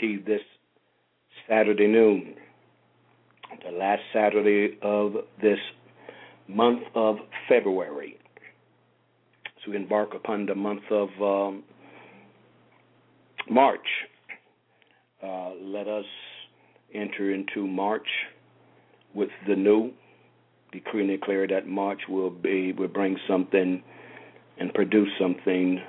This 0.00 0.40
Saturday 1.46 1.86
noon, 1.86 2.34
the 3.62 3.70
last 3.76 4.00
Saturday 4.14 4.78
of 4.80 5.12
this 5.42 5.58
month 6.48 6.84
of 6.94 7.16
February. 7.50 8.16
So 9.62 9.72
we 9.72 9.76
embark 9.76 10.14
upon 10.14 10.46
the 10.46 10.54
month 10.54 10.84
of 10.90 11.08
um, 11.20 11.64
March. 13.50 13.86
Uh, 15.22 15.50
let 15.60 15.86
us 15.86 16.06
enter 16.94 17.34
into 17.34 17.66
March 17.66 18.08
with 19.14 19.28
the 19.46 19.54
new. 19.54 19.92
Decree 20.72 21.02
and 21.02 21.10
declare 21.10 21.46
that 21.46 21.66
March 21.66 22.00
will 22.08 22.30
be 22.30 22.72
will 22.72 22.88
bring 22.88 23.18
something 23.28 23.82
and 24.56 24.72
produce 24.72 25.10
something 25.20 25.82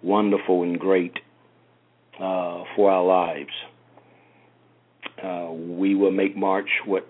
wonderful 0.00 0.62
and 0.62 0.78
great 0.78 1.14
uh, 2.22 2.62
for 2.76 2.90
our 2.90 3.04
lives. 3.04 3.50
Uh, 5.22 5.50
we 5.52 5.94
will 5.94 6.12
make 6.12 6.36
March 6.36 6.68
what 6.86 7.06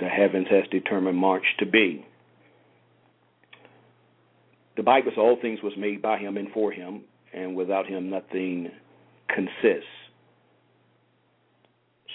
the 0.00 0.06
heavens 0.06 0.48
has 0.50 0.64
determined 0.70 1.16
March 1.16 1.44
to 1.60 1.66
be. 1.66 2.04
The 4.76 4.82
Bible 4.82 5.10
says 5.10 5.18
all 5.18 5.38
things 5.40 5.60
was 5.62 5.74
made 5.78 6.02
by 6.02 6.18
him 6.18 6.36
and 6.36 6.48
for 6.52 6.72
him, 6.72 7.02
and 7.32 7.54
without 7.54 7.86
him 7.86 8.10
nothing 8.10 8.70
consists. 9.28 9.86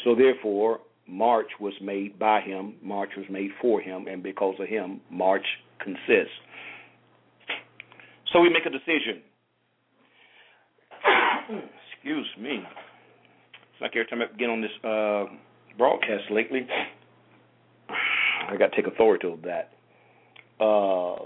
So 0.03 0.15
therefore, 0.15 0.79
March 1.07 1.47
was 1.59 1.73
made 1.81 2.19
by 2.19 2.41
him, 2.41 2.75
March 2.81 3.11
was 3.15 3.25
made 3.29 3.51
for 3.61 3.79
him, 3.79 4.07
and 4.07 4.21
because 4.21 4.55
of 4.59 4.67
him, 4.67 4.99
March 5.09 5.45
consists. 5.79 6.33
So 8.33 8.41
we 8.41 8.49
make 8.49 8.65
a 8.65 8.69
decision. 8.69 9.21
Excuse 12.05 12.27
me. 12.39 12.59
It's 12.61 13.81
like 13.81 13.95
every 13.95 14.05
time 14.05 14.21
I 14.21 14.37
get 14.37 14.47
on 14.47 14.61
this 14.61 14.69
uh, 14.83 15.25
broadcast 15.75 16.25
lately, 16.29 16.67
I 17.89 18.55
got 18.57 18.67
to 18.67 18.75
take 18.75 18.85
authority 18.85 19.27
of 19.27 19.41
that. 19.41 19.71
Uh, 20.59 21.25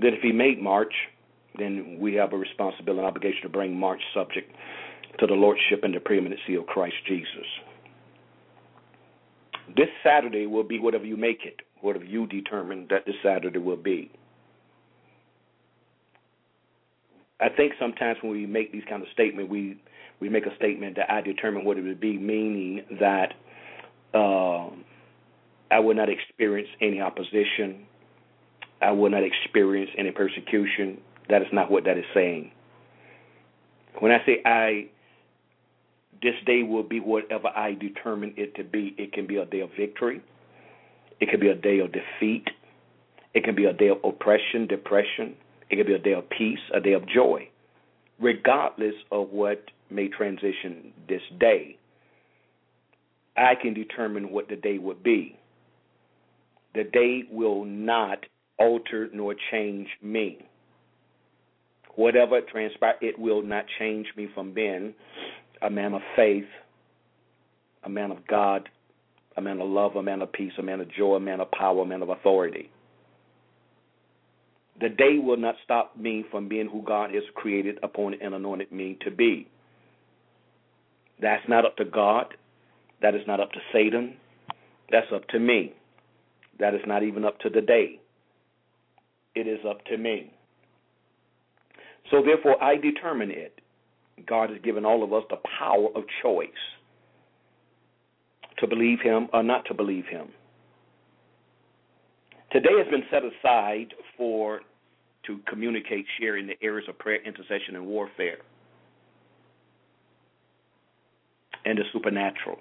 that 0.00 0.14
if 0.14 0.22
he 0.22 0.30
made 0.30 0.62
March, 0.62 0.92
then 1.58 1.98
we 2.00 2.14
have 2.14 2.32
a 2.32 2.36
responsibility 2.36 3.00
and 3.00 3.08
obligation 3.08 3.42
to 3.42 3.48
bring 3.48 3.76
March 3.76 4.00
subject 4.14 4.54
to 5.18 5.26
the 5.26 5.34
lordship 5.34 5.82
and 5.82 5.92
the 5.92 5.98
preeminency 5.98 6.54
of 6.54 6.64
Christ 6.66 6.94
Jesus. 7.08 7.46
This 9.76 9.88
Saturday 10.04 10.46
will 10.46 10.62
be 10.62 10.78
whatever 10.78 11.06
you 11.06 11.16
make 11.16 11.40
it, 11.44 11.56
whatever 11.80 12.04
you 12.04 12.28
determine 12.28 12.86
that 12.90 13.04
this 13.04 13.16
Saturday 13.20 13.58
will 13.58 13.76
be. 13.76 14.12
I 17.40 17.48
think 17.50 17.72
sometimes 17.78 18.18
when 18.22 18.32
we 18.32 18.46
make 18.46 18.72
these 18.72 18.84
kind 18.88 19.02
of 19.02 19.08
statements, 19.12 19.50
we 19.50 19.78
we 20.20 20.28
make 20.28 20.46
a 20.46 20.56
statement 20.56 20.96
that 20.96 21.12
I 21.12 21.20
determine 21.20 21.64
what 21.64 21.76
it 21.76 21.82
would 21.82 22.00
be, 22.00 22.16
meaning 22.16 22.84
that 22.98 23.34
uh, 24.14 24.70
I 25.70 25.80
will 25.80 25.94
not 25.94 26.08
experience 26.08 26.68
any 26.80 27.00
opposition. 27.00 27.86
I 28.80 28.92
will 28.92 29.10
not 29.10 29.22
experience 29.22 29.90
any 29.98 30.10
persecution. 30.10 30.98
That 31.28 31.42
is 31.42 31.48
not 31.52 31.70
what 31.70 31.84
that 31.84 31.98
is 31.98 32.04
saying. 32.14 32.50
When 33.98 34.12
I 34.12 34.24
say 34.24 34.40
I, 34.44 34.88
this 36.22 36.34
day 36.46 36.62
will 36.62 36.82
be 36.82 37.00
whatever 37.00 37.48
I 37.48 37.74
determine 37.74 38.34
it 38.36 38.54
to 38.56 38.64
be. 38.64 38.94
It 38.96 39.12
can 39.12 39.26
be 39.26 39.36
a 39.36 39.44
day 39.44 39.60
of 39.60 39.70
victory. 39.78 40.22
It 41.20 41.28
can 41.30 41.40
be 41.40 41.48
a 41.48 41.54
day 41.54 41.80
of 41.80 41.92
defeat. 41.92 42.48
It 43.34 43.44
can 43.44 43.54
be 43.54 43.66
a 43.66 43.72
day 43.72 43.88
of 43.88 43.98
oppression, 44.04 44.66
depression. 44.66 45.34
It 45.70 45.76
can 45.76 45.86
be 45.86 45.94
a 45.94 45.98
day 45.98 46.12
of 46.12 46.28
peace, 46.30 46.60
a 46.74 46.80
day 46.80 46.92
of 46.92 47.06
joy, 47.08 47.48
regardless 48.20 48.94
of 49.10 49.30
what 49.30 49.62
may 49.90 50.08
transition 50.08 50.92
this 51.08 51.22
day. 51.38 51.76
I 53.36 53.54
can 53.60 53.74
determine 53.74 54.30
what 54.30 54.48
the 54.48 54.56
day 54.56 54.78
would 54.78 55.02
be. 55.02 55.38
The 56.74 56.84
day 56.84 57.24
will 57.30 57.64
not 57.64 58.24
alter 58.58 59.08
nor 59.12 59.34
change 59.50 59.88
me. 60.02 60.38
Whatever 61.94 62.40
transpires, 62.40 62.96
it 63.00 63.18
will 63.18 63.42
not 63.42 63.64
change 63.78 64.06
me 64.16 64.28
from 64.34 64.52
being 64.52 64.94
a 65.62 65.70
man 65.70 65.94
of 65.94 66.02
faith, 66.14 66.44
a 67.84 67.88
man 67.88 68.10
of 68.10 68.26
God, 68.26 68.68
a 69.36 69.40
man 69.40 69.60
of 69.60 69.68
love, 69.68 69.96
a 69.96 70.02
man 70.02 70.22
of 70.22 70.32
peace, 70.32 70.52
a 70.58 70.62
man 70.62 70.80
of 70.80 70.90
joy, 70.90 71.14
a 71.14 71.20
man 71.20 71.40
of 71.40 71.50
power, 71.50 71.82
a 71.82 71.86
man 71.86 72.02
of 72.02 72.10
authority. 72.10 72.70
The 74.80 74.88
day 74.90 75.18
will 75.18 75.38
not 75.38 75.54
stop 75.64 75.96
me 75.96 76.24
from 76.30 76.48
being 76.48 76.68
who 76.68 76.82
God 76.82 77.14
has 77.14 77.22
created, 77.34 77.78
appointed, 77.82 78.20
and 78.20 78.34
anointed 78.34 78.70
me 78.70 78.98
to 79.02 79.10
be. 79.10 79.48
That's 81.20 81.46
not 81.48 81.64
up 81.64 81.76
to 81.76 81.84
God. 81.84 82.34
That 83.00 83.14
is 83.14 83.22
not 83.26 83.40
up 83.40 83.52
to 83.52 83.60
Satan. 83.72 84.16
That's 84.90 85.06
up 85.14 85.26
to 85.28 85.38
me. 85.38 85.72
That 86.58 86.74
is 86.74 86.82
not 86.86 87.02
even 87.02 87.24
up 87.24 87.38
to 87.40 87.50
the 87.50 87.60
day. 87.60 88.00
It 89.34 89.46
is 89.46 89.60
up 89.68 89.84
to 89.86 89.96
me. 89.96 90.32
So 92.10 92.22
therefore, 92.22 92.62
I 92.62 92.76
determine 92.76 93.30
it. 93.30 93.60
God 94.26 94.50
has 94.50 94.58
given 94.62 94.84
all 94.84 95.02
of 95.02 95.12
us 95.12 95.24
the 95.28 95.38
power 95.58 95.88
of 95.94 96.04
choice 96.22 96.48
to 98.58 98.66
believe 98.66 99.00
Him 99.02 99.28
or 99.32 99.42
not 99.42 99.64
to 99.66 99.74
believe 99.74 100.06
Him. 100.06 100.28
Today 102.50 102.78
has 102.78 102.86
been 102.90 103.02
set 103.10 103.22
aside 103.22 103.92
for 104.16 104.60
to 105.26 105.40
communicate, 105.48 106.06
share 106.20 106.36
in 106.36 106.46
the 106.46 106.54
areas 106.62 106.88
of 106.88 106.98
prayer, 106.98 107.22
intercession, 107.24 107.74
and 107.74 107.86
warfare, 107.86 108.38
and 111.64 111.78
the 111.78 111.82
supernatural. 111.92 112.58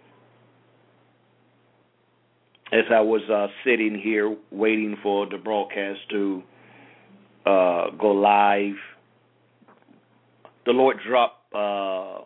As 2.71 2.85
I 2.91 2.99
was 2.99 3.21
uh, 3.29 3.47
sitting 3.63 3.99
here 4.03 4.35
waiting 4.51 4.97
for 5.03 5.27
the 5.27 5.37
broadcast 5.37 5.99
to 6.09 6.43
uh, 7.45 7.91
go 7.91 8.11
live, 8.11 8.75
the 10.65 10.71
Lord 10.71 10.97
dropped 11.07 11.53
uh, 11.53 12.21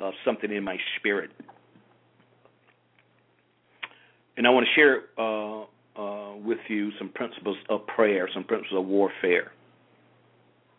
uh 0.00 0.10
something 0.24 0.50
in 0.50 0.64
my 0.64 0.76
spirit. 0.98 1.30
And 4.36 4.46
I 4.46 4.50
want 4.50 4.66
to 4.66 4.72
share 4.74 5.02
uh, 5.16 5.66
uh, 5.96 6.32
with 6.44 6.58
you 6.68 6.90
some 6.98 7.10
principles 7.10 7.56
of 7.68 7.86
prayer, 7.86 8.28
some 8.32 8.44
principles 8.44 8.78
of 8.78 8.86
warfare 8.86 9.52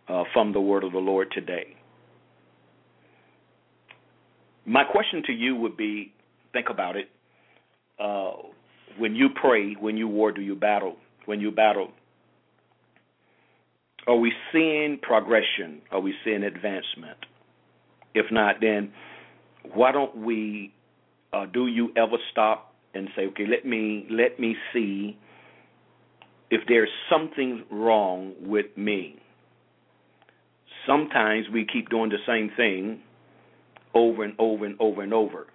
uh, 0.07 0.24
from 0.34 0.53
the 0.53 0.62
word 0.62 0.84
of 0.84 0.91
the 0.91 1.00
Lord 1.00 1.29
today. 1.31 1.75
My 4.66 4.84
question 4.84 5.24
to 5.28 5.34
you 5.34 5.56
would 5.56 5.78
be 5.78 6.13
think 6.53 6.68
about 6.69 6.96
it. 6.96 7.09
Uh, 8.00 8.31
when 8.97 9.16
you 9.16 9.29
pray, 9.29 9.74
when 9.79 9.97
you 9.97 10.07
war, 10.07 10.31
do 10.31 10.41
you 10.41 10.56
battle? 10.56 10.96
When 11.25 11.40
you 11.40 11.51
battle, 11.51 11.90
are 14.07 14.16
we 14.16 14.31
seeing 14.51 15.00
progression? 15.01 15.81
Are 15.91 16.00
we 16.00 16.13
seeing 16.24 16.44
advancement? 16.44 17.18
If 18.13 18.25
not, 18.31 18.56
then 18.62 18.92
why 19.74 19.92
don't 19.92 20.18
we? 20.18 20.74
Uh, 21.31 21.45
do 21.45 21.68
you 21.68 21.92
ever 21.98 22.18
stop 22.31 22.73
and 22.94 23.10
say, 23.16 23.24
okay, 23.28 23.45
let 23.50 23.66
me 23.66 24.07
let 24.10 24.40
me 24.40 24.56
see 24.74 25.18
if 26.50 26.62
there's 26.68 26.90
something 27.12 27.63
wrong 27.72 28.34
with 28.42 28.68
me. 28.78 29.16
Sometimes 30.88 31.48
we 31.51 31.66
keep 31.72 31.90
doing 31.90 32.10
the 32.10 32.18
same 32.28 32.51
thing 32.56 33.01
over 33.95 34.24
and 34.24 34.34
over 34.38 34.66
and 34.66 34.75
over 34.80 35.01
and 35.01 35.13
over, 35.13 35.48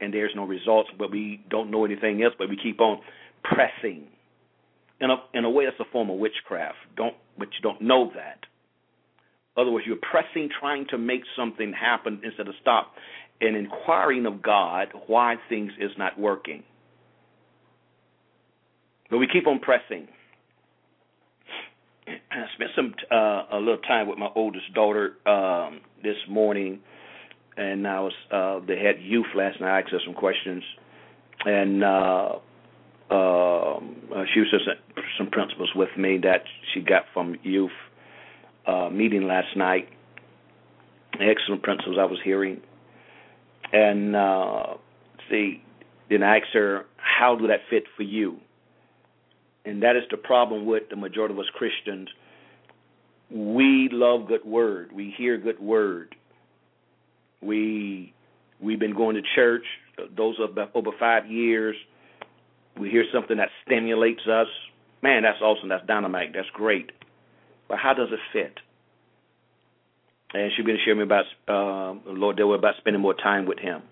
and 0.00 0.12
there's 0.12 0.32
no 0.34 0.44
results, 0.44 0.90
but 0.98 1.10
we 1.10 1.42
don't 1.48 1.70
know 1.70 1.84
anything 1.84 2.22
else, 2.22 2.34
but 2.38 2.48
we 2.48 2.58
keep 2.62 2.80
on 2.80 3.00
pressing. 3.44 4.06
In 5.00 5.10
a 5.10 5.16
in 5.32 5.44
a 5.44 5.50
way, 5.50 5.64
that's 5.64 5.78
a 5.80 5.90
form 5.92 6.10
of 6.10 6.18
witchcraft. 6.18 6.76
Don't 6.96 7.14
but 7.38 7.48
you 7.52 7.60
don't 7.62 7.80
know 7.80 8.10
that. 8.14 8.40
Otherwise, 9.56 9.82
you're 9.86 9.96
pressing, 9.96 10.48
trying 10.60 10.86
to 10.88 10.98
make 10.98 11.22
something 11.36 11.72
happen 11.72 12.20
instead 12.22 12.46
of 12.46 12.54
stop 12.60 12.92
and 13.40 13.56
inquiring 13.56 14.26
of 14.26 14.42
God 14.42 14.88
why 15.06 15.36
things 15.48 15.72
is 15.80 15.90
not 15.96 16.18
working. 16.18 16.62
But 19.10 19.18
we 19.18 19.26
keep 19.26 19.46
on 19.46 19.60
pressing. 19.60 20.08
I 22.08 22.44
spent 22.54 22.70
some 22.76 22.94
uh, 23.10 23.44
a 23.52 23.58
little 23.58 23.78
time 23.78 24.08
with 24.08 24.18
my 24.18 24.28
oldest 24.34 24.72
daughter 24.74 25.14
um, 25.26 25.80
this 26.02 26.16
morning, 26.28 26.80
and 27.56 27.86
I 27.86 28.00
was 28.00 28.12
uh, 28.30 28.60
they 28.66 28.78
had 28.78 29.00
youth 29.00 29.26
last 29.34 29.60
night. 29.60 29.76
I 29.76 29.80
asked 29.80 29.90
her 29.90 30.00
some 30.04 30.14
questions, 30.14 30.62
and 31.44 31.84
uh, 31.84 32.32
um, 33.10 33.96
uh, 34.14 34.24
she 34.34 34.40
was 34.40 34.50
just 34.50 34.64
some 35.16 35.30
principles 35.30 35.70
with 35.74 35.88
me 35.96 36.18
that 36.22 36.42
she 36.72 36.80
got 36.80 37.04
from 37.14 37.36
youth 37.42 37.70
uh, 38.66 38.90
meeting 38.90 39.26
last 39.26 39.56
night. 39.56 39.88
Excellent 41.14 41.62
principles 41.62 41.96
I 41.98 42.04
was 42.04 42.18
hearing, 42.22 42.60
and 43.72 44.16
uh, 44.16 44.74
see, 45.30 45.62
then 46.10 46.22
I 46.22 46.38
asked 46.38 46.54
her, 46.54 46.86
"How 46.96 47.36
do 47.36 47.46
that 47.48 47.60
fit 47.70 47.84
for 47.96 48.02
you?" 48.02 48.38
And 49.64 49.82
that 49.82 49.96
is 49.96 50.04
the 50.10 50.16
problem 50.16 50.66
with 50.66 50.84
the 50.90 50.96
majority 50.96 51.34
of 51.34 51.40
us 51.40 51.50
Christians. 51.54 52.08
We 53.30 53.90
love 53.92 54.28
good 54.28 54.44
word. 54.44 54.92
We 54.92 55.14
hear 55.16 55.36
good 55.36 55.60
word. 55.60 56.14
We 57.42 58.14
we've 58.60 58.80
been 58.80 58.94
going 58.94 59.16
to 59.16 59.22
church 59.34 59.64
those 60.16 60.36
are 60.38 60.68
over 60.74 60.90
five 60.98 61.28
years 61.30 61.76
we 62.78 62.90
hear 62.90 63.04
something 63.12 63.36
that 63.38 63.48
stimulates 63.66 64.26
us. 64.26 64.46
Man, 65.02 65.22
that's 65.22 65.40
awesome. 65.40 65.68
That's 65.68 65.86
dynamite. 65.86 66.32
That's 66.34 66.48
great. 66.52 66.90
But 67.68 67.78
how 67.78 67.94
does 67.94 68.08
it 68.12 68.20
fit? 68.32 68.58
And 70.34 70.52
she's 70.56 70.64
going 70.64 70.76
to 70.76 70.84
share 70.84 70.94
me 70.94 71.02
about 71.02 71.24
uh, 71.48 71.98
Lord 72.06 72.36
Delaware 72.36 72.58
about 72.58 72.74
spending 72.78 73.00
more 73.00 73.14
time 73.14 73.46
with 73.46 73.58
Him. 73.58 73.82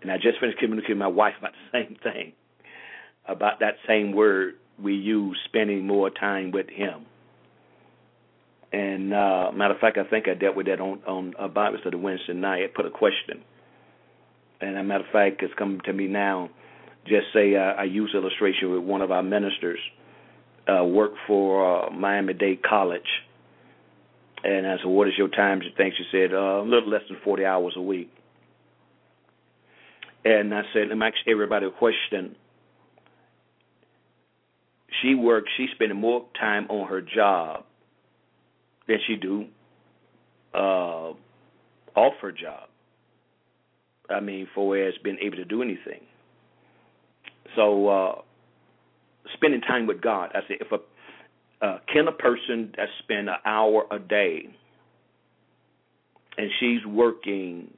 And 0.00 0.10
I 0.10 0.16
just 0.16 0.38
finished 0.40 0.58
communicating 0.58 0.98
with 0.98 1.02
my 1.02 1.08
wife 1.08 1.34
about 1.38 1.52
the 1.52 1.78
same 1.84 1.96
thing, 2.02 2.32
about 3.26 3.60
that 3.60 3.74
same 3.86 4.12
word 4.12 4.54
we 4.82 4.94
use, 4.94 5.38
spending 5.46 5.86
more 5.86 6.10
time 6.10 6.50
with 6.50 6.68
Him. 6.68 7.06
And 8.72 9.12
uh, 9.12 9.50
matter 9.52 9.74
of 9.74 9.80
fact, 9.80 9.98
I 9.98 10.04
think 10.04 10.28
I 10.28 10.34
dealt 10.34 10.56
with 10.56 10.66
that 10.66 10.80
on 10.80 11.02
on 11.06 11.34
a 11.38 11.48
Bible 11.48 11.78
study 11.82 11.96
Wednesday 11.96 12.32
night. 12.32 12.62
I 12.62 12.66
put 12.74 12.86
a 12.86 12.90
question, 12.90 13.42
and 14.62 14.78
a 14.78 14.82
matter 14.82 15.04
of 15.04 15.10
fact, 15.12 15.42
it's 15.42 15.52
coming 15.58 15.80
to 15.84 15.92
me 15.92 16.06
now 16.06 16.48
just 17.06 17.26
say 17.34 17.56
uh, 17.56 17.74
I 17.78 17.84
use 17.84 18.12
illustration 18.14 18.70
with 18.72 18.82
one 18.82 19.02
of 19.02 19.10
our 19.10 19.22
ministers, 19.22 19.78
uh, 20.68 20.84
worked 20.84 21.18
for 21.26 21.86
uh, 21.86 21.90
Miami 21.90 22.34
Dade 22.34 22.62
College. 22.62 23.00
And 24.44 24.66
I 24.66 24.76
said, 24.78 24.86
What 24.86 25.08
is 25.08 25.14
your 25.16 25.28
time? 25.28 25.60
She 25.62 25.70
thinks 25.76 25.96
she 25.96 26.04
said, 26.10 26.32
uh, 26.32 26.62
a 26.62 26.64
little 26.64 26.88
less 26.88 27.02
than 27.08 27.18
40 27.24 27.44
hours 27.44 27.74
a 27.76 27.82
week. 27.82 28.10
And 30.24 30.54
I 30.54 30.62
said, 30.72 30.88
Let 30.88 30.98
me 30.98 31.06
ask 31.06 31.16
everybody 31.28 31.66
a 31.66 31.70
question. 31.70 32.36
She 35.00 35.14
works, 35.14 35.50
she's 35.56 35.70
spending 35.74 35.98
more 35.98 36.26
time 36.38 36.66
on 36.68 36.88
her 36.88 37.00
job 37.00 37.64
than 38.86 38.98
she 39.06 39.16
do 39.16 39.46
uh, 40.54 41.12
off 41.94 42.14
her 42.20 42.32
job. 42.32 42.68
I 44.10 44.20
mean, 44.20 44.48
for 44.54 44.76
as 44.76 44.94
being 45.02 45.18
able 45.22 45.36
to 45.36 45.44
do 45.44 45.62
anything. 45.62 46.02
So 47.56 47.88
uh, 47.88 48.14
spending 49.34 49.60
time 49.60 49.86
with 49.86 50.00
God. 50.00 50.30
I 50.34 50.40
say, 50.48 50.56
if 50.60 50.70
a 50.72 50.78
uh, 51.62 51.78
can 51.92 52.08
a 52.08 52.12
person 52.12 52.72
that 52.76 52.88
spend 53.02 53.28
an 53.28 53.36
hour 53.46 53.84
a 53.90 53.98
day 53.98 54.48
and 56.36 56.50
she's 56.60 56.84
working 56.86 57.70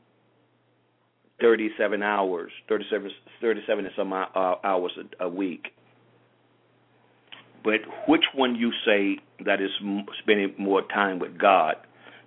37 1.41 2.03
hours, 2.03 2.53
37, 2.69 3.11
37 3.41 3.85
and 3.85 3.95
some 3.97 4.13
uh, 4.13 4.27
hours 4.35 4.93
a, 5.21 5.25
a 5.25 5.29
week. 5.29 5.69
But 7.63 7.81
which 8.09 8.25
one 8.35 8.57
you 8.57 8.71
say 8.87 9.19
that 9.45 9.61
is 9.61 9.71
spending 10.23 10.55
more 10.59 10.83
time 10.83 11.19
with 11.19 11.39
God? 11.39 11.77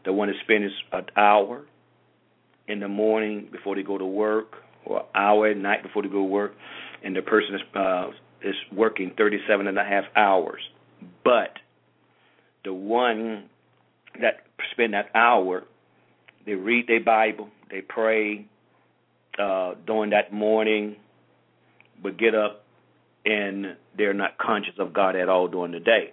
The 0.03 0.11
one 0.11 0.29
that 0.29 0.35
spends 0.43 0.71
an 0.91 1.05
hour 1.15 1.65
in 2.67 2.79
the 2.79 2.87
morning 2.87 3.47
before 3.51 3.75
they 3.75 3.83
go 3.83 3.97
to 3.97 4.05
work, 4.05 4.55
or 4.85 4.99
an 4.99 5.05
hour 5.15 5.47
at 5.47 5.57
night 5.57 5.83
before 5.83 6.01
they 6.01 6.09
go 6.09 6.15
to 6.15 6.23
work, 6.23 6.53
and 7.03 7.15
the 7.15 7.21
person 7.21 7.55
is 7.55 7.61
uh, 7.75 8.07
is 8.41 8.55
working 8.73 9.11
37 9.17 9.67
and 9.67 9.77
a 9.77 9.83
half 9.83 10.05
hours. 10.15 10.61
But 11.23 11.53
the 12.63 12.73
one 12.73 13.49
that 14.21 14.45
spend 14.71 14.93
that 14.93 15.09
hour, 15.15 15.63
they 16.45 16.53
read 16.53 16.87
their 16.87 17.03
Bible, 17.03 17.49
they 17.69 17.81
pray 17.81 18.45
uh, 19.39 19.75
during 19.85 20.11
that 20.11 20.33
morning, 20.33 20.95
but 22.01 22.17
get 22.17 22.33
up 22.35 22.63
and 23.25 23.75
they're 23.97 24.13
not 24.13 24.37
conscious 24.37 24.75
of 24.79 24.93
God 24.93 25.15
at 25.15 25.29
all 25.29 25.47
during 25.47 25.71
the 25.71 25.79
day. 25.79 26.11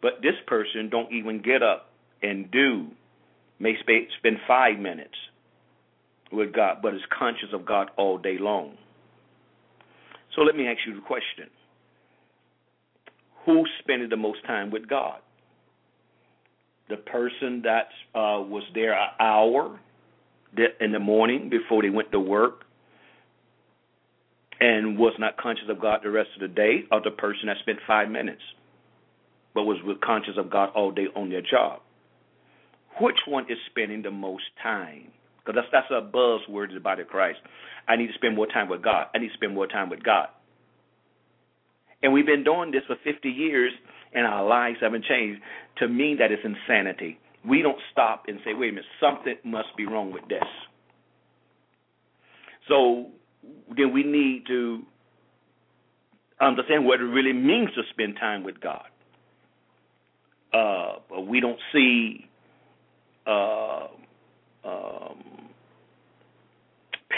But 0.00 0.22
this 0.22 0.34
person 0.46 0.88
don't 0.90 1.12
even 1.12 1.42
get 1.42 1.62
up 1.62 1.90
and 2.22 2.50
do 2.50 2.88
may 3.58 3.74
spend 3.80 4.36
five 4.46 4.78
minutes 4.78 5.14
with 6.32 6.52
God, 6.52 6.78
but 6.82 6.94
is 6.94 7.00
conscious 7.16 7.50
of 7.52 7.64
God 7.64 7.90
all 7.96 8.18
day 8.18 8.38
long. 8.38 8.76
So 10.34 10.42
let 10.42 10.56
me 10.56 10.66
ask 10.66 10.78
you 10.86 10.94
the 10.94 11.00
question 11.00 11.48
Who's 13.46 13.70
spending 13.80 14.08
the 14.08 14.16
most 14.16 14.44
time 14.46 14.70
with 14.70 14.88
God? 14.88 15.20
The 16.88 16.96
person 16.96 17.62
that 17.62 17.88
uh, 18.14 18.42
was 18.42 18.62
there 18.74 18.92
an 18.92 19.08
hour 19.18 19.80
in 20.80 20.92
the 20.92 20.98
morning 20.98 21.48
before 21.48 21.82
they 21.82 21.90
went 21.90 22.12
to 22.12 22.20
work 22.20 22.64
and 24.60 24.98
was 24.98 25.14
not 25.18 25.36
conscious 25.38 25.64
of 25.68 25.80
God 25.80 26.00
the 26.04 26.10
rest 26.10 26.28
of 26.36 26.40
the 26.42 26.54
day, 26.54 26.84
or 26.92 27.00
the 27.02 27.10
person 27.10 27.46
that 27.46 27.56
spent 27.62 27.78
five 27.86 28.08
minutes 28.08 28.42
but 29.54 29.64
was 29.64 29.78
conscious 30.02 30.34
of 30.38 30.50
God 30.50 30.70
all 30.74 30.92
day 30.92 31.06
on 31.14 31.30
their 31.30 31.42
job? 31.42 31.80
Which 33.00 33.16
one 33.26 33.44
is 33.50 33.58
spending 33.70 34.02
the 34.02 34.10
most 34.10 34.44
time? 34.62 35.08
Because 35.44 35.60
that's 35.60 35.86
that's 35.90 35.90
a 35.90 36.06
buzzword 36.06 36.68
in 36.68 36.74
the 36.74 36.80
body 36.80 37.02
of 37.02 37.08
Christ. 37.08 37.38
I 37.88 37.96
need 37.96 38.06
to 38.06 38.12
spend 38.14 38.36
more 38.36 38.46
time 38.46 38.68
with 38.68 38.82
God. 38.82 39.06
I 39.14 39.18
need 39.18 39.28
to 39.28 39.34
spend 39.34 39.54
more 39.54 39.66
time 39.66 39.90
with 39.90 40.02
God. 40.02 40.28
And 42.02 42.12
we've 42.12 42.26
been 42.26 42.44
doing 42.44 42.70
this 42.72 42.82
for 42.86 42.96
50 43.04 43.28
years, 43.28 43.72
and 44.12 44.26
our 44.26 44.46
lives 44.46 44.78
haven't 44.80 45.04
changed. 45.04 45.40
To 45.78 45.88
me, 45.88 46.16
that 46.18 46.32
is 46.32 46.38
insanity. 46.44 47.18
We 47.48 47.62
don't 47.62 47.78
stop 47.90 48.24
and 48.28 48.38
say, 48.44 48.54
wait 48.54 48.70
a 48.70 48.72
minute, 48.72 48.84
something 49.00 49.36
must 49.44 49.76
be 49.76 49.86
wrong 49.86 50.12
with 50.12 50.26
this. 50.28 50.44
So 52.68 53.06
then 53.76 53.92
we 53.92 54.04
need 54.04 54.46
to 54.46 54.82
understand 56.40 56.84
what 56.84 57.00
it 57.00 57.04
really 57.04 57.32
means 57.32 57.70
to 57.74 57.82
spend 57.90 58.16
time 58.16 58.44
with 58.44 58.60
God. 58.60 58.84
Uh, 60.52 61.20
we 61.20 61.40
don't 61.40 61.58
see 61.72 62.26
uh, 63.26 63.86
um, 64.64 65.22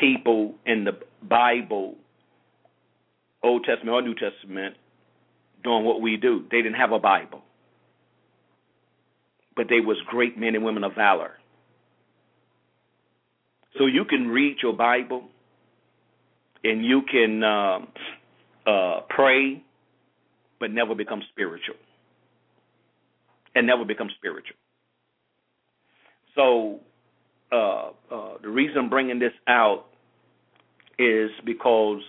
people 0.00 0.55
in 0.67 0.85
the 0.85 0.93
Bible, 1.23 1.97
Old 3.45 3.65
Testament 3.65 3.95
or 3.95 4.03
New 4.03 4.15
Testament, 4.15 4.77
doing 5.63 5.85
what 5.85 6.01
we 6.01 6.17
do. 6.17 6.45
They 6.51 6.59
didn't 6.59 6.77
have 6.77 6.93
a 6.93 6.99
Bible, 6.99 7.43
but 9.55 9.67
they 9.69 9.81
was 9.81 9.97
great 10.07 10.39
men 10.39 10.55
and 10.55 10.65
women 10.65 10.83
of 10.83 10.95
valor. 10.95 11.33
So 13.79 13.87
you 13.87 14.05
can 14.05 14.29
read 14.29 14.57
your 14.63 14.73
Bible, 14.73 15.25
and 16.63 16.85
you 16.85 17.03
can 17.11 17.43
uh, 17.45 17.79
uh, 18.71 19.01
pray, 19.09 19.63
but 20.59 20.71
never 20.71 20.95
become 20.95 21.23
spiritual, 21.31 21.77
and 23.55 23.67
never 23.67 23.85
become 23.85 24.09
spiritual. 24.17 24.57
So 26.35 26.81
uh, 27.53 27.91
uh, 28.11 28.35
the 28.43 28.49
reason 28.49 28.79
I'm 28.79 28.91
bringing 28.91 29.19
this 29.19 29.33
out 29.47 29.85
is 30.99 31.31
because 31.45 32.01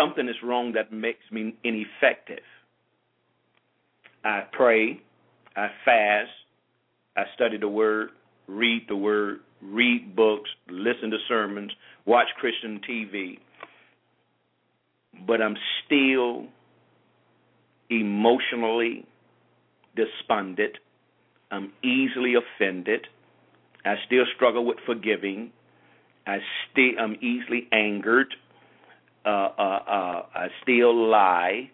something 0.00 0.28
is 0.28 0.36
wrong 0.42 0.72
that 0.72 0.92
makes 0.92 1.24
me 1.30 1.54
ineffective. 1.64 2.44
I 4.24 4.42
pray, 4.52 5.00
I 5.56 5.68
fast, 5.84 6.30
I 7.16 7.24
study 7.34 7.58
the 7.58 7.68
Word, 7.68 8.10
read 8.46 8.82
the 8.88 8.96
Word, 8.96 9.40
read 9.62 10.14
books, 10.14 10.50
listen 10.68 11.10
to 11.10 11.18
sermons, 11.28 11.72
watch 12.06 12.28
Christian 12.38 12.80
TV, 12.88 13.38
but 15.26 15.40
I'm 15.42 15.56
still 15.84 16.46
emotionally 17.90 19.06
despondent. 19.96 20.76
I'm 21.50 21.72
easily 21.82 22.34
offended. 22.34 23.06
I 23.84 23.94
still 24.06 24.24
struggle 24.36 24.64
with 24.64 24.78
forgiving. 24.86 25.50
I 26.26 26.38
still 26.70 26.92
I'm 26.98 27.16
easily 27.16 27.66
angered. 27.72 28.32
Uh, 29.24 29.28
uh, 29.28 30.22
I 30.34 30.48
still 30.62 30.94
lie. 31.10 31.70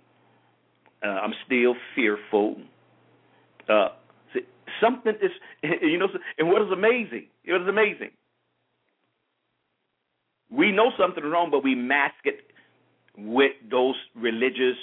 Uh, 1.05 1.09
I'm 1.09 1.35
still 1.47 1.75
fearful. 1.95 2.57
Uh, 3.69 3.89
see, 4.35 4.41
something 4.81 5.15
is, 5.23 5.33
you 5.83 5.99
know, 5.99 6.09
and 6.39 6.49
what 6.49 6.63
is 6.63 6.73
amazing? 6.73 7.27
What 7.47 7.63
is 7.63 7.69
amazing? 7.69 8.11
We 10.51 10.73
know 10.73 10.93
something 10.99 11.25
wrong, 11.25 11.51
but 11.51 11.65
we 11.65 11.75
mask 11.75 12.15
it 12.25 12.41
with 13.19 13.53
those 13.71 13.97
religious, 14.17 14.77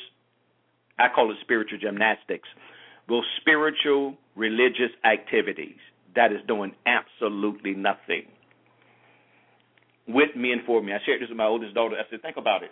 I 1.00 1.08
call 1.14 1.32
it 1.32 1.38
spiritual 1.42 1.80
gymnastics. 1.80 2.50
those 3.10 3.26
spiritual 3.42 4.16
religious 4.36 4.92
activities 5.06 5.78
that 6.16 6.32
is 6.32 6.40
doing 6.48 6.74
absolutely 6.86 7.74
nothing 7.74 8.26
with 10.08 10.36
me 10.36 10.52
and 10.52 10.62
for 10.66 10.82
me. 10.82 10.94
I 10.94 10.98
shared 11.06 11.22
this 11.22 11.30
with 11.30 11.38
my 11.38 11.46
oldest 11.46 11.74
daughter. 11.74 11.96
I 11.96 12.10
said, 12.10 12.22
think 12.22 12.38
about 12.38 12.64
it. 12.64 12.72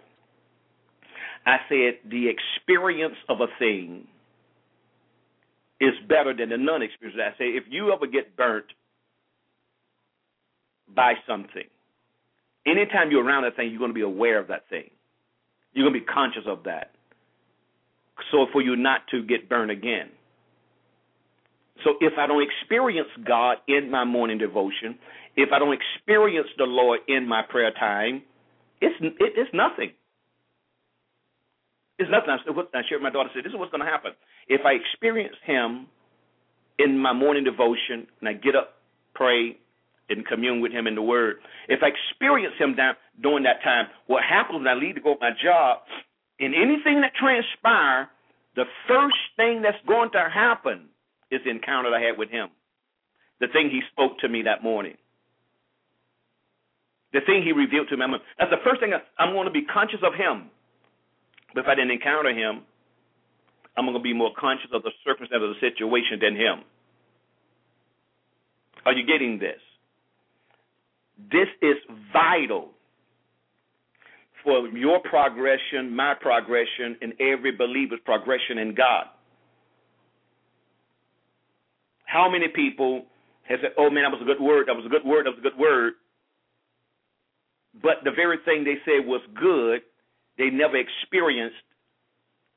I 1.46 1.58
said, 1.70 2.10
the 2.10 2.28
experience 2.30 3.16
of 3.30 3.42
a 3.42 3.48
thing 3.58 4.08
is 5.80 5.94
better 6.08 6.36
than 6.38 6.50
the 6.50 6.58
non 6.58 6.82
experience. 6.82 7.20
I 7.20 7.38
say, 7.38 7.46
if 7.46 7.64
you 7.70 7.92
ever 7.92 8.06
get 8.06 8.36
burnt 8.36 8.68
by 10.94 11.14
something, 11.28 11.66
anytime 12.66 13.10
you're 13.10 13.26
around 13.26 13.44
that 13.44 13.56
thing, 13.56 13.70
you're 13.70 13.80
going 13.80 13.92
to 13.92 13.96
be 13.96 14.02
aware 14.02 14.40
of 14.40 14.50
that 14.50 14.70
thing. 14.70 14.90
You're 15.74 15.90
going 15.90 16.00
to 16.00 16.06
be 16.06 16.06
conscious 16.06 16.44
of 16.46 16.64
that. 16.66 16.92
So 18.32 18.46
for 18.52 18.62
you 18.62 18.76
not 18.76 19.02
to 19.12 19.24
get 19.24 19.50
burned 19.50 19.72
again. 19.72 20.10
So 21.84 21.96
if 22.00 22.14
I 22.18 22.28
don't 22.28 22.44
experience 22.44 23.10
God 23.28 23.58
in 23.68 23.90
my 23.90 24.04
morning 24.04 24.38
devotion, 24.38 24.98
if 25.36 25.50
I 25.52 25.60
don't 25.60 25.74
experience 25.74 26.48
the 26.58 26.66
Lord 26.66 27.00
in 27.08 27.28
my 27.28 27.42
prayer 27.48 27.72
time, 27.72 28.24
it's 28.82 28.96
it, 29.02 29.34
it's 29.38 29.50
nothing. 29.54 29.92
It's 31.98 32.10
nothing. 32.10 32.30
I 32.30 32.82
shared 32.90 33.02
with 33.02 33.04
my 33.04 33.10
daughter. 33.12 33.30
I 33.32 33.34
said, 33.34 33.46
"This 33.46 33.54
is 33.54 33.60
what's 33.60 33.72
going 33.72 33.86
to 33.86 33.90
happen 33.90 34.12
if 34.48 34.62
I 34.66 34.74
experience 34.74 35.36
Him 35.46 35.88
in 36.80 36.98
my 36.98 37.14
morning 37.14 37.44
devotion, 37.44 38.08
and 38.20 38.30
I 38.30 38.34
get 38.34 38.56
up, 38.56 38.82
pray, 39.14 39.58
and 40.10 40.26
commune 40.26 40.62
with 40.62 40.72
Him 40.72 40.88
in 40.88 40.96
the 40.96 41.02
Word. 41.02 41.38
If 41.70 41.80
I 41.84 41.90
experience 41.94 42.56
Him 42.60 42.76
down 42.76 42.96
during 43.22 43.44
that 43.44 43.64
time, 43.64 43.86
what 44.08 44.24
happens 44.24 44.60
when 44.60 44.68
I 44.68 44.74
leave 44.74 44.96
to 44.96 45.02
go 45.02 45.14
to 45.14 45.20
my 45.22 45.32
job, 45.32 45.80
in 46.40 46.54
anything 46.54 47.02
that 47.02 47.14
transpires, 47.14 48.08
the 48.56 48.66
first 48.88 49.18
thing 49.38 49.62
that's 49.62 49.78
going 49.88 50.12
to 50.12 50.28
happen 50.34 50.90
is 51.32 51.42
the 51.44 51.50
encounter 51.50 51.90
I 51.94 52.02
had 52.02 52.18
with 52.18 52.30
him. 52.30 52.50
The 53.40 53.48
thing 53.48 53.70
he 53.70 53.82
spoke 53.92 54.20
to 54.20 54.30
me 54.30 54.44
that 54.44 54.64
morning. 54.64 54.96
The 57.14 57.22
thing 57.26 57.44
he 57.44 57.52
revealed 57.52 57.88
to 57.90 57.98
me. 57.98 58.06
That's 58.38 58.52
the 58.52 58.64
first 58.64 58.80
thing 58.80 58.94
I, 58.94 59.02
I'm 59.22 59.34
going 59.34 59.48
to 59.48 59.52
be 59.52 59.66
conscious 59.66 60.00
of 60.04 60.14
him. 60.14 60.50
But 61.54 61.62
if 61.62 61.68
I 61.68 61.76
didn't 61.76 61.92
encounter 61.92 62.30
him, 62.30 62.64
I'm 63.76 63.86
going 63.86 63.98
to 63.98 64.04
be 64.04 64.14
more 64.14 64.32
conscious 64.38 64.70
of 64.74 64.84
the 64.84 64.92
circumstance 65.06 65.42
of 65.44 65.50
the 65.50 65.60
situation 65.60 66.20
than 66.22 66.36
him. 66.36 66.64
Are 68.86 68.94
you 68.94 69.06
getting 69.06 69.40
this? 69.40 69.60
This 71.32 71.48
is 71.62 71.78
vital 72.12 72.70
for 74.44 74.68
your 74.70 75.00
progression, 75.02 75.96
my 75.96 76.14
progression, 76.20 76.98
and 77.02 77.14
every 77.20 77.52
believer's 77.56 78.00
progression 78.06 78.58
in 78.58 78.74
God. 78.74 79.06
How 82.12 82.30
many 82.30 82.50
people 82.50 83.06
have 83.48 83.60
said, 83.62 83.72
"Oh 83.77 83.89
man, 83.89 84.03
that 84.03 84.12
was 84.12 84.22
a 84.22 84.25
good 84.25 84.41
word. 84.41 84.68
That 84.68 84.75
was 84.75 84.86
a 84.86 84.89
good 84.89 85.06
word. 85.06 85.25
That 85.25 85.32
was 85.32 85.39
a 85.39 85.41
good 85.41 85.58
word," 85.58 85.94
but 87.82 88.03
the 88.03 88.12
very 88.12 88.38
thing 88.44 88.65
they 88.65 88.80
said 88.84 89.08
was 89.08 89.22
good, 89.34 89.82
they 90.38 90.50
never 90.50 90.75
experienced, 90.75 91.63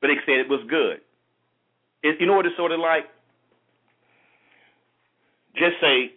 but 0.01 0.07
they 0.07 0.19
said 0.25 0.39
it 0.39 0.49
was 0.49 0.59
good. 0.69 0.99
It, 2.03 2.19
you 2.19 2.27
know 2.27 2.35
what 2.35 2.45
it's 2.45 2.57
sort 2.57 2.73
of 2.73 2.79
like? 2.81 3.05
Just 5.55 5.79
say 5.79 6.11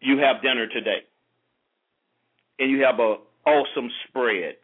you 0.00 0.18
have 0.18 0.42
dinner 0.42 0.66
today, 0.66 1.06
and 2.58 2.72
you 2.72 2.82
have 2.82 2.98
a 2.98 3.18
awesome 3.46 3.88
spread 4.08 4.56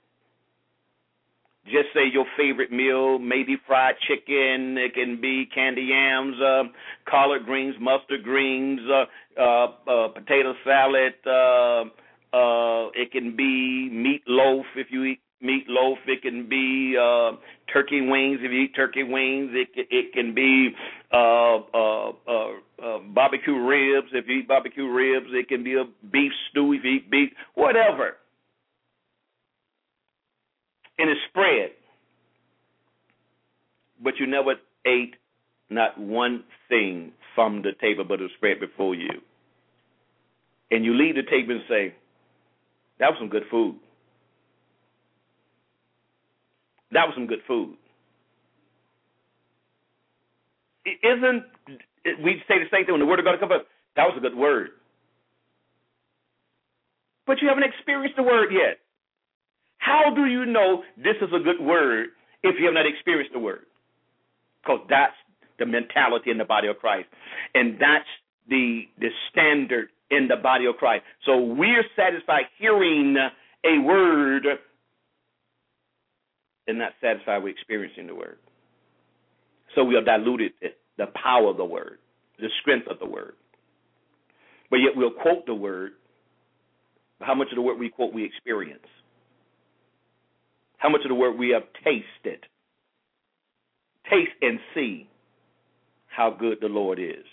just 1.70 1.88
say 1.94 2.06
your 2.12 2.26
favorite 2.36 2.72
meal, 2.72 3.18
maybe 3.18 3.56
fried 3.66 3.94
chicken. 4.06 4.76
It 4.78 4.94
can 4.94 5.20
be 5.20 5.46
candy 5.54 5.82
yams, 5.82 6.36
uh, 6.40 6.64
collard 7.08 7.44
greens, 7.44 7.74
mustard 7.80 8.22
greens, 8.24 8.80
uh, 8.90 9.40
uh, 9.40 9.66
uh, 9.90 10.08
potato 10.08 10.54
salad. 10.64 11.14
Uh, 11.26 11.84
uh, 12.36 12.90
it 12.94 13.10
can 13.12 13.36
be 13.36 13.90
meatloaf 13.92 14.64
if 14.76 14.88
you 14.90 15.04
eat 15.04 15.20
meatloaf. 15.42 15.96
It 16.06 16.22
can 16.22 16.48
be 16.48 16.96
uh, 17.00 17.32
turkey 17.72 18.00
wings 18.00 18.40
if 18.42 18.52
you 18.52 18.62
eat 18.62 18.74
turkey 18.74 19.04
wings. 19.04 19.50
It 19.52 19.68
it 19.74 20.12
can 20.12 20.34
be 20.34 20.70
uh, 21.12 21.56
uh, 21.74 22.12
uh, 22.28 22.48
uh, 22.82 22.98
barbecue 23.14 23.56
ribs 23.56 24.08
if 24.12 24.26
you 24.28 24.40
eat 24.40 24.48
barbecue 24.48 24.86
ribs. 24.86 25.28
It 25.30 25.48
can 25.48 25.64
be 25.64 25.74
a 25.74 25.84
beef 26.12 26.32
stew 26.50 26.72
if 26.72 26.84
you 26.84 26.96
eat 26.96 27.10
beef. 27.10 27.30
Whatever 27.54 28.16
and 30.98 31.10
it 31.10 31.16
spread. 31.30 31.70
But 34.02 34.14
you 34.18 34.26
never 34.26 34.54
ate 34.86 35.14
not 35.70 35.98
one 35.98 36.44
thing 36.68 37.12
from 37.34 37.62
the 37.62 37.72
table, 37.80 38.04
but 38.04 38.20
it 38.20 38.30
spread 38.36 38.60
before 38.60 38.94
you. 38.94 39.10
And 40.70 40.84
you 40.84 40.94
leave 40.94 41.14
the 41.14 41.22
table 41.22 41.52
and 41.52 41.62
say, 41.68 41.94
That 42.98 43.10
was 43.10 43.16
some 43.18 43.28
good 43.28 43.44
food. 43.50 43.76
That 46.92 47.06
was 47.06 47.14
some 47.14 47.26
good 47.26 47.40
food. 47.46 47.76
It 50.84 50.98
isn't 51.02 51.44
we 52.24 52.42
say 52.48 52.58
the 52.58 52.70
same 52.72 52.86
thing 52.86 52.94
when 52.94 53.00
the 53.00 53.06
word 53.06 53.18
of 53.18 53.24
God 53.24 53.40
comes 53.40 53.52
up? 53.54 53.66
That 53.96 54.04
was 54.04 54.14
a 54.16 54.20
good 54.20 54.36
word. 54.36 54.70
But 57.26 57.42
you 57.42 57.48
haven't 57.48 57.64
experienced 57.64 58.16
the 58.16 58.22
word 58.22 58.48
yet. 58.52 58.78
How 59.88 60.14
do 60.14 60.26
you 60.26 60.44
know 60.44 60.82
this 60.98 61.16
is 61.22 61.30
a 61.34 61.42
good 61.42 61.64
word 61.64 62.08
if 62.42 62.56
you 62.58 62.66
have 62.66 62.74
not 62.74 62.84
experienced 62.86 63.32
the 63.32 63.38
word? 63.38 63.64
Because 64.62 64.80
that's 64.90 65.16
the 65.58 65.64
mentality 65.64 66.30
in 66.30 66.36
the 66.36 66.44
body 66.44 66.68
of 66.68 66.76
Christ. 66.78 67.08
And 67.54 67.80
that's 67.80 68.08
the 68.50 68.82
the 68.98 69.08
standard 69.30 69.88
in 70.10 70.28
the 70.28 70.36
body 70.36 70.66
of 70.66 70.76
Christ. 70.76 71.04
So 71.24 71.38
we're 71.38 71.84
satisfied 71.96 72.44
hearing 72.58 73.16
a 73.64 73.78
word 73.82 74.46
and 76.66 76.78
not 76.78 76.92
satisfied 77.00 77.42
with 77.42 77.52
experiencing 77.52 78.08
the 78.08 78.14
word. 78.14 78.36
So 79.74 79.84
we 79.84 79.94
have 79.94 80.04
diluted 80.04 80.52
it, 80.60 80.76
the 80.98 81.06
power 81.06 81.48
of 81.48 81.56
the 81.56 81.64
word, 81.64 81.98
the 82.38 82.48
strength 82.60 82.88
of 82.88 82.98
the 82.98 83.06
word. 83.06 83.32
But 84.68 84.76
yet 84.76 84.92
we'll 84.94 85.12
quote 85.12 85.46
the 85.46 85.54
word. 85.54 85.92
How 87.22 87.34
much 87.34 87.48
of 87.50 87.56
the 87.56 87.62
word 87.62 87.78
we 87.78 87.88
quote 87.88 88.12
we 88.12 88.24
experience? 88.24 88.84
How 90.78 90.88
much 90.88 91.02
of 91.04 91.08
the 91.08 91.14
word 91.14 91.38
we 91.38 91.50
have 91.50 91.64
tasted? 91.84 92.44
Taste 94.10 94.32
and 94.40 94.58
see 94.74 95.08
how 96.06 96.30
good 96.30 96.58
the 96.60 96.68
Lord 96.68 96.98
is. 96.98 97.26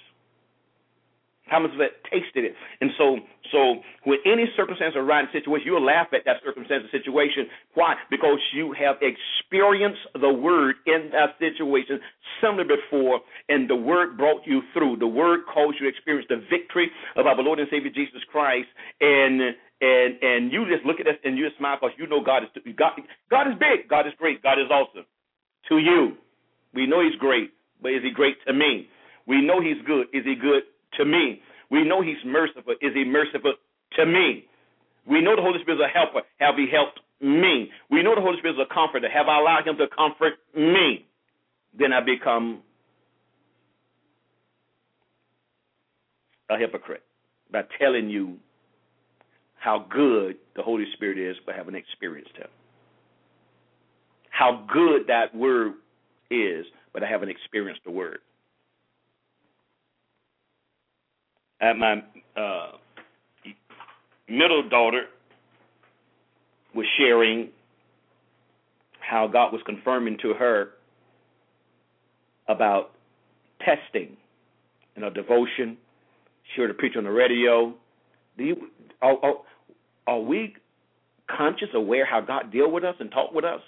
How 1.48 1.60
much 1.60 1.72
of 1.76 1.80
it 1.80 1.92
tasted 2.10 2.44
it? 2.44 2.54
And 2.82 2.90
so, 2.98 3.18
so 3.52 3.76
when 4.04 4.18
any 4.26 4.46
circumstance 4.58 4.96
or 4.96 5.04
right 5.04 5.26
situation, 5.32 5.68
you'll 5.68 5.86
laugh 5.86 6.08
at 6.12 6.26
that 6.26 6.38
circumstance 6.44 6.86
or 6.86 6.92
situation. 6.98 7.46
Why? 7.76 7.94
Because 8.10 8.40
you 8.54 8.74
have 8.74 8.96
experienced 8.98 10.02
the 10.20 10.34
word 10.34 10.78
in 10.88 11.12
that 11.14 11.38
situation 11.38 12.00
similar 12.42 12.66
before, 12.66 13.22
and 13.48 13.70
the 13.70 13.76
word 13.76 14.18
brought 14.18 14.42
you 14.46 14.62
through. 14.74 14.98
The 14.98 15.08
word 15.08 15.42
caused 15.46 15.78
you 15.80 15.86
to 15.86 15.94
experience 15.94 16.26
the 16.30 16.42
victory 16.50 16.90
of 17.16 17.28
our 17.28 17.36
Lord 17.38 17.60
and 17.60 17.70
Savior 17.70 17.92
Jesus 17.94 18.26
Christ, 18.32 18.68
and 19.00 19.54
and 19.82 20.16
and 20.22 20.52
you 20.52 20.66
just 20.72 20.86
look 20.86 21.00
at 21.00 21.08
us 21.08 21.16
and 21.24 21.38
you 21.38 21.46
just 21.46 21.58
smile 21.58 21.78
because 21.80 21.96
you 21.98 22.08
know 22.08 22.24
God 22.24 22.44
is 22.44 22.50
God. 22.78 22.94
God 23.30 23.48
is 23.48 23.54
big. 23.60 23.90
God 23.90 24.08
is 24.08 24.14
great. 24.18 24.42
God 24.42 24.60
is 24.60 24.70
awesome. 24.72 25.06
To 25.70 25.78
you, 25.78 26.14
we 26.74 26.88
know 26.88 27.04
He's 27.04 27.18
great, 27.20 27.52
but 27.82 27.92
is 27.92 28.04
He 28.04 28.12
great 28.12 28.38
to 28.48 28.54
me? 28.54 28.88
We 29.28 29.42
know 29.42 29.62
He's 29.62 29.82
good. 29.86 30.08
Is 30.14 30.24
He 30.24 30.36
good 30.36 30.64
to 30.98 31.06
me. 31.06 31.42
We 31.70 31.84
know 31.84 32.02
He's 32.02 32.22
merciful. 32.26 32.74
Is 32.82 32.94
He 32.94 33.04
merciful 33.04 33.54
to 33.98 34.06
me? 34.06 34.46
We 35.08 35.22
know 35.22 35.36
the 35.36 35.42
Holy 35.42 35.60
Spirit 35.62 35.78
is 35.78 35.86
a 35.86 35.98
helper. 35.98 36.22
Have 36.40 36.56
He 36.56 36.68
helped 36.72 37.00
me? 37.22 37.70
We 37.90 38.04
know 38.04 38.16
the 38.16 38.22
Holy 38.22 38.38
Spirit 38.38 38.56
is 38.56 38.68
a 38.70 38.74
comforter. 38.74 39.10
Have 39.10 39.28
I 39.28 39.40
allowed 39.40 39.68
Him 39.68 39.78
to 39.78 39.88
comfort 39.88 40.34
me? 40.56 41.06
Then 41.78 41.92
I 41.92 42.00
become 42.00 42.62
a 46.50 46.58
hypocrite 46.58 47.04
by 47.52 47.64
telling 47.80 48.10
you 48.10 48.38
how 49.66 49.86
good 49.90 50.38
the 50.56 50.62
Holy 50.62 50.86
Spirit 50.94 51.18
is 51.18 51.36
but 51.46 51.56
haven't 51.56 51.76
experienced 51.76 52.36
Him. 52.38 52.48
How 54.30 54.66
good 54.72 55.08
that 55.08 55.36
word 55.36 55.74
is, 56.30 56.66
but 56.94 57.04
I 57.04 57.08
haven't 57.08 57.30
experienced 57.30 57.82
the 57.84 57.92
word. 57.92 58.20
at 61.62 61.78
my 61.78 62.04
uh, 62.36 62.72
middle 64.28 64.68
daughter 64.70 65.06
was 66.74 66.86
sharing 66.98 67.50
how 69.00 69.28
God 69.28 69.54
was 69.54 69.62
confirming 69.66 70.18
to 70.22 70.34
her 70.34 70.70
about 72.48 72.92
testing 73.64 74.18
in 74.96 75.04
a 75.04 75.12
devotion. 75.12 75.78
She 76.54 76.62
heard 76.62 76.72
a 76.72 76.74
preacher 76.74 77.00
on 77.00 77.06
the 77.06 77.12
radio. 77.12 77.74
Do 78.38 78.44
you 78.44 78.56
are, 79.02 79.18
are, 79.24 79.36
are 80.08 80.20
we 80.20 80.56
conscious, 81.30 81.70
aware 81.74 82.06
how 82.06 82.22
God 82.22 82.52
deal 82.52 82.72
with 82.72 82.84
us 82.84 82.96
and 83.00 83.12
talk 83.12 83.34
with 83.34 83.46
us? 83.46 83.62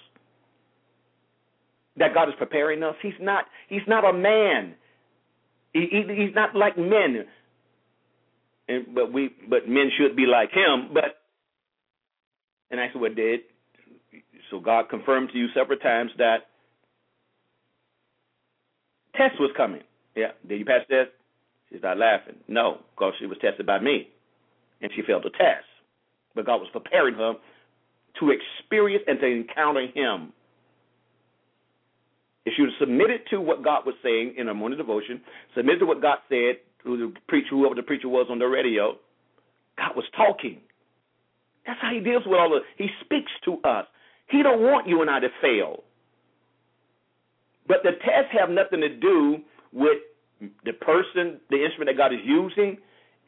that 1.98 2.14
God 2.14 2.28
is 2.28 2.34
preparing 2.38 2.82
us. 2.82 2.94
He's 3.02 3.12
not. 3.20 3.44
He's 3.68 3.86
not 3.86 4.04
a 4.04 4.12
man. 4.12 4.74
He, 5.72 5.86
he, 5.90 6.14
he's 6.14 6.34
not 6.34 6.54
like 6.54 6.78
men. 6.78 7.24
And, 8.68 8.94
but 8.94 9.12
we, 9.12 9.30
but 9.48 9.68
men 9.68 9.90
should 9.98 10.16
be 10.16 10.26
like 10.26 10.50
him. 10.50 10.90
But 10.92 11.20
and 12.70 12.80
actually, 12.80 13.00
what 13.02 13.16
did 13.16 13.40
so 14.50 14.60
God 14.60 14.88
confirmed 14.88 15.30
to 15.32 15.38
you 15.38 15.48
several 15.54 15.78
times 15.78 16.10
that 16.18 16.46
test 19.14 19.34
was 19.38 19.50
coming. 19.56 19.82
Yeah, 20.16 20.32
did 20.48 20.58
you 20.58 20.64
pass 20.64 20.80
the 20.88 20.96
test? 20.96 21.10
She 21.70 21.78
started 21.78 22.00
laughing. 22.00 22.36
No, 22.48 22.78
because 22.94 23.12
she 23.20 23.26
was 23.26 23.36
tested 23.40 23.66
by 23.66 23.78
me, 23.78 24.08
and 24.80 24.90
she 24.94 25.02
failed 25.02 25.24
the 25.24 25.30
test. 25.30 25.66
But 26.38 26.46
God 26.46 26.60
was 26.60 26.68
preparing 26.72 27.16
her 27.16 27.32
to 28.20 28.30
experience 28.30 29.02
and 29.08 29.18
to 29.18 29.26
encounter 29.26 29.88
Him. 29.92 30.32
If 32.46 32.54
she 32.54 32.62
would 32.62 32.70
submitted 32.78 33.22
to 33.30 33.40
what 33.40 33.64
God 33.64 33.84
was 33.84 33.96
saying 34.04 34.34
in 34.38 34.46
her 34.46 34.54
morning 34.54 34.78
devotion, 34.78 35.20
submitted 35.56 35.80
to 35.80 35.86
what 35.86 36.00
God 36.00 36.18
said, 36.28 36.62
who 36.84 36.96
the 36.96 37.12
preacher, 37.26 37.48
whoever 37.50 37.74
the 37.74 37.82
preacher 37.82 38.08
was 38.08 38.28
on 38.30 38.38
the 38.38 38.46
radio, 38.46 38.94
God 39.78 39.96
was 39.96 40.04
talking. 40.16 40.60
That's 41.66 41.80
how 41.82 41.90
He 41.92 41.98
deals 41.98 42.22
with 42.24 42.38
all 42.38 42.50
the. 42.50 42.60
He 42.76 42.86
speaks 43.04 43.32
to 43.44 43.58
us. 43.68 43.86
He 44.30 44.44
don't 44.44 44.60
want 44.60 44.86
you 44.86 45.02
and 45.02 45.10
I 45.10 45.18
to 45.18 45.30
fail. 45.42 45.82
But 47.66 47.78
the 47.82 47.98
tests 47.98 48.30
have 48.38 48.48
nothing 48.48 48.80
to 48.82 48.94
do 48.94 49.38
with 49.72 49.98
the 50.64 50.72
person, 50.72 51.40
the 51.50 51.64
instrument 51.64 51.90
that 51.90 51.96
God 51.98 52.14
is 52.14 52.20
using, 52.24 52.78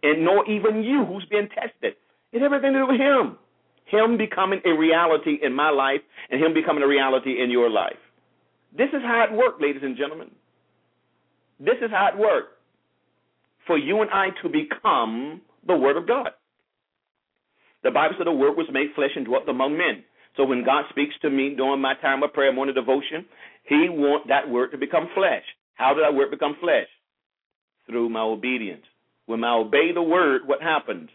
and 0.04 0.24
nor 0.24 0.48
even 0.48 0.84
you 0.84 1.04
who's 1.04 1.26
being 1.28 1.48
tested. 1.48 1.96
It 2.32 2.42
has 2.42 2.46
everything 2.46 2.72
to 2.72 2.80
do 2.80 2.86
with 2.86 3.00
Him. 3.00 3.36
Him 3.86 4.16
becoming 4.16 4.60
a 4.64 4.70
reality 4.70 5.38
in 5.42 5.52
my 5.52 5.70
life 5.70 6.00
and 6.30 6.42
Him 6.42 6.54
becoming 6.54 6.82
a 6.82 6.88
reality 6.88 7.42
in 7.42 7.50
your 7.50 7.68
life. 7.68 7.98
This 8.76 8.88
is 8.92 9.02
how 9.02 9.26
it 9.28 9.36
worked, 9.36 9.60
ladies 9.60 9.82
and 9.82 9.96
gentlemen. 9.96 10.30
This 11.58 11.76
is 11.82 11.90
how 11.90 12.08
it 12.12 12.18
worked. 12.18 12.56
For 13.66 13.76
you 13.76 14.00
and 14.00 14.10
I 14.10 14.28
to 14.42 14.48
become 14.48 15.42
the 15.66 15.76
Word 15.76 15.96
of 15.96 16.06
God. 16.06 16.30
The 17.82 17.90
Bible 17.90 18.14
said 18.16 18.26
the 18.26 18.32
Word 18.32 18.56
was 18.56 18.66
made 18.72 18.88
flesh 18.94 19.10
and 19.16 19.26
dwelt 19.26 19.48
among 19.48 19.76
men. 19.76 20.04
So 20.36 20.44
when 20.44 20.64
God 20.64 20.84
speaks 20.90 21.14
to 21.22 21.30
me 21.30 21.54
during 21.56 21.80
my 21.80 21.94
time 21.94 22.22
of 22.22 22.32
prayer, 22.32 22.52
morning 22.52 22.74
devotion, 22.74 23.26
He 23.64 23.88
wants 23.88 24.28
that 24.28 24.48
Word 24.48 24.70
to 24.70 24.78
become 24.78 25.08
flesh. 25.14 25.42
How 25.74 25.94
did 25.94 26.04
that 26.04 26.14
Word 26.14 26.30
become 26.30 26.56
flesh? 26.60 26.86
Through 27.86 28.10
my 28.10 28.20
obedience. 28.20 28.84
When 29.26 29.42
I 29.42 29.54
obey 29.54 29.92
the 29.92 30.02
Word, 30.02 30.42
what 30.46 30.62
happens? 30.62 31.10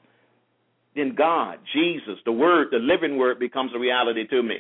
Then 0.95 1.13
God, 1.17 1.59
Jesus, 1.73 2.19
the 2.25 2.31
Word, 2.31 2.67
the 2.71 2.77
living 2.77 3.17
Word 3.17 3.39
becomes 3.39 3.71
a 3.75 3.79
reality 3.79 4.25
to 4.27 4.41
me. 4.41 4.59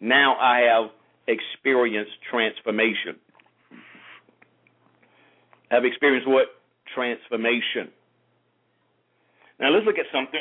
Now 0.00 0.36
I 0.36 0.60
have 0.60 0.90
experienced 1.28 2.12
transformation. 2.30 3.16
I've 5.70 5.84
experienced 5.84 6.28
what? 6.28 6.46
Transformation. 6.94 7.92
Now 9.58 9.70
let's 9.70 9.84
look 9.84 9.98
at 9.98 10.06
something. 10.12 10.40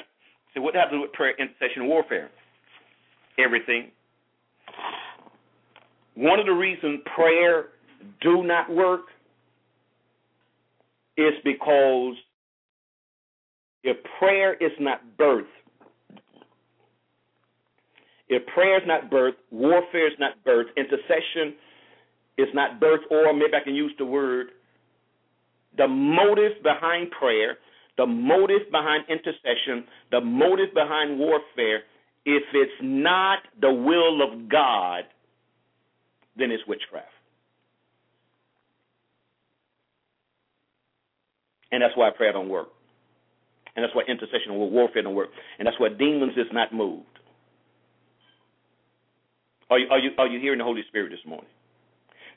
See 0.53 0.59
what 0.59 0.75
happens 0.75 1.01
with 1.01 1.11
prayer, 1.13 1.33
intercession, 1.37 1.87
warfare. 1.87 2.29
Everything. 3.37 3.91
One 6.15 6.39
of 6.39 6.45
the 6.45 6.53
reasons 6.53 7.01
prayer 7.13 7.67
do 8.21 8.43
not 8.43 8.69
work 8.69 9.01
is 11.17 11.33
because 11.43 12.15
if 13.85 13.97
prayer 14.17 14.55
is 14.55 14.71
not 14.79 14.99
birth, 15.15 15.45
if 18.27 18.45
prayer 18.47 18.77
is 18.77 18.83
not 18.87 19.11
birth, 19.11 19.35
warfare 19.51 20.07
is 20.07 20.17
not 20.19 20.43
birth, 20.43 20.65
intercession 20.75 21.53
is 22.39 22.47
not 22.55 22.79
birth, 22.79 23.01
or 23.11 23.31
maybe 23.31 23.53
I 23.53 23.63
can 23.63 23.75
use 23.75 23.93
the 23.99 24.05
word, 24.05 24.47
the 25.77 25.87
motive 25.87 26.63
behind 26.63 27.11
prayer, 27.11 27.59
the 27.97 28.07
motive 28.07 28.71
behind 28.71 29.05
intercession, 29.07 29.85
the 30.11 30.19
motive 30.19 30.74
behind 30.74 31.19
warfare, 31.19 31.83
if 32.25 32.43
it's 32.55 32.71
not 32.81 33.39
the 33.61 33.71
will 33.71 34.24
of 34.24 34.50
God, 34.50 35.03
then 36.35 36.50
it's 36.50 36.63
witchcraft. 36.67 37.07
And 41.71 41.83
that's 41.83 41.95
why 41.95 42.09
prayer 42.09 42.33
don't 42.33 42.50
work. 42.50 42.69
And 43.75 43.83
that's 43.83 43.94
why 43.94 44.03
intercession 44.07 44.51
or 44.51 44.70
warfare 44.70 45.03
don't 45.03 45.16
work. 45.16 45.29
And 45.59 45.68
that's 45.68 45.79
why 45.79 45.90
demons 45.90 46.33
is 46.38 46.48
not 46.53 46.74
moved. 46.74 47.05
Are 49.70 49.79
you, 49.79 49.88
are 49.90 50.00
you, 50.00 50.11
are 50.18 50.27
you 50.27 50.40
hearing 50.40 50.59
the 50.59 50.64
Holy 50.64 50.83
Spirit 50.88 51.09
this 51.09 51.25
morning? 51.27 51.50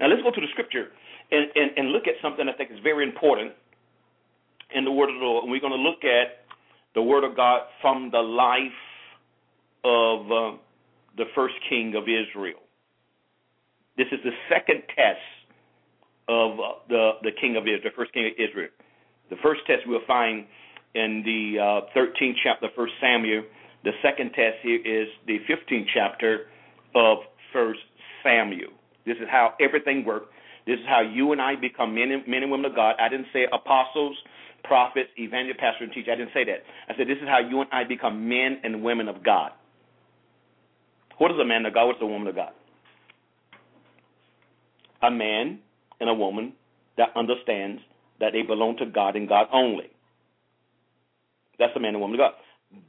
Now 0.01 0.09
let's 0.09 0.23
go 0.23 0.31
to 0.31 0.41
the 0.41 0.47
scripture 0.53 0.89
and, 1.31 1.47
and, 1.55 1.71
and 1.77 1.89
look 1.91 2.07
at 2.07 2.15
something 2.23 2.49
I 2.49 2.57
think 2.57 2.71
is 2.71 2.79
very 2.83 3.05
important 3.05 3.53
in 4.75 4.85
the 4.85 4.93
Word 4.93 5.11
of 5.11 5.17
the 5.17 5.25
Lord. 5.25 5.45
And 5.45 5.53
we're 5.53 5.61
going 5.61 5.73
to 5.73 5.79
look 5.79 6.05
at 6.05 6.45
the 6.95 7.03
Word 7.03 7.25
of 7.25 7.37
God 7.37 7.63
from 7.81 8.11
the 8.11 8.19
life 8.19 8.81
of 9.85 10.21
uh, 10.27 10.59
the 11.17 11.25
first 11.35 11.55
king 11.69 11.95
of 11.97 12.05
Israel. 12.05 12.61
This 13.97 14.07
is 14.13 14.19
the 14.25 14.33
second 14.49 14.83
test 14.95 15.21
of 16.29 16.53
uh, 16.53 16.63
the, 16.89 17.11
the 17.23 17.31
king 17.41 17.57
of 17.57 17.65
Israel, 17.65 17.81
the 17.85 17.97
first 17.97 18.13
king 18.13 18.27
of 18.27 18.33
Israel. 18.39 18.71
The 19.31 19.37
first 19.43 19.61
test 19.67 19.83
we'll 19.87 20.07
find 20.07 20.47
in 20.95 21.23
the 21.25 21.61
uh, 21.61 21.99
13th 21.99 22.35
chapter, 22.43 22.69
First 22.75 22.95
Samuel. 23.01 23.43
The 23.85 23.93
second 24.03 24.31
test 24.31 24.57
here 24.63 24.81
is 24.85 25.09
the 25.27 25.39
15th 25.49 25.87
chapter 25.95 26.47
of 26.95 27.19
First 27.53 27.81
Samuel. 28.23 28.71
This 29.07 29.17
is 29.17 29.29
how 29.31 29.55
everything 29.61 30.05
works. 30.05 30.27
This 30.67 30.79
is 30.81 30.87
how 30.87 31.01
you 31.01 31.33
and 31.33 31.41
I 31.41 31.57
become 31.57 31.95
men 31.95 32.11
and, 32.11 32.27
men 32.27 32.43
and 32.43 32.53
women 32.53 32.71
of 32.71 32.77
God. 32.77 32.97
I 33.01 33.09
didn't 33.09 33.29
say 33.33 33.47
apostles, 33.51 34.17
prophets, 34.65 35.09
evangelist, 35.17 35.61
pastor, 35.61 35.85
and 35.85 35.93
teacher. 35.93 36.13
I 36.13 36.17
didn't 36.17 36.35
say 36.35 36.45
that. 36.45 36.63
I 36.89 36.97
said 36.97 37.09
this 37.09 37.17
is 37.23 37.29
how 37.29 37.39
you 37.39 37.61
and 37.63 37.71
I 37.73 37.85
become 37.85 38.29
men 38.29 38.61
and 38.65 38.83
women 38.83 39.09
of 39.09 39.25
God. 39.25 39.53
What 41.17 41.31
is 41.31 41.39
a 41.41 41.45
man 41.45 41.65
of 41.67 41.75
God? 41.75 41.87
What's 41.87 42.03
a 42.03 42.07
woman 42.07 42.29
of 42.29 42.35
God? 42.35 42.53
A 45.03 45.11
man 45.11 45.61
and 46.01 46.11
a 46.11 46.15
woman 46.15 46.53
that 46.97 47.11
understands 47.17 47.81
that 48.21 48.33
they 48.33 48.43
belong 48.43 48.77
to 48.79 48.87
God 48.87 49.17
and 49.17 49.29
God 49.29 49.47
only. 49.53 49.91
That's 51.59 51.73
a 51.77 51.81
man 51.81 51.95
and 51.95 52.01
woman 52.01 52.21
of 52.21 52.25
God. 52.25 52.33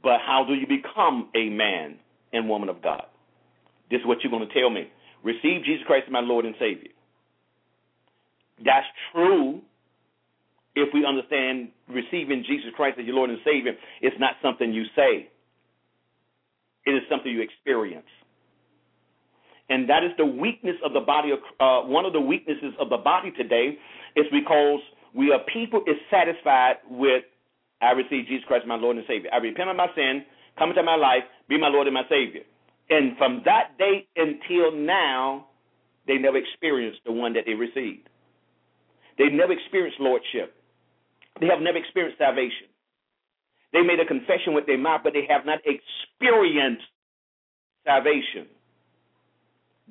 But 0.02 0.20
how 0.24 0.44
do 0.46 0.54
you 0.54 0.66
become 0.66 1.30
a 1.34 1.48
man 1.48 1.98
and 2.32 2.48
woman 2.48 2.68
of 2.68 2.82
God? 2.82 3.04
This 3.90 4.00
is 4.00 4.06
what 4.06 4.18
you're 4.22 4.30
going 4.30 4.46
to 4.46 4.54
tell 4.54 4.70
me. 4.70 4.88
Receive 5.24 5.64
Jesus 5.64 5.84
Christ 5.86 6.04
as 6.06 6.12
my 6.12 6.20
Lord 6.20 6.44
and 6.44 6.54
Savior. 6.58 6.90
That's 8.64 8.86
true 9.12 9.60
if 10.76 10.88
we 10.94 11.04
understand 11.04 11.70
receiving 11.88 12.44
Jesus 12.46 12.70
Christ 12.76 12.98
as 13.00 13.06
your 13.06 13.16
Lord 13.16 13.30
and 13.30 13.40
Savior 13.44 13.72
is 14.02 14.12
not 14.18 14.34
something 14.42 14.72
you 14.72 14.84
say, 14.94 15.28
it 16.86 16.90
is 16.90 17.02
something 17.10 17.30
you 17.30 17.42
experience. 17.42 18.06
And 19.68 19.88
that 19.88 20.02
is 20.02 20.10
the 20.18 20.26
weakness 20.26 20.76
of 20.84 20.92
the 20.92 21.00
body 21.00 21.30
of 21.30 21.38
uh, 21.60 21.86
one 21.88 22.04
of 22.04 22.12
the 22.12 22.20
weaknesses 22.20 22.74
of 22.80 22.90
the 22.90 22.96
body 22.96 23.30
today 23.30 23.78
is 24.16 24.26
because 24.32 24.80
we 25.14 25.32
are 25.32 25.40
people 25.52 25.82
is 25.86 25.96
satisfied 26.10 26.76
with 26.88 27.22
I 27.80 27.92
receive 27.92 28.26
Jesus 28.26 28.44
Christ 28.46 28.66
my 28.66 28.76
Lord 28.76 28.96
and 28.96 29.06
Savior. 29.08 29.30
I 29.32 29.38
repent 29.38 29.70
of 29.70 29.76
my 29.76 29.88
sin, 29.94 30.24
come 30.58 30.70
into 30.70 30.82
my 30.82 30.96
life, 30.96 31.24
be 31.48 31.58
my 31.58 31.68
Lord 31.68 31.86
and 31.86 31.94
my 31.94 32.04
Savior. 32.08 32.42
And 32.90 33.16
from 33.16 33.42
that 33.44 33.78
day 33.78 34.06
until 34.16 34.72
now, 34.72 35.46
they 36.06 36.18
never 36.18 36.36
experienced 36.36 37.00
the 37.06 37.12
one 37.12 37.32
that 37.34 37.44
they 37.46 37.54
received. 37.54 38.08
They 39.18 39.28
never 39.28 39.52
experienced 39.52 40.00
lordship. 40.00 40.54
They 41.40 41.46
have 41.46 41.60
never 41.60 41.78
experienced 41.78 42.18
salvation. 42.18 42.66
They 43.72 43.82
made 43.82 44.00
a 44.00 44.06
confession 44.06 44.54
with 44.54 44.66
their 44.66 44.78
mouth, 44.78 45.02
but 45.04 45.12
they 45.12 45.26
have 45.28 45.46
not 45.46 45.60
experienced 45.64 46.82
salvation. 47.84 48.46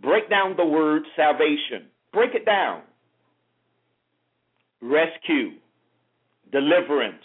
Break 0.01 0.29
down 0.29 0.55
the 0.57 0.65
word 0.65 1.03
salvation. 1.15 1.87
Break 2.13 2.35
it 2.35 2.45
down. 2.45 2.81
Rescue, 4.81 5.51
deliverance. 6.51 7.23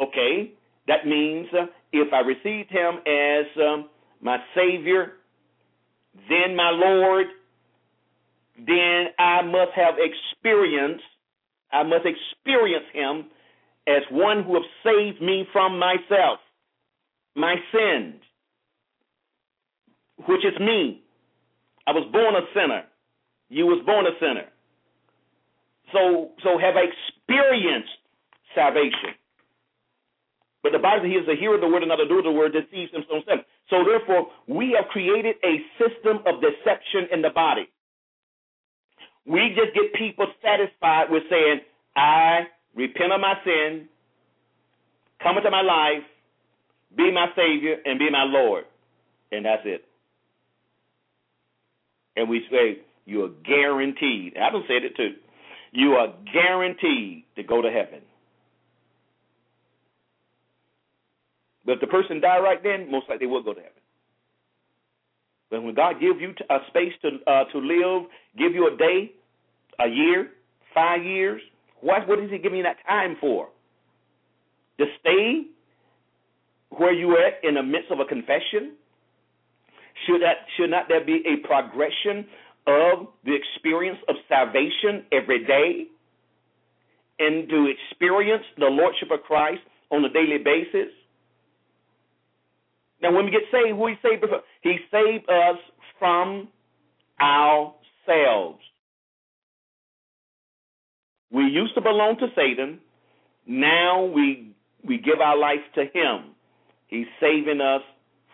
Okay, 0.00 0.52
that 0.88 1.06
means 1.06 1.46
uh, 1.52 1.66
if 1.92 2.12
I 2.12 2.20
received 2.20 2.70
him 2.70 2.98
as 3.06 3.46
um, 3.62 3.88
my 4.20 4.38
Savior, 4.54 5.12
then 6.28 6.56
my 6.56 6.70
Lord, 6.70 7.26
then 8.56 9.06
I 9.18 9.42
must 9.42 9.72
have 9.76 9.94
experienced, 9.98 11.04
I 11.72 11.82
must 11.82 12.06
experience 12.06 12.86
him 12.92 13.26
as 13.86 14.02
one 14.10 14.44
who 14.44 14.54
has 14.54 14.64
saved 14.84 15.22
me 15.22 15.44
from 15.52 15.78
myself, 15.78 16.38
my 17.34 17.56
sins, 17.72 18.20
which 20.26 20.44
is 20.44 20.58
me. 20.60 21.02
I 21.86 21.92
was 21.92 22.08
born 22.12 22.34
a 22.36 22.46
sinner. 22.54 22.84
You 23.48 23.66
was 23.66 23.82
born 23.84 24.06
a 24.06 24.14
sinner. 24.20 24.46
So 25.92 26.30
so 26.42 26.58
have 26.58 26.76
I 26.76 26.86
experienced 26.86 27.90
salvation. 28.54 29.19
But 30.62 30.72
the 30.72 30.78
Bible 30.78 31.04
says 31.04 31.10
he 31.10 31.16
is 31.16 31.28
a 31.28 31.38
hearer 31.38 31.54
of 31.54 31.60
the 31.60 31.68
word 31.68 31.82
and 31.82 31.88
not 31.88 32.00
a 32.00 32.08
doer 32.08 32.18
of 32.18 32.24
the 32.24 32.32
word, 32.32 32.52
deceives 32.52 32.92
himself. 32.92 33.24
So 33.70 33.84
therefore, 33.84 34.28
we 34.46 34.76
have 34.76 34.88
created 34.92 35.36
a 35.42 35.64
system 35.80 36.18
of 36.26 36.42
deception 36.42 37.08
in 37.12 37.22
the 37.22 37.30
body. 37.30 37.68
We 39.24 39.56
just 39.56 39.74
get 39.74 39.94
people 39.94 40.26
satisfied 40.42 41.10
with 41.10 41.22
saying, 41.30 41.60
I 41.96 42.48
repent 42.74 43.12
of 43.12 43.20
my 43.20 43.34
sin, 43.44 43.88
come 45.22 45.36
into 45.38 45.50
my 45.50 45.62
life, 45.62 46.04
be 46.96 47.10
my 47.12 47.28
Savior, 47.36 47.76
and 47.84 47.98
be 47.98 48.10
my 48.10 48.24
Lord. 48.24 48.64
And 49.32 49.44
that's 49.44 49.62
it. 49.64 49.84
And 52.16 52.28
we 52.28 52.42
say, 52.50 52.82
you 53.06 53.24
are 53.24 53.30
guaranteed. 53.44 54.34
Adam 54.36 54.62
said 54.66 54.84
it 54.84 54.96
too. 54.96 55.14
You 55.72 55.92
are 55.92 56.12
guaranteed 56.32 57.24
to 57.36 57.42
go 57.42 57.62
to 57.62 57.70
heaven. 57.70 58.00
If 61.72 61.80
the 61.80 61.86
person 61.86 62.20
die 62.20 62.38
right 62.38 62.62
then, 62.62 62.90
most 62.90 63.08
likely 63.08 63.26
they 63.26 63.30
will 63.30 63.42
go 63.42 63.54
to 63.54 63.60
heaven. 63.60 63.82
But 65.50 65.62
when 65.62 65.74
God 65.74 66.00
gives 66.00 66.20
you 66.20 66.32
a 66.48 66.58
space 66.68 66.92
to 67.02 67.08
uh, 67.30 67.44
to 67.52 67.58
live, 67.58 68.08
give 68.38 68.54
you 68.54 68.72
a 68.72 68.76
day, 68.76 69.12
a 69.80 69.88
year, 69.88 70.28
five 70.74 71.04
years, 71.04 71.40
what 71.80 72.06
what 72.08 72.18
is 72.20 72.30
He 72.30 72.38
giving 72.38 72.58
you 72.58 72.64
that 72.64 72.76
time 72.86 73.16
for? 73.20 73.48
To 74.78 74.84
stay 75.00 75.46
where 76.70 76.92
you 76.92 77.16
at 77.18 77.46
in 77.46 77.54
the 77.54 77.62
midst 77.62 77.90
of 77.90 77.98
a 77.98 78.04
confession? 78.04 78.76
Should 80.06 80.22
that 80.22 80.46
should 80.56 80.70
not 80.70 80.86
there 80.88 81.04
be 81.04 81.22
a 81.26 81.46
progression 81.46 82.26
of 82.66 83.08
the 83.24 83.34
experience 83.34 83.98
of 84.08 84.14
salvation 84.28 85.04
every 85.12 85.44
day? 85.44 85.86
And 87.18 87.48
to 87.50 87.66
experience 87.68 88.44
the 88.56 88.66
Lordship 88.66 89.10
of 89.10 89.20
Christ 89.24 89.60
on 89.90 90.04
a 90.04 90.08
daily 90.08 90.38
basis? 90.38 90.90
Now, 93.02 93.14
when 93.14 93.24
we 93.24 93.30
get 93.30 93.42
saved, 93.50 93.76
who 93.76 93.86
He 93.86 93.94
saved 94.02 94.24
us? 94.24 94.30
He 94.62 94.76
saved 94.90 95.28
us 95.28 95.56
from 95.98 96.48
ourselves. 97.20 98.60
We 101.32 101.44
used 101.44 101.74
to 101.74 101.80
belong 101.80 102.16
to 102.18 102.26
Satan. 102.34 102.80
Now 103.46 104.04
we 104.04 104.54
we 104.84 104.98
give 104.98 105.20
our 105.20 105.36
life 105.36 105.60
to 105.74 105.82
Him. 105.82 106.34
He's 106.88 107.06
saving 107.20 107.60
us 107.60 107.82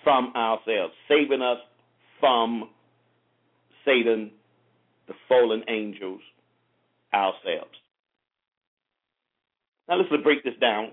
from 0.03 0.33
ourselves, 0.35 0.95
saving 1.09 1.43
us 1.43 1.59
from 2.21 2.71
Satan, 3.85 4.31
the 5.09 5.15
fallen 5.29 5.63
angels, 5.69 6.21
ourselves. 7.13 7.77
Now 9.89 9.97
let's 9.97 10.09
break 10.23 10.43
this 10.43 10.55
down. 10.61 10.93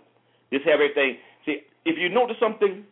Have 0.51 0.61
everything. 0.67 1.17
See, 1.45 1.57
if 1.83 1.97
you 1.97 2.09
notice 2.09 2.37
something, 2.39 2.83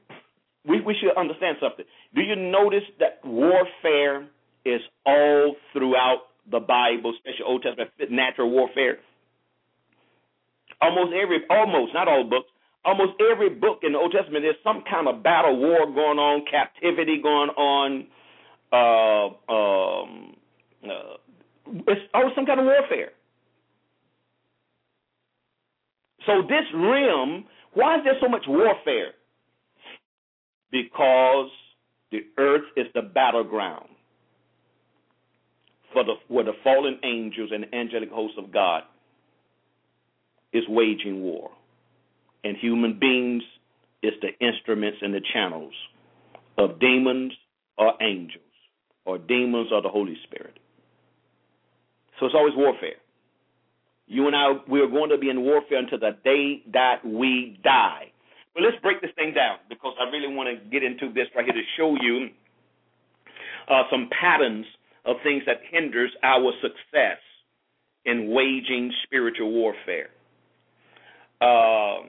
we, 0.66 0.82
we 0.82 0.96
should 1.00 1.18
understand 1.18 1.58
something. 1.60 1.86
Do 2.14 2.22
you 2.22 2.36
notice 2.36 2.84
that 3.00 3.20
warfare 3.24 4.28
is 4.66 4.82
all 5.06 5.56
throughout 5.74 6.24
the 6.50 6.60
Bible, 6.60 7.14
especially 7.16 7.46
Old 7.46 7.64
Testament, 7.64 7.92
natural 8.10 8.50
warfare? 8.50 9.00
Almost 10.82 11.14
every, 11.14 11.40
almost, 11.50 11.94
not 11.94 12.08
all 12.08 12.24
books, 12.24 12.50
almost 12.86 13.14
every 13.32 13.50
book 13.50 13.80
in 13.84 13.94
the 13.94 14.00
Old 14.00 14.12
Testament, 14.12 14.44
there's 14.44 14.56
some 14.64 14.84
kind 14.90 15.08
of 15.08 15.24
battle, 15.24 15.58
war 15.58 15.86
going 15.86 16.20
on, 16.20 16.46
captivity 16.50 17.22
going 17.22 17.50
on. 17.50 18.08
Uh, 18.72 19.28
um, 19.52 20.36
uh, 20.84 21.18
it's 21.88 22.02
always 22.14 22.34
some 22.36 22.46
kind 22.46 22.60
of 22.60 22.66
warfare. 22.66 23.12
So 26.26 26.44
this 26.44 26.66
realm, 26.74 27.46
why 27.74 27.98
is 27.98 28.04
there 28.04 28.18
so 28.22 28.30
much 28.30 28.44
warfare? 28.48 29.14
Because 30.72 31.50
the 32.12 32.20
earth 32.38 32.64
is 32.76 32.88
the 32.94 33.02
battleground 33.02 33.88
for 35.94 36.04
the 36.04 36.14
where 36.28 36.46
the 36.46 36.54
fallen 36.64 37.00
angels 37.04 37.52
and 37.54 37.66
angelic 37.74 38.10
hosts 38.10 38.38
of 38.38 38.52
God 38.52 38.84
is 40.54 40.64
waging 40.68 41.22
war. 41.22 41.52
And 42.44 42.58
human 42.58 42.98
beings 43.00 43.44
is 44.02 44.14
the 44.22 44.30
instruments 44.46 44.98
and 45.02 45.14
the 45.14 45.22
channels 45.34 45.74
of 46.58 46.80
demons 46.80 47.34
or 47.78 47.94
angels, 48.02 48.44
or 49.06 49.18
demons 49.18 49.70
or 49.72 49.82
the 49.82 49.90
Holy 49.90 50.18
Spirit. 50.24 50.58
So 52.20 52.26
it's 52.26 52.36
always 52.36 52.54
warfare. 52.56 52.96
You 54.08 54.28
and 54.28 54.36
I, 54.36 54.54
we 54.70 54.82
are 54.82 54.88
going 54.88 55.10
to 55.10 55.18
be 55.18 55.30
in 55.30 55.42
warfare 55.42 55.80
until 55.80 56.00
the 56.00 56.18
day 56.24 56.62
that 56.74 57.06
we 57.06 57.60
die. 57.64 58.11
But 58.54 58.64
let's 58.64 58.78
break 58.82 59.02
this 59.02 59.12
thing 59.16 59.34
down 59.34 59.58
because 59.70 59.94
I 60.00 60.10
really 60.10 60.34
want 60.34 60.50
to 60.50 60.70
get 60.70 60.84
into 60.84 61.14
this 61.14 61.28
right 61.36 61.46
here 61.46 61.54
to 61.54 61.68
show 61.78 61.96
you 62.02 62.30
uh, 63.70 63.84
some 63.90 64.10
patterns 64.12 64.66
of 65.06 65.18
things 65.24 65.44
that 65.46 65.58
hinders 65.72 66.12
our 66.24 66.52
success 66.62 67.20
in 68.06 68.32
waging 68.32 68.92
spiritual 69.06 69.52
warfare. 69.52 70.10
Uh, 71.40 72.06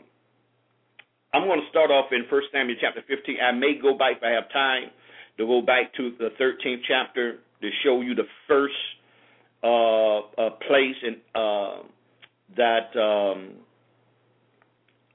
I'm 1.33 1.46
going 1.46 1.61
to 1.61 1.68
start 1.70 1.90
off 1.90 2.07
in 2.12 2.24
1 2.28 2.42
Samuel 2.52 2.76
chapter 2.81 3.00
15. 3.09 3.37
I 3.40 3.52
may 3.52 3.78
go 3.81 3.96
back 3.96 4.18
if 4.18 4.22
I 4.22 4.31
have 4.31 4.50
time 4.52 4.90
to 5.38 5.46
go 5.46 5.62
back 5.62 5.94
to 5.94 6.12
the 6.18 6.28
13th 6.40 6.83
chapter 6.87 7.38
to 7.62 7.70
show 7.83 8.00
you 8.00 8.14
the 8.14 8.26
first 8.46 8.74
uh, 9.62 10.18
uh, 10.18 10.50
place 10.66 10.96
in 11.02 11.16
uh, 11.35 11.83
that 12.57 12.92
um, 13.00 13.52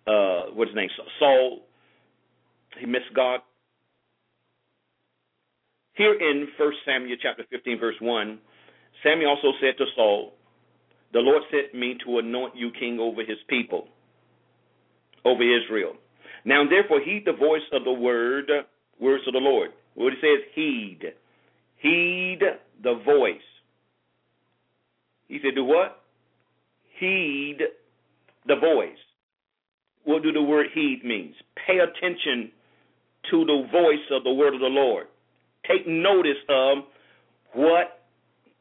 uh, 0.08 0.43
what's 0.54 0.72
his 0.72 0.76
name? 0.76 0.89
Saul. 1.20 1.60
He 2.80 2.86
missed 2.86 3.13
God. 3.15 3.41
Here 5.96 6.13
in 6.13 6.48
1 6.58 6.72
Samuel 6.86 7.17
chapter 7.22 7.43
15, 7.50 7.80
verse 7.80 7.96
1, 8.00 8.39
Samuel 9.04 9.32
also 9.32 9.58
said 9.60 9.78
to 9.80 9.86
Saul, 9.96 10.34
The 11.12 11.20
Lord 11.20 11.41
sent 11.52 11.74
me 11.74 11.98
to 12.06 12.20
anoint 12.20 12.56
you 12.56 12.72
king 12.80 13.00
over 13.00 13.22
his 13.22 13.38
people, 13.50 13.88
over 15.26 15.41
Israel. 15.41 15.93
Now 16.46 16.63
therefore 16.70 17.02
heed 17.02 17.24
the 17.26 17.34
voice 17.34 17.65
of 17.74 17.84
the 17.84 17.91
word, 17.91 18.50
words 19.00 19.24
of 19.28 19.34
the 19.34 19.39
Lord. 19.39 19.72
What 19.96 20.13
it 20.13 20.20
says, 20.22 20.48
heed. 20.54 21.00
Heed 21.78 22.39
the 22.84 23.02
voice. 23.04 23.41
He 25.28 25.39
said, 25.43 25.56
do 25.56 25.65
what? 25.65 26.04
Heed 27.00 27.58
the 28.46 28.56
voice 28.56 28.98
what 30.08 30.24
do 30.24 30.32
the 30.32 30.41
word 30.41 30.67
heed 30.74 31.02
means? 31.04 31.36
Pay 31.67 31.80
attention 31.80 32.50
to 33.30 33.43
the 33.43 33.67
voice 33.70 34.08
of 34.10 34.24
the 34.24 34.32
word 34.32 34.54
of 34.54 34.62
the 34.62 34.72
Lord. 34.72 35.08
Take 35.67 35.86
notice 35.86 36.39
of 36.48 36.78
what 37.54 38.08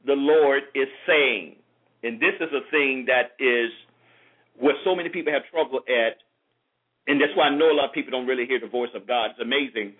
the 0.05 0.15
Lord 0.15 0.65
is 0.75 0.89
saying. 1.07 1.55
And 2.03 2.19
this 2.19 2.35
is 2.41 2.51
a 2.51 2.69
thing 2.73 3.07
that 3.07 3.39
is 3.39 3.71
where 4.59 4.75
so 4.85 4.97
many 4.97 5.09
people 5.09 5.33
have 5.33 5.43
trouble 5.53 5.87
at. 5.87 6.19
And 7.07 7.21
that's 7.21 7.31
why 7.37 7.47
I 7.47 7.55
know 7.55 7.71
a 7.71 7.79
lot 7.79 7.91
of 7.91 7.95
people 7.95 8.11
don't 8.11 8.27
really 8.27 8.47
hear 8.47 8.59
the 8.59 8.67
voice 8.67 8.91
of 8.97 9.07
God. 9.07 9.31
It's 9.31 9.41
amazing. 9.41 9.95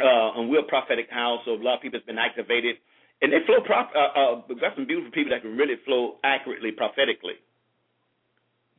Uh, 0.00 0.40
and 0.40 0.48
we're 0.48 0.64
a 0.64 0.68
prophetic 0.72 1.10
house, 1.10 1.40
so 1.44 1.52
a 1.52 1.60
lot 1.60 1.76
of 1.76 1.82
people 1.82 2.00
have 2.00 2.06
been 2.06 2.16
activated. 2.16 2.76
And 3.20 3.30
they 3.30 3.44
flow, 3.44 3.60
prop- 3.60 3.92
uh, 3.94 4.18
uh, 4.18 4.42
we've 4.48 4.58
got 4.58 4.74
some 4.76 4.86
beautiful 4.86 5.12
people 5.12 5.36
that 5.36 5.42
can 5.42 5.58
really 5.58 5.76
flow 5.84 6.16
accurately 6.24 6.72
prophetically. 6.72 7.36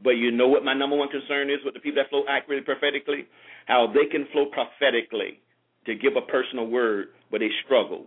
But 0.04 0.12
you 0.12 0.32
know 0.32 0.48
what 0.48 0.66
my 0.66 0.74
number 0.74 0.98
one 0.98 1.10
concern 1.10 1.50
is 1.50 1.60
with 1.64 1.74
the 1.74 1.80
people 1.80 2.04
that 2.04 2.10
flow 2.10 2.24
accurately 2.28 2.66
prophetically? 2.66 3.26
How 3.66 3.88
they 3.88 4.10
can 4.12 4.28
flow 4.34 4.48
prophetically 4.48 5.40
to 5.86 5.96
give 5.96 6.14
a 6.18 6.22
personal 6.30 6.68
word, 6.68 7.08
but 7.32 7.40
they 7.40 7.50
struggle 7.66 8.06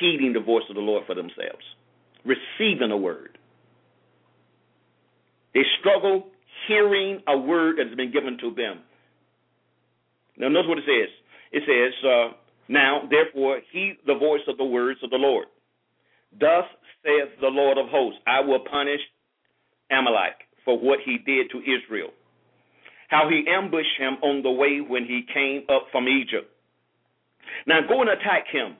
heeding 0.00 0.32
the 0.32 0.40
voice 0.40 0.64
of 0.68 0.74
the 0.74 0.80
Lord 0.80 1.04
for 1.06 1.14
themselves, 1.14 1.62
receiving 2.24 2.90
a 2.90 2.96
word. 2.96 3.38
They 5.54 5.62
struggle 5.80 6.26
hearing 6.66 7.22
a 7.28 7.38
word 7.38 7.78
that 7.78 7.86
has 7.86 7.96
been 7.96 8.12
given 8.12 8.36
to 8.40 8.50
them. 8.54 8.80
Now, 10.36 10.48
notice 10.48 10.68
what 10.68 10.78
it 10.78 10.84
says. 10.84 11.10
It 11.52 11.62
says, 11.64 12.04
uh, 12.04 12.36
Now, 12.68 13.02
therefore, 13.08 13.60
heed 13.72 13.98
the 14.06 14.14
voice 14.14 14.42
of 14.48 14.58
the 14.58 14.64
words 14.64 14.98
of 15.02 15.10
the 15.10 15.16
Lord. 15.16 15.46
Thus 16.38 16.64
saith 17.04 17.40
the 17.40 17.46
Lord 17.46 17.78
of 17.78 17.86
hosts, 17.88 18.20
I 18.26 18.40
will 18.40 18.60
punish 18.70 19.00
Amalek 19.90 20.45
for 20.66 20.78
what 20.78 20.98
he 21.02 21.16
did 21.16 21.48
to 21.52 21.58
Israel. 21.62 22.10
How 23.08 23.30
he 23.30 23.46
ambushed 23.48 23.96
him 23.96 24.18
on 24.20 24.42
the 24.42 24.50
way 24.50 24.80
when 24.86 25.04
he 25.04 25.22
came 25.32 25.62
up 25.70 25.86
from 25.92 26.08
Egypt. 26.08 26.50
Now 27.66 27.80
go 27.88 28.02
and 28.02 28.10
attack 28.10 28.44
him. 28.52 28.76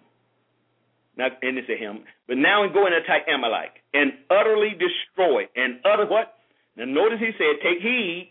Now, 1.17 1.29
and 1.41 1.57
it's 1.57 1.69
a 1.71 1.79
him, 1.83 2.05
but 2.29 2.37
now 2.37 2.67
go 2.69 2.85
and 2.85 2.95
attack 2.95 3.23
Amalek 3.33 3.81
and 3.95 4.13
utterly 4.29 4.77
destroy 4.77 5.49
and 5.57 5.81
utter 5.87 6.05
what? 6.05 6.35
Now 6.77 6.85
notice 6.85 7.21
he 7.21 7.31
said, 7.39 7.57
take 7.63 7.81
heed. 7.81 8.29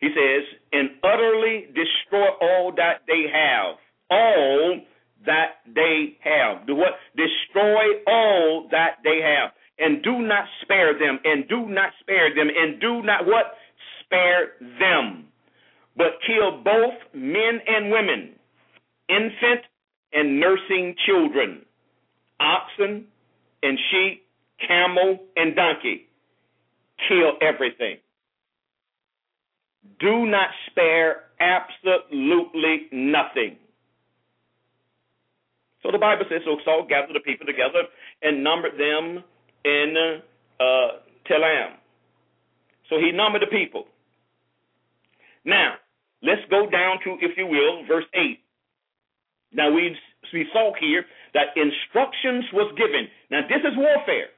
He 0.00 0.08
says, 0.08 0.42
and 0.72 0.90
utterly 1.04 1.66
destroy 1.68 2.26
all 2.40 2.72
that 2.76 3.06
they 3.06 3.30
have. 3.32 3.76
All 4.10 4.80
that 5.26 5.62
they 5.72 6.16
have. 6.24 6.66
Do 6.66 6.74
what? 6.74 6.98
Destroy 7.14 8.02
all 8.06 8.66
that 8.72 8.96
they 9.04 9.20
have 9.22 9.52
and 9.78 10.02
do 10.02 10.20
not 10.20 10.44
spare 10.62 10.98
them, 10.98 11.18
and 11.24 11.48
do 11.48 11.66
not 11.68 11.90
spare 12.00 12.34
them, 12.34 12.48
and 12.48 12.80
do 12.80 13.02
not 13.02 13.26
what? 13.26 13.54
Spare 14.04 14.52
them, 14.78 15.26
but 15.96 16.18
kill 16.26 16.62
both 16.62 16.94
men 17.14 17.60
and 17.66 17.90
women, 17.90 18.30
infant 19.08 19.64
and 20.12 20.40
nursing 20.40 20.94
children, 21.06 21.62
oxen 22.40 23.06
and 23.62 23.78
sheep, 23.90 24.26
camel, 24.66 25.18
and 25.36 25.56
donkey. 25.56 26.08
Kill 27.08 27.32
everything. 27.42 27.98
Do 30.00 30.26
not 30.26 30.48
spare 30.70 31.24
absolutely 31.40 32.88
nothing. 32.92 33.56
So 35.82 35.92
the 35.92 35.98
Bible 35.98 36.24
says, 36.28 36.40
so 36.44 36.56
Saul 36.64 36.86
gathered 36.88 37.14
the 37.14 37.20
people 37.20 37.46
together 37.46 37.82
and 38.22 38.42
numbered 38.42 38.78
them 38.78 39.22
in 39.66 40.20
uh, 40.60 40.88
Telaim. 41.28 41.74
So 42.88 42.96
he 42.98 43.10
numbered 43.10 43.42
the 43.42 43.50
people. 43.50 43.84
Now, 45.44 45.74
let's 46.22 46.42
go 46.50 46.70
down 46.70 46.98
to, 47.04 47.18
if 47.20 47.36
you 47.36 47.46
will, 47.46 47.84
verse 47.86 48.06
8. 48.14 48.38
Now 49.52 49.72
we, 49.72 49.96
we 50.32 50.46
saw 50.52 50.72
here 50.78 51.04
that 51.34 51.56
instructions 51.56 52.44
was 52.52 52.72
given. 52.76 53.08
Now 53.30 53.42
this 53.48 53.60
is 53.60 53.76
warfare. 53.76 54.30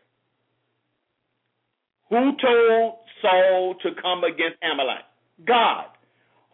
Who 2.09 2.33
told 2.41 3.05
Saul 3.21 3.75
to 3.83 3.91
come 4.01 4.25
against 4.25 4.57
Amalek? 4.65 5.05
God. 5.47 5.87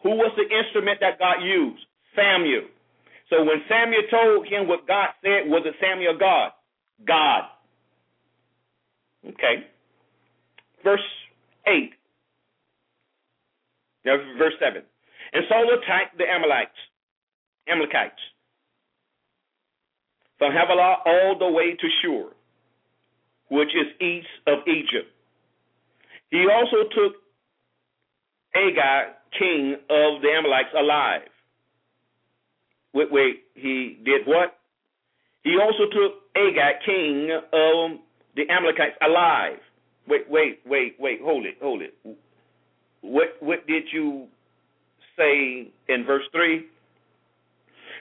Who 0.02 0.10
was 0.10 0.32
the 0.36 0.44
instrument 0.44 0.98
that 1.00 1.18
God 1.18 1.42
used? 1.42 1.82
Samuel. 2.16 2.68
So 3.30 3.44
when 3.44 3.62
Samuel 3.68 4.02
told 4.10 4.46
him 4.46 4.68
what 4.68 4.86
God 4.86 5.14
said, 5.22 5.48
was 5.48 5.62
it 5.64 5.74
Samuel 5.80 6.18
God? 6.18 6.50
God. 7.06 7.42
Okay. 9.28 9.66
Verse 10.82 11.00
8. 11.66 11.90
Now, 14.04 14.16
verse 14.38 14.54
7. 14.60 14.82
And 15.32 15.44
Saul 15.48 15.66
attacked 15.78 16.18
the 16.18 16.24
Amalekites, 16.24 16.76
Amalekites 17.68 18.20
from 20.38 20.52
Havilah 20.52 20.96
all 21.06 21.38
the 21.38 21.50
way 21.50 21.74
to 21.74 21.88
Shur, 22.02 22.30
which 23.50 23.68
is 23.68 23.86
east 24.00 24.28
of 24.46 24.58
Egypt. 24.66 25.10
He 26.30 26.46
also 26.52 26.88
took 26.88 27.14
Agag, 28.54 29.14
king 29.38 29.74
of 29.88 30.22
the 30.22 30.28
Amalekites, 30.36 30.74
alive. 30.78 31.28
Wait, 32.92 33.10
wait, 33.10 33.42
he 33.54 33.98
did 34.04 34.26
what? 34.26 34.58
He 35.42 35.56
also 35.60 35.84
took 35.90 36.12
Agag, 36.36 36.76
king 36.84 37.30
of 37.52 37.98
the 38.36 38.42
Amalekites, 38.50 38.96
alive. 39.06 39.58
Wait, 40.08 40.26
wait, 40.28 40.60
wait, 40.66 40.96
wait, 40.98 41.20
hold 41.22 41.46
it, 41.46 41.54
hold 41.62 41.82
it. 41.82 41.94
What 43.00 43.36
what 43.40 43.66
did 43.66 43.84
you 43.92 44.26
say 45.16 45.70
in 45.88 46.04
verse 46.04 46.24
three? 46.32 46.66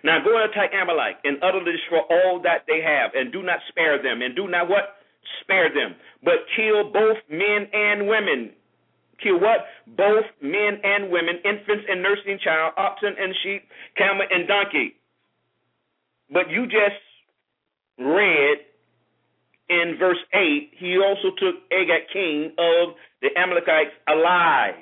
Now 0.04 0.20
go 0.24 0.36
and 0.36 0.52
attack 0.52 0.72
Amalek 0.76 1.18
and 1.24 1.38
utterly 1.44 1.72
destroy 1.72 2.04
all 2.10 2.42
that 2.44 2.66
they 2.68 2.82
have, 2.84 3.12
and 3.16 3.32
do 3.32 3.42
not 3.42 3.60
spare 3.70 4.02
them, 4.02 4.22
and 4.22 4.36
do 4.36 4.48
not 4.48 4.70
what? 4.70 5.00
Spare 5.42 5.70
them, 5.74 5.96
but 6.24 6.44
kill 6.56 6.92
both 6.92 7.18
men 7.30 7.68
and 7.72 8.08
women. 8.08 8.52
Kill 9.24 9.40
what? 9.40 9.64
Both 9.96 10.26
men 10.42 10.80
and 10.84 11.10
women, 11.10 11.40
infants 11.46 11.86
and 11.88 12.04
nursing 12.04 12.40
child, 12.44 12.74
oxen 12.76 13.16
and 13.18 13.34
sheep, 13.44 13.64
camel 13.98 14.28
and 14.30 14.48
donkey. 14.48 14.96
But 16.32 16.50
you 16.50 16.66
just 16.66 17.00
read 17.98 18.58
in 19.70 19.96
verse 19.98 20.20
8, 20.34 20.72
he 20.78 20.98
also 20.98 21.36
took 21.38 21.56
Agag, 21.72 22.12
king 22.12 22.52
of 22.58 22.96
the 23.22 23.30
Amalekites, 23.38 23.96
alive. 24.08 24.76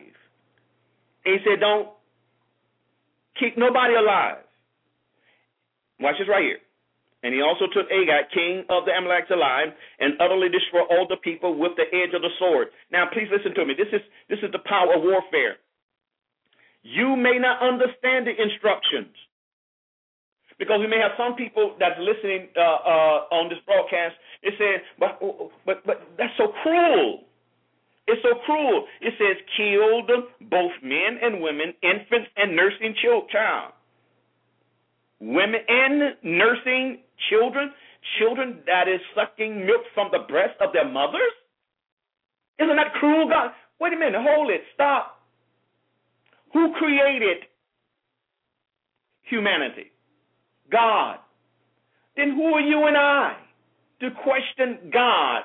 And 1.26 1.38
he 1.38 1.39
said, 1.46 1.60
Don't 1.60 1.89
keep 3.39 3.58
nobody 3.58 3.94
alive. 3.94 4.41
Watch 6.00 6.15
this 6.17 6.28
right 6.28 6.41
here. 6.41 6.62
And 7.24 7.34
he 7.34 7.41
also 7.41 7.70
took 7.70 7.86
Agag, 7.94 8.34
king 8.34 8.65
of 8.70 8.86
the 8.89 8.94
Amalekites, 8.98 9.30
alive, 9.30 9.70
and 10.00 10.17
utterly 10.20 10.50
destroyed 10.50 10.89
all 10.89 11.06
the 11.08 11.22
people 11.22 11.54
with 11.54 11.78
the 11.78 11.86
edge 11.94 12.17
of 12.17 12.26
the 12.26 12.34
sword. 12.39 12.74
Now, 12.91 13.06
please 13.13 13.30
listen 13.30 13.54
to 13.54 13.65
me. 13.65 13.78
This 13.78 13.94
is 13.94 14.02
this 14.30 14.41
is 14.41 14.52
the 14.52 14.65
power 14.65 14.98
of 14.98 15.06
warfare. 15.06 15.62
You 16.82 17.15
may 17.15 17.38
not 17.38 17.62
understand 17.62 18.26
the 18.26 18.34
instructions 18.34 19.13
because 20.62 20.78
we 20.78 20.86
may 20.86 21.02
have 21.02 21.17
some 21.17 21.34
people 21.34 21.74
that's 21.82 21.97
listening 21.97 22.54
uh, 22.54 22.62
uh, 22.62 23.17
on 23.34 23.50
this 23.50 23.58
broadcast. 23.65 24.13
It 24.45 24.54
says, 24.62 24.86
"But 25.02 25.17
but 25.65 25.82
but 25.89 26.06
that's 26.21 26.38
so 26.38 26.54
cruel." 26.62 27.26
It's 28.06 28.21
so 28.21 28.38
cruel. 28.45 28.86
It 29.02 29.17
says, 29.17 29.41
"Killed 29.58 30.12
both 30.54 30.71
men 30.86 31.17
and 31.17 31.41
women, 31.41 31.74
infants 31.82 32.30
and 32.38 32.56
nursing 32.56 32.93
child." 33.34 33.74
women 35.21 35.62
and 35.67 36.15
nursing 36.24 36.97
children, 37.30 37.71
children 38.19 38.60
that 38.65 38.88
is 38.88 39.00
sucking 39.15 39.65
milk 39.65 39.82
from 39.93 40.10
the 40.12 40.26
breast 40.28 40.58
of 40.60 40.74
their 40.74 40.89
mothers? 40.89 41.32
Isn't 42.60 42.76
that 42.76 42.93
cruel, 43.00 43.30
God? 43.30 43.52
Wait 43.80 43.93
a 43.93 43.97
minute, 43.97 44.19
hold 44.19 44.50
it, 44.50 44.62
stop. 44.74 45.21
Who 46.54 46.74
created 46.74 47.45
humanity? 49.21 49.90
God. 50.71 51.17
Then 52.15 52.31
who 52.36 52.45
are 52.53 52.62
you 52.62 52.88
and 52.88 52.97
I 52.97 53.38
to 54.01 54.10
question 54.23 54.91
God? 54.91 55.43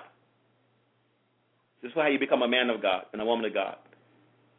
This 1.83 1.91
is 1.91 1.95
how 1.95 2.09
you 2.09 2.19
become 2.19 2.43
a 2.43 2.49
man 2.49 2.71
of 2.71 2.83
God 2.83 3.05
and 3.13 3.21
a 3.21 3.25
woman 3.25 3.45
of 3.45 3.55
God 3.55 3.77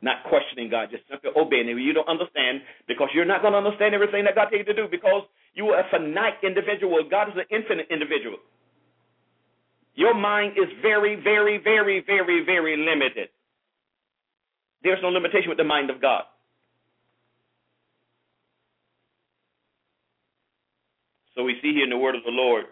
not 0.01 0.23
questioning 0.29 0.69
God, 0.69 0.89
just 0.91 1.03
simply 1.09 1.31
obeying 1.35 1.67
Him. 1.67 1.79
You 1.79 1.93
don't 1.93 2.07
understand 2.07 2.61
because 2.87 3.09
you're 3.13 3.25
not 3.25 3.41
going 3.41 3.53
to 3.53 3.57
understand 3.57 3.95
everything 3.95 4.25
that 4.25 4.35
God 4.35 4.49
tells 4.49 4.61
you 4.61 4.69
to 4.69 4.73
do 4.73 4.87
because 4.89 5.23
you 5.55 5.65
are 5.73 5.81
a 5.81 5.89
finite 5.89 6.37
individual. 6.43 7.01
God 7.09 7.29
is 7.29 7.35
an 7.37 7.49
infinite 7.49 7.87
individual. 7.89 8.37
Your 9.95 10.13
mind 10.13 10.53
is 10.53 10.69
very, 10.81 11.15
very, 11.15 11.57
very, 11.57 12.03
very, 12.05 12.45
very 12.45 12.77
limited. 12.77 13.29
There's 14.83 14.99
no 15.01 15.09
limitation 15.09 15.49
with 15.49 15.57
the 15.57 15.65
mind 15.65 15.89
of 15.89 15.99
God. 15.99 16.23
So 21.37 21.43
we 21.43 21.55
see 21.61 21.71
here 21.71 21.85
in 21.85 21.93
the 21.93 22.01
word 22.01 22.15
of 22.15 22.23
the 22.25 22.33
Lord 22.33 22.65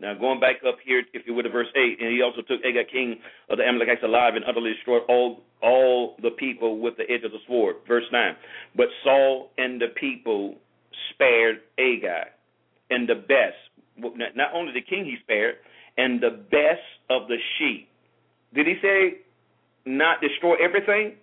now, 0.00 0.14
going 0.14 0.40
back 0.40 0.56
up 0.66 0.78
here, 0.84 1.02
if 1.12 1.22
you 1.26 1.34
would, 1.34 1.44
to 1.44 1.50
verse 1.50 1.68
8, 1.74 1.98
and 2.00 2.12
he 2.12 2.20
also 2.20 2.42
took 2.42 2.64
Agag, 2.64 2.88
king 2.90 3.20
of 3.48 3.58
the 3.58 3.64
Amalekites, 3.64 4.02
alive 4.02 4.34
and 4.34 4.44
utterly 4.44 4.72
destroyed 4.74 5.02
all, 5.08 5.42
all 5.62 6.16
the 6.20 6.30
people 6.30 6.80
with 6.80 6.96
the 6.96 7.04
edge 7.04 7.22
of 7.24 7.30
the 7.30 7.38
sword. 7.46 7.76
Verse 7.86 8.04
9. 8.10 8.34
But 8.76 8.86
Saul 9.04 9.50
and 9.56 9.80
the 9.80 9.88
people 9.94 10.56
spared 11.12 11.58
Agag, 11.78 12.28
and 12.90 13.08
the 13.08 13.14
best, 13.14 13.56
not 14.34 14.50
only 14.52 14.72
the 14.72 14.82
king 14.82 15.04
he 15.04 15.16
spared, 15.22 15.56
and 15.96 16.20
the 16.20 16.42
best 16.50 16.82
of 17.08 17.28
the 17.28 17.36
sheep. 17.58 17.88
Did 18.52 18.66
he 18.66 18.74
say 18.82 19.18
not 19.86 20.20
destroy 20.20 20.56
everything? 20.62 21.14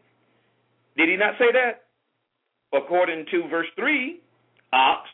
Did 0.95 1.09
he 1.09 1.17
not 1.17 1.33
say 1.37 1.51
that? 1.51 1.83
According 2.73 3.25
to 3.31 3.49
verse 3.49 3.67
3, 3.75 4.21
ox, 4.71 5.09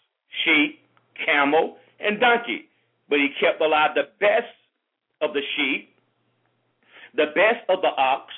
sheep, 0.45 0.86
camel, 1.25 1.77
and 1.99 2.19
donkey 2.19 2.67
but 3.09 3.19
he 3.19 3.29
kept 3.39 3.61
alive 3.61 3.91
the 3.95 4.09
best 4.19 4.53
of 5.21 5.33
the 5.33 5.41
sheep, 5.55 5.95
the 7.15 7.27
best 7.35 7.67
of 7.69 7.81
the 7.81 7.89
ox, 7.97 8.31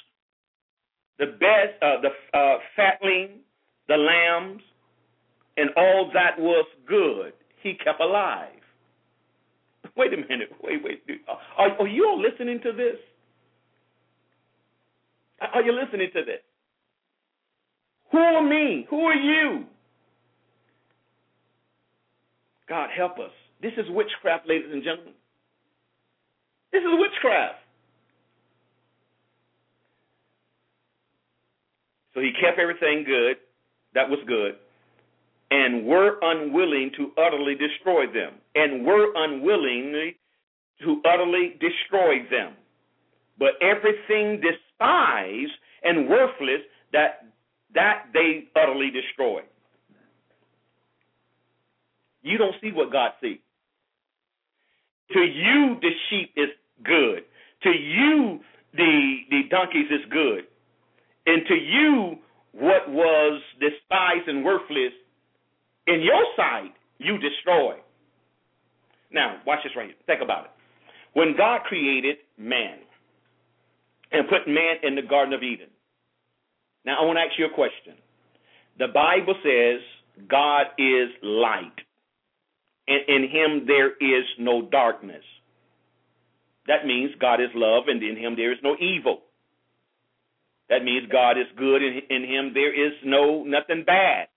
the 1.17 1.25
best, 1.25 1.81
uh, 1.81 2.01
the 2.01 2.37
uh, 2.37 2.57
fatling, 2.75 3.39
the 3.87 3.95
lambs, 3.97 4.61
and 5.57 5.69
all 5.75 6.09
that 6.13 6.39
was 6.39 6.65
good. 6.87 7.33
He 7.61 7.73
kept 7.73 7.99
alive. 7.99 8.53
Wait 9.97 10.13
a 10.13 10.17
minute. 10.17 10.49
Wait, 10.63 10.81
wait. 10.83 11.03
Are, 11.57 11.71
are 11.79 11.87
you 11.87 12.07
all 12.07 12.21
listening 12.21 12.61
to 12.63 12.71
this? 12.71 12.95
Are 15.53 15.61
you 15.61 15.73
listening 15.73 16.09
to 16.13 16.23
this? 16.23 16.41
Who 18.11 18.17
are 18.17 18.43
me? 18.43 18.85
Who 18.89 19.01
are 19.01 19.15
you? 19.15 19.65
God 22.69 22.89
help 22.95 23.17
us. 23.17 23.31
This 23.61 23.73
is 23.77 23.85
witchcraft, 23.89 24.47
ladies 24.47 24.69
and 24.71 24.83
gentlemen. 24.83 25.13
This 26.71 26.81
is 26.81 26.89
witchcraft. 26.93 27.55
So 32.13 32.21
he 32.21 32.31
kept 32.39 32.59
everything 32.59 33.03
good. 33.05 33.37
That 33.95 34.09
was 34.09 34.19
good. 34.27 34.55
And 35.51 35.85
were 35.85 36.19
unwilling 36.21 36.91
to 36.97 37.11
utterly 37.19 37.55
destroy 37.55 38.05
them. 38.05 38.33
And 38.53 38.85
were 38.85 39.11
unwilling 39.15 40.13
to 40.83 41.01
utterly 41.11 41.57
destroy 41.59 42.19
them. 42.29 42.53
But 43.39 43.53
everything 43.61 44.41
despised 44.41 45.51
and 45.83 46.07
worthless 46.07 46.61
that 46.93 47.25
that 47.73 48.05
they 48.13 48.45
utterly 48.55 48.89
destroyed. 48.91 49.45
You 52.21 52.37
don't 52.37 52.55
see 52.61 52.71
what 52.71 52.91
God 52.91 53.11
sees. 53.21 53.39
To 55.11 55.19
you, 55.19 55.77
the 55.81 55.89
sheep 56.09 56.31
is 56.35 56.49
good. 56.83 57.23
To 57.63 57.69
you, 57.69 58.39
the 58.73 59.17
the 59.29 59.41
donkeys 59.49 59.89
is 59.89 60.05
good. 60.11 60.43
And 61.25 61.45
to 61.47 61.55
you, 61.55 62.15
what 62.53 62.89
was 62.89 63.41
despised 63.59 64.27
and 64.27 64.43
worthless, 64.43 64.93
in 65.87 66.01
your 66.01 66.25
sight, 66.35 66.73
you 66.97 67.17
destroy. 67.17 67.75
Now, 69.11 69.37
watch 69.45 69.59
this 69.63 69.73
right 69.75 69.87
here. 69.87 69.95
Think 70.05 70.21
about 70.21 70.45
it. 70.45 70.51
When 71.13 71.35
God 71.35 71.61
created 71.63 72.17
man 72.37 72.77
and 74.11 74.27
put 74.29 74.47
man 74.47 74.75
in 74.83 74.95
the 74.95 75.01
Garden 75.01 75.33
of 75.33 75.41
Eden, 75.41 75.69
now 76.85 77.01
I 77.01 77.05
want 77.05 77.17
to 77.17 77.21
ask 77.21 77.37
you 77.37 77.45
a 77.45 77.53
question. 77.53 77.95
The 78.77 78.87
Bible 78.87 79.35
says 79.43 79.81
God 80.29 80.67
is 80.77 81.09
light, 81.23 81.73
and 82.89 83.01
in 83.07 83.29
him 83.29 83.65
there 83.67 83.91
is 83.91 84.25
no 84.39 84.61
darkness. 84.61 85.23
That 86.67 86.85
means 86.85 87.11
God 87.19 87.39
is 87.39 87.49
love, 87.55 87.83
and 87.87 88.01
in 88.03 88.17
him 88.17 88.35
there 88.35 88.51
is 88.51 88.59
no 88.63 88.75
evil. 88.79 89.21
That 90.69 90.83
means 90.83 91.09
God 91.11 91.37
is 91.37 91.47
good, 91.57 91.81
and 91.81 92.01
in 92.09 92.23
him 92.23 92.51
there 92.53 92.73
is 92.73 92.93
no 93.05 93.43
nothing 93.43 93.83
bad. 93.85 94.27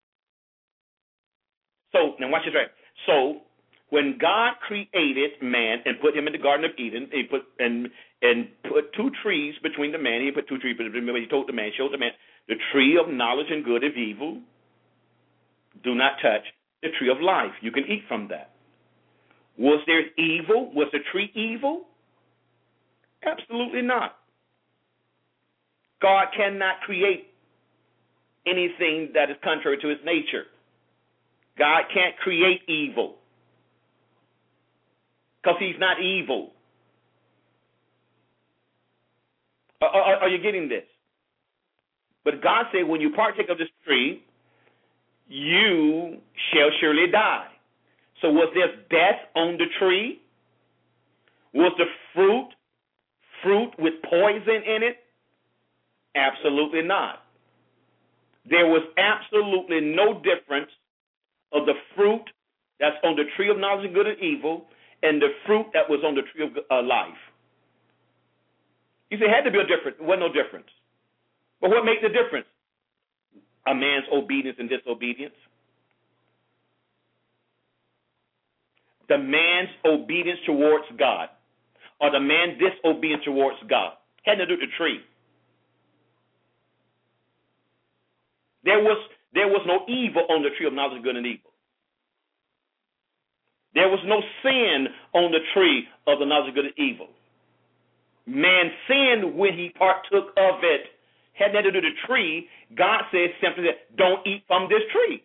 So 1.93 2.15
now 2.21 2.31
watch 2.31 2.43
this 2.45 2.55
right. 2.55 2.73
So 3.07 3.43
when 3.91 4.17
God 4.21 4.55
created 4.67 5.43
man 5.43 5.85
and 5.85 6.01
put 6.01 6.17
him 6.17 6.27
in 6.27 6.33
the 6.33 6.39
Garden 6.39 6.65
of 6.65 6.73
Eden, 6.79 7.09
he 7.13 7.25
put 7.25 7.43
and 7.59 7.89
and 8.23 8.49
put 8.63 8.93
two 8.95 9.11
trees 9.23 9.55
between 9.63 9.93
the 9.93 9.99
man. 9.99 10.23
He 10.23 10.31
put 10.31 10.49
two 10.49 10.59
trees 10.59 10.77
between. 10.77 10.95
He 10.95 11.29
told 11.29 11.49
the 11.49 11.53
man, 11.53 11.71
showed 11.77 11.93
the 11.93 11.99
man 11.99 12.13
the 12.49 12.57
tree 12.73 12.99
of 12.99 13.13
knowledge 13.13 13.49
and 13.51 13.65
good 13.65 13.85
of 13.85 13.97
evil. 13.97 14.41
Do 15.85 15.95
not 15.95 16.13
touch 16.23 16.45
the 16.83 16.89
tree 16.99 17.11
of 17.11 17.21
life. 17.21 17.53
You 17.61 17.71
can 17.71 17.85
eat 17.85 18.03
from 18.09 18.29
that. 18.29 18.51
Was 19.59 19.83
there 19.87 20.03
evil? 20.19 20.73
Was 20.75 20.89
the 20.93 20.99
tree 21.13 21.31
evil? 21.35 21.85
Absolutely 23.25 23.83
not. 23.83 24.17
God 26.01 26.27
cannot 26.37 26.81
create 26.85 27.29
anything 28.47 29.11
that 29.15 29.31
is 29.31 29.37
contrary 29.45 29.79
to 29.81 29.89
his 29.89 29.99
nature. 30.05 30.45
God 31.59 31.83
can't 31.95 32.17
create 32.17 32.63
evil 32.67 33.17
because 35.43 35.59
he's 35.61 35.79
not 35.79 36.01
evil. 36.01 36.51
Are, 39.81 39.89
are, 39.89 40.17
are, 40.23 40.29
you 40.29 40.43
getting 40.43 40.69
this? 40.69 40.85
But 42.25 42.43
God 42.43 42.67
said, 42.73 42.87
when 42.87 43.01
you 43.01 43.11
partake 43.11 43.49
of 43.49 43.59
this 43.59 43.69
tree, 43.85 44.25
you 45.33 46.19
shall 46.53 46.69
surely 46.79 47.11
die. 47.11 47.47
So 48.21 48.31
was 48.31 48.53
there 48.55 48.69
death 48.91 49.21
on 49.35 49.57
the 49.57 49.65
tree? 49.79 50.21
Was 51.55 51.73
the 51.79 51.87
fruit 52.15 52.49
fruit 53.43 53.73
with 53.79 53.95
poison 54.09 54.63
in 54.63 54.83
it? 54.83 54.99
Absolutely 56.15 56.83
not. 56.83 57.25
There 58.49 58.67
was 58.67 58.83
absolutely 58.99 59.81
no 59.81 60.21
difference 60.21 60.71
of 61.53 61.65
the 61.67 61.75
fruit 61.97 62.25
that's 62.79 62.97
on 63.03 63.17
the 63.17 63.25
tree 63.37 63.51
of 63.51 63.59
knowledge 63.59 63.89
of 63.89 63.95
good 63.95 64.07
and 64.07 64.21
evil 64.21 64.67
and 65.03 65.21
the 65.21 65.29
fruit 65.47 65.67
that 65.73 65.89
was 65.89 66.01
on 66.05 66.15
the 66.15 66.23
tree 66.33 66.45
of 66.45 66.53
uh, 66.71 66.83
life. 66.87 67.19
You 69.11 69.19
say 69.19 69.25
it 69.25 69.31
had 69.31 69.45
to 69.45 69.51
be 69.51 69.59
a 69.59 69.67
difference. 69.67 69.97
There 69.99 70.07
was 70.07 70.19
no 70.21 70.29
difference. 70.29 70.69
But 71.61 71.71
what 71.71 71.85
made 71.85 71.99
the 72.03 72.09
difference? 72.09 72.47
A 73.67 73.75
man's 73.75 74.05
obedience 74.13 74.57
and 74.59 74.69
disobedience. 74.69 75.35
The 79.09 79.19
man's 79.19 79.69
obedience 79.85 80.41
towards 80.47 80.85
God, 80.99 81.29
or 82.01 82.11
the 82.11 82.21
man 82.21 82.59
disobedience 82.59 83.25
towards 83.25 83.59
God, 83.69 83.93
had 84.25 84.37
to 84.37 84.47
do 84.47 84.55
with 84.55 84.61
the 84.61 84.77
tree. 84.77 85.01
There 88.65 88.79
was 88.79 88.99
there 89.35 89.49
was 89.49 89.63
no 89.67 89.85
evil 89.93 90.23
on 90.29 90.43
the 90.43 90.51
tree 90.57 90.67
of 90.67 90.73
knowledge 90.73 90.99
of 90.99 91.05
good 91.05 91.17
and 91.17 91.27
evil. 91.27 91.51
There 93.75 93.89
was 93.89 94.01
no 94.05 94.21
sin 94.43 94.89
on 95.15 95.33
the 95.33 95.41
tree 95.55 95.85
of 96.07 96.19
the 96.19 96.27
knowledge 96.27 96.51
of 96.51 96.55
good 96.55 96.67
and 96.67 96.79
evil. 96.79 97.09
Man 98.27 98.71
sinned 98.87 99.37
when 99.37 99.55
he 99.55 99.71
partook 99.77 100.31
of 100.37 100.63
it. 100.63 100.93
Had 101.33 101.53
nothing 101.53 101.73
to 101.73 101.81
do 101.81 101.87
with 101.87 101.95
the 101.95 102.07
tree. 102.07 102.49
God 102.77 103.09
says 103.11 103.31
simply 103.41 103.65
that 103.65 103.97
don't 103.97 104.27
eat 104.27 104.45
from 104.47 104.69
this 104.69 104.85
tree. 104.93 105.25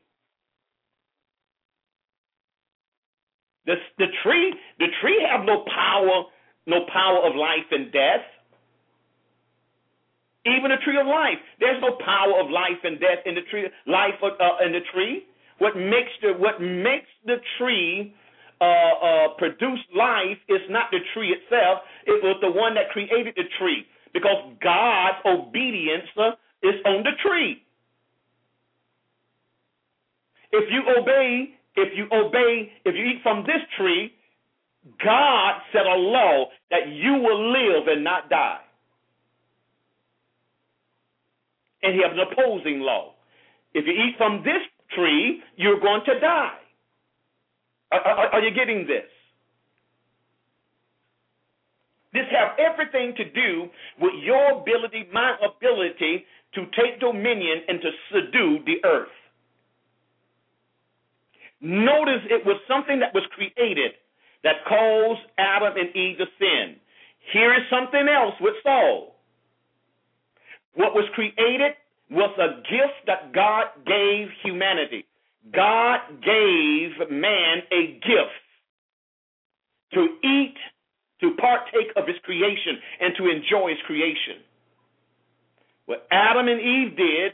The, 3.65 3.75
the 3.97 4.07
tree, 4.23 4.53
the 4.79 4.87
tree 5.01 5.19
have 5.29 5.45
no 5.45 5.65
power, 5.67 6.23
no 6.65 6.87
power 6.91 7.19
of 7.27 7.35
life 7.35 7.67
and 7.71 7.91
death. 7.91 8.23
Even 10.45 10.71
the 10.71 10.79
tree 10.85 10.95
of 10.97 11.05
life, 11.05 11.35
there's 11.59 11.81
no 11.81 11.99
power 11.99 12.39
of 12.39 12.49
life 12.49 12.79
and 12.85 12.97
death 13.01 13.19
in 13.25 13.35
the 13.35 13.43
tree. 13.51 13.67
Life 13.85 14.15
uh, 14.23 14.63
in 14.65 14.71
the 14.71 14.79
tree. 14.93 15.27
What 15.59 15.75
makes 15.75 16.15
the 16.21 16.31
what 16.39 16.61
makes 16.61 17.11
the 17.25 17.35
tree 17.59 18.15
uh, 18.61 18.63
uh, 18.63 19.27
produce 19.37 19.83
life 19.93 20.39
is 20.47 20.61
not 20.69 20.87
the 20.91 20.99
tree 21.13 21.35
itself. 21.35 21.79
It 22.05 22.23
was 22.23 22.37
the 22.39 22.51
one 22.51 22.75
that 22.75 22.87
created 22.95 23.35
the 23.35 23.43
tree 23.59 23.85
because 24.13 24.53
God's 24.61 25.17
obedience 25.25 26.09
uh, 26.17 26.31
is 26.63 26.75
on 26.85 27.03
the 27.03 27.11
tree. 27.23 27.63
If 30.51 30.65
you 30.71 30.81
obey, 30.97 31.49
if 31.75 31.89
you 31.95 32.05
obey, 32.11 32.71
if 32.85 32.95
you 32.95 33.05
eat 33.05 33.19
from 33.21 33.43
this 33.43 33.61
tree, 33.77 34.13
God 35.03 35.61
set 35.73 35.85
a 35.85 35.95
law 35.95 36.45
that 36.71 36.87
you 36.87 37.13
will 37.13 37.51
live 37.51 37.87
and 37.87 38.03
not 38.03 38.29
die. 38.29 38.59
And 41.83 41.93
he 41.93 42.01
has 42.01 42.11
an 42.13 42.19
opposing 42.19 42.79
law. 42.79 43.13
If 43.73 43.85
you 43.85 43.93
eat 43.93 44.15
from 44.17 44.43
this 44.43 44.63
tree, 44.95 45.41
you're 45.57 45.79
going 45.79 46.01
to 46.05 46.19
die. 46.19 46.57
Are, 47.91 48.01
are, 48.01 48.27
are 48.35 48.41
you 48.41 48.53
getting 48.55 48.87
this? 48.87 49.05
This 52.13 52.25
have 52.31 52.57
everything 52.57 53.13
to 53.17 53.25
do 53.25 53.69
with 53.99 54.13
your 54.23 54.61
ability, 54.61 55.07
my 55.11 55.35
ability 55.43 56.25
to 56.55 56.61
take 56.79 56.99
dominion 56.99 57.61
and 57.67 57.81
to 57.81 57.89
subdue 58.11 58.59
the 58.65 58.87
earth. 58.87 59.09
Notice 61.59 62.21
it 62.29 62.45
was 62.45 62.57
something 62.67 62.99
that 62.99 63.13
was 63.13 63.23
created 63.31 63.91
that 64.43 64.63
caused 64.67 65.21
Adam 65.37 65.73
and 65.75 65.95
Eve 65.95 66.17
to 66.19 66.25
sin. 66.39 66.75
Here 67.33 67.53
is 67.53 67.63
something 67.69 68.07
else 68.07 68.35
with 68.39 68.53
Saul. 68.63 69.15
What 70.75 70.93
was 70.93 71.05
created 71.13 71.73
was 72.09 72.31
a 72.37 72.61
gift 72.61 73.07
that 73.07 73.33
God 73.33 73.65
gave 73.85 74.27
humanity. 74.43 75.05
God 75.53 75.99
gave 76.23 77.09
man 77.09 77.63
a 77.71 77.99
gift 77.99 78.47
to 79.93 80.07
eat, 80.23 80.55
to 81.21 81.35
partake 81.35 81.91
of 81.95 82.07
his 82.07 82.17
creation, 82.23 82.77
and 83.01 83.13
to 83.17 83.29
enjoy 83.29 83.69
his 83.69 83.81
creation. 83.85 84.43
What 85.85 86.05
Adam 86.11 86.47
and 86.47 86.59
Eve 86.61 86.97
did 86.97 87.33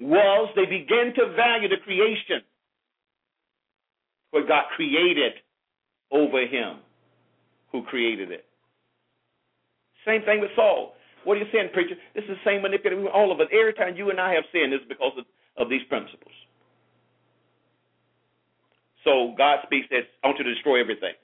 was 0.00 0.50
they 0.54 0.66
began 0.66 1.14
to 1.16 1.34
value 1.34 1.68
the 1.68 1.78
creation, 1.82 2.42
what 4.30 4.46
God 4.46 4.64
created 4.76 5.32
over 6.10 6.42
him 6.46 6.78
who 7.72 7.82
created 7.82 8.30
it. 8.30 8.44
Same 10.06 10.22
thing 10.22 10.40
with 10.40 10.50
Saul. 10.54 10.94
What 11.24 11.36
are 11.36 11.40
you 11.40 11.46
saying, 11.52 11.70
preacher? 11.72 11.94
This 12.14 12.24
is 12.24 12.30
the 12.30 12.44
same 12.44 12.62
manipulation. 12.62 13.06
All 13.12 13.32
of 13.32 13.40
us. 13.40 13.46
Every 13.52 13.72
time 13.74 13.96
you 13.96 14.10
and 14.10 14.20
I 14.20 14.34
have 14.34 14.44
sinned, 14.52 14.72
it's 14.72 14.84
because 14.88 15.12
of, 15.16 15.24
of 15.56 15.70
these 15.70 15.82
principles. 15.88 16.34
So 19.04 19.34
God 19.38 19.58
speaks 19.64 19.86
that 19.90 20.10
I 20.22 20.28
want 20.28 20.38
you 20.38 20.44
to 20.44 20.54
destroy 20.54 20.80
everything. 20.80 21.14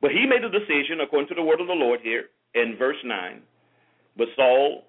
But 0.00 0.10
he 0.12 0.26
made 0.26 0.44
a 0.44 0.50
decision 0.50 1.00
according 1.02 1.28
to 1.28 1.34
the 1.34 1.42
word 1.42 1.60
of 1.60 1.66
the 1.66 1.72
Lord 1.72 2.00
here 2.02 2.24
in 2.54 2.76
verse 2.78 2.96
9. 3.04 3.40
But 4.16 4.28
Saul 4.36 4.84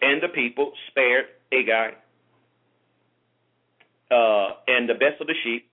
and 0.00 0.22
the 0.22 0.28
people 0.28 0.72
spared 0.88 1.26
Agag 1.52 1.94
uh, 4.10 4.48
and 4.66 4.88
the 4.88 4.94
best 4.94 5.20
of 5.20 5.26
the 5.26 5.34
sheep, 5.42 5.68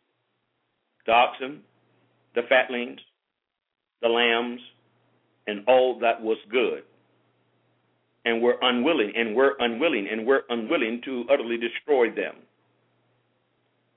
the 1.05 1.11
oxen, 1.11 1.61
the 2.35 2.41
fatlings, 2.43 2.99
the 4.01 4.07
lambs, 4.07 4.61
and 5.47 5.63
all 5.67 5.99
that 5.99 6.21
was 6.21 6.37
good. 6.51 6.83
And 8.25 8.41
were 8.41 8.57
unwilling, 8.61 9.13
and 9.15 9.35
were 9.35 9.55
unwilling, 9.59 10.07
and 10.11 10.27
were 10.27 10.43
unwilling 10.49 11.01
to 11.05 11.23
utterly 11.31 11.57
destroy 11.57 12.11
them 12.13 12.35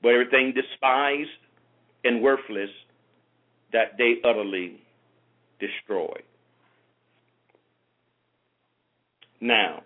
but 0.03 0.11
everything 0.11 0.53
despised 0.53 1.31
and 2.05 2.21
worthless 2.21 2.71
that 3.73 3.97
they 3.99 4.15
utterly 4.25 4.81
destroyed. 5.59 6.23
Now, 9.41 9.83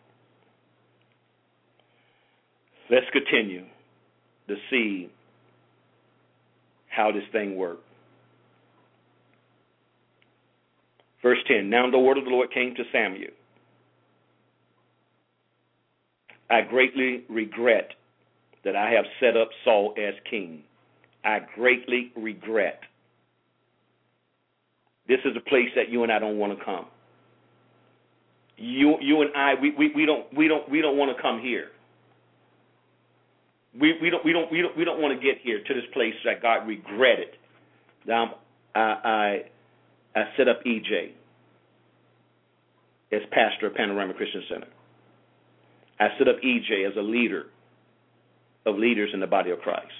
let's 2.91 3.07
continue 3.13 3.65
to 4.49 4.55
see 4.71 5.11
how 6.89 7.13
this 7.13 7.25
thing 7.33 7.57
worked. 7.57 7.83
Verse 11.23 11.39
10 11.49 11.69
Now 11.69 11.91
the 11.91 11.99
word 11.99 12.19
of 12.19 12.25
the 12.25 12.31
Lord 12.31 12.53
came 12.53 12.75
to 12.75 12.85
Samuel. 12.93 13.33
I 16.49 16.61
greatly 16.63 17.25
regret 17.29 17.91
that 18.65 18.77
I 18.77 18.91
have 18.91 19.05
set 19.21 19.37
up 19.37 19.49
Saul 19.65 19.95
as 19.99 20.15
king. 20.29 20.63
I 21.25 21.41
greatly 21.57 22.13
regret. 22.17 22.81
This 25.09 25.21
is 25.25 25.37
a 25.37 25.41
place 25.41 25.69
that 25.77 25.89
you 25.89 26.03
and 26.03 26.13
I 26.13 26.19
don't 26.19 26.39
want 26.39 26.59
to 26.59 26.65
come. 26.65 26.87
You 28.57 28.97
you 29.01 29.23
and 29.23 29.31
I 29.37 29.55
we, 29.61 29.71
we, 29.77 29.93
we 29.95 30.07
don't 30.07 30.33
we 30.35 30.49
don't 30.49 30.69
we 30.71 30.81
don't 30.81 30.97
want 30.97 31.15
to 31.17 31.23
come 31.23 31.41
here. 31.41 31.69
We 33.79 33.95
we 34.01 34.11
don't 34.11 34.25
we 34.25 34.33
don't 34.33 34.51
we 34.51 34.63
don't 34.63 34.77
we 34.77 34.85
don't 34.85 35.01
want 35.01 35.19
to 35.19 35.25
get 35.25 35.39
here 35.43 35.63
to 35.63 35.75
this 35.75 35.85
place 35.93 36.15
that 36.25 36.43
God 36.43 36.67
regretted. 36.67 37.29
Now 38.07 38.37
I 38.75 39.43
I 40.15 40.21
I 40.21 40.25
set 40.37 40.49
up 40.49 40.65
EJ 40.65 41.13
as 43.13 43.21
pastor 43.31 43.67
of 43.67 43.75
Panorama 43.75 44.15
Christian 44.15 44.43
Center. 44.49 44.69
I 46.01 46.09
set 46.19 46.29
up 46.29 46.37
EJ 46.43 46.91
as 46.91 46.97
a 46.97 47.03
leader 47.03 47.47
of 48.65 48.77
leaders 48.77 49.11
in 49.15 49.21
the 49.21 49.27
body 49.27 49.51
of 49.51 49.61
Christ. 49.61 49.93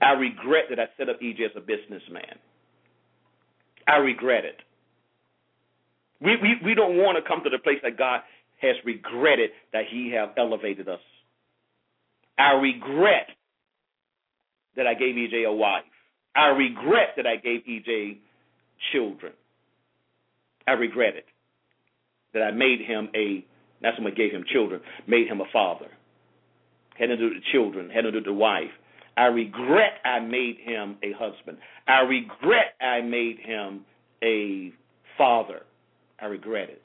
I 0.00 0.12
regret 0.12 0.64
that 0.70 0.80
I 0.80 0.86
set 0.98 1.08
up 1.08 1.20
EJ 1.20 1.44
as 1.46 1.52
a 1.56 1.60
businessman. 1.60 2.38
I 3.86 3.96
regret 3.96 4.44
it. 4.44 4.56
We, 6.20 6.36
we, 6.36 6.54
we 6.64 6.74
don't 6.74 6.96
want 6.96 7.22
to 7.22 7.28
come 7.28 7.42
to 7.44 7.50
the 7.50 7.58
place 7.58 7.78
that 7.82 7.98
God 7.98 8.20
has 8.60 8.76
regretted 8.84 9.50
that 9.72 9.84
He 9.90 10.12
have 10.12 10.30
elevated 10.38 10.88
us. 10.88 11.00
I 12.38 12.52
regret 12.52 13.28
that 14.76 14.86
I 14.86 14.94
gave 14.94 15.14
EJ 15.14 15.46
a 15.46 15.52
wife. 15.52 15.84
I 16.34 16.46
regret 16.46 17.10
that 17.16 17.26
I 17.26 17.36
gave 17.36 17.60
EJ 17.68 18.18
children. 18.92 19.32
I 20.66 20.72
regret 20.72 21.14
it 21.16 21.26
that 22.32 22.42
I 22.42 22.50
made 22.50 22.80
him 22.80 23.08
a. 23.14 23.44
That's 23.80 23.96
when 23.98 24.12
I 24.12 24.14
gave 24.14 24.32
him 24.32 24.44
children. 24.52 24.80
Made 25.06 25.28
him 25.28 25.40
a 25.40 25.44
father. 25.52 25.86
Had 26.98 27.06
to 27.06 27.16
do 27.16 27.30
the 27.30 27.40
children. 27.52 27.90
Had 27.90 28.02
to 28.02 28.12
do 28.12 28.20
the 28.20 28.32
wife. 28.32 28.70
I 29.16 29.26
regret 29.26 30.00
I 30.04 30.20
made 30.20 30.58
him 30.58 30.96
a 31.02 31.12
husband. 31.12 31.58
I 31.86 32.00
regret 32.00 32.74
I 32.80 33.00
made 33.00 33.38
him 33.38 33.84
a 34.22 34.72
father. 35.16 35.62
I 36.20 36.26
regret 36.26 36.68
it. 36.70 36.82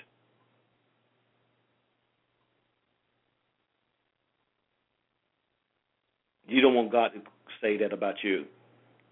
You 6.47 6.61
don't 6.61 6.73
want 6.73 6.91
God 6.91 7.09
to 7.13 7.21
say 7.61 7.77
that 7.77 7.93
about 7.93 8.15
you. 8.23 8.45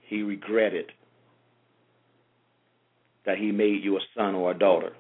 He 0.02 0.24
regretted 0.24 0.92
that 3.26 3.38
he 3.38 3.52
made 3.52 3.84
you 3.84 3.98
a 3.98 4.02
son 4.16 4.36
or 4.36 4.52
a 4.52 4.58
daughter. 4.58 4.94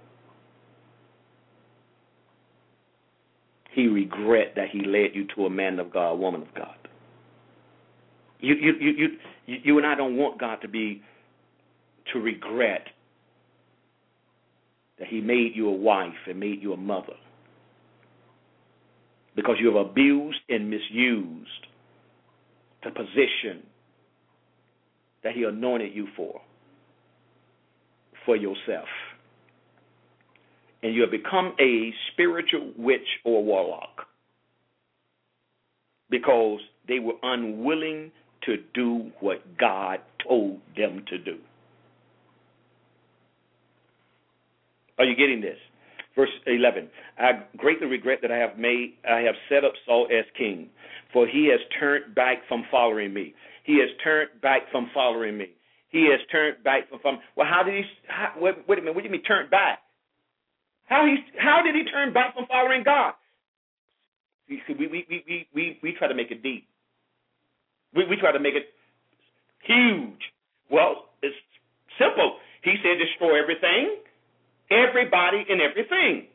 He 3.71 3.87
regret 3.87 4.53
that 4.55 4.69
he 4.71 4.81
led 4.83 5.11
you 5.13 5.25
to 5.35 5.45
a 5.45 5.49
man 5.49 5.79
of 5.79 5.91
God, 5.91 6.11
a 6.11 6.15
woman 6.15 6.41
of 6.41 6.53
God. 6.53 6.76
You, 8.39 8.55
you, 8.55 8.73
you, 8.79 9.07
you, 9.45 9.57
you 9.63 9.77
and 9.77 9.87
I 9.87 9.95
don't 9.95 10.17
want 10.17 10.39
God 10.39 10.57
to 10.61 10.67
be 10.67 11.01
to 12.13 12.19
regret 12.19 12.87
that 14.99 15.07
He 15.07 15.21
made 15.21 15.51
you 15.55 15.69
a 15.69 15.75
wife 15.75 16.13
and 16.27 16.39
made 16.39 16.61
you 16.61 16.73
a 16.73 16.77
mother 16.77 17.13
because 19.35 19.55
you 19.59 19.67
have 19.67 19.87
abused 19.87 20.39
and 20.49 20.69
misused 20.69 21.67
the 22.83 22.91
position 22.91 23.63
that 25.23 25.33
He 25.33 25.43
anointed 25.43 25.93
you 25.93 26.07
for, 26.15 26.41
for 28.25 28.35
yourself. 28.35 28.87
And 30.83 30.93
you 30.93 31.01
have 31.01 31.11
become 31.11 31.53
a 31.59 31.91
spiritual 32.13 32.71
witch 32.77 33.07
or 33.25 33.43
warlock 33.43 34.07
because 36.09 36.59
they 36.87 36.99
were 36.99 37.15
unwilling 37.23 38.11
to 38.47 38.57
do 38.73 39.11
what 39.19 39.57
God 39.57 39.99
told 40.27 40.59
them 40.75 41.03
to 41.09 41.17
do. 41.17 41.37
Are 44.97 45.05
you 45.05 45.15
getting 45.15 45.41
this? 45.41 45.57
Verse 46.15 46.29
11. 46.47 46.89
I 47.19 47.43
greatly 47.57 47.85
regret 47.85 48.19
that 48.23 48.31
I 48.31 48.37
have 48.37 48.57
made 48.57 48.95
I 49.07 49.19
have 49.19 49.35
set 49.49 49.63
up 49.63 49.73
Saul 49.85 50.07
as 50.11 50.25
king, 50.35 50.69
for 51.13 51.27
he 51.27 51.49
has 51.51 51.59
turned 51.79 52.15
back 52.15 52.39
from 52.47 52.63
following 52.71 53.13
me. 53.13 53.35
He 53.63 53.79
has 53.79 53.89
turned 54.03 54.29
back 54.41 54.63
from 54.71 54.89
following 54.93 55.37
me. 55.37 55.49
He 55.89 56.09
has 56.09 56.19
turned 56.31 56.63
back 56.63 56.89
from 56.89 56.99
following. 57.03 57.21
Well, 57.35 57.47
how 57.47 57.61
did 57.61 57.75
he? 57.75 57.83
How, 58.07 58.33
wait, 58.39 58.55
wait 58.67 58.79
a 58.79 58.81
minute. 58.81 58.95
What 58.95 59.03
do 59.03 59.07
you 59.07 59.11
mean 59.11 59.23
turn 59.23 59.49
back? 59.51 59.79
How 60.85 61.05
he? 61.05 61.17
How 61.37 61.61
did 61.63 61.75
he 61.75 61.83
turn 61.83 62.13
back 62.13 62.33
from 62.33 62.47
following 62.47 62.81
God? 62.83 63.13
We 64.49 64.61
we 64.69 64.87
we 64.87 65.05
we 65.09 65.47
we, 65.53 65.79
we 65.83 65.93
try 65.99 66.07
to 66.07 66.15
make 66.15 66.31
it 66.31 66.41
deep. 66.41 66.67
We, 67.95 68.05
we 68.05 68.17
try 68.17 68.31
to 68.31 68.39
make 68.39 68.55
it 68.55 68.73
huge. 69.63 70.21
Well, 70.69 71.09
it's 71.21 71.35
simple. 71.99 72.37
He 72.63 72.75
said, 72.83 72.99
destroy 72.99 73.39
everything, 73.41 73.97
everybody, 74.71 75.45
and 75.49 75.61
everything. 75.61 76.27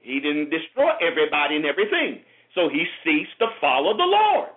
He 0.00 0.20
didn't 0.20 0.50
destroy 0.50 0.90
everybody 1.00 1.56
and 1.56 1.64
everything. 1.64 2.20
So 2.54 2.68
he 2.68 2.84
ceased 3.04 3.38
to 3.38 3.46
follow 3.60 3.96
the 3.96 4.04
Lord. 4.04 4.50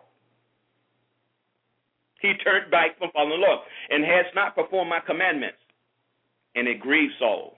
He 2.21 2.33
turned 2.43 2.71
back 2.71 2.97
from 2.97 3.11
following 3.13 3.39
the 3.39 3.47
Lord 3.47 3.59
and 3.89 4.03
has 4.03 4.25
not 4.33 4.55
performed 4.55 4.89
my 4.89 4.99
commandments. 5.05 5.59
And 6.55 6.67
it 6.67 6.79
grieved 6.79 7.13
Saul. 7.19 7.57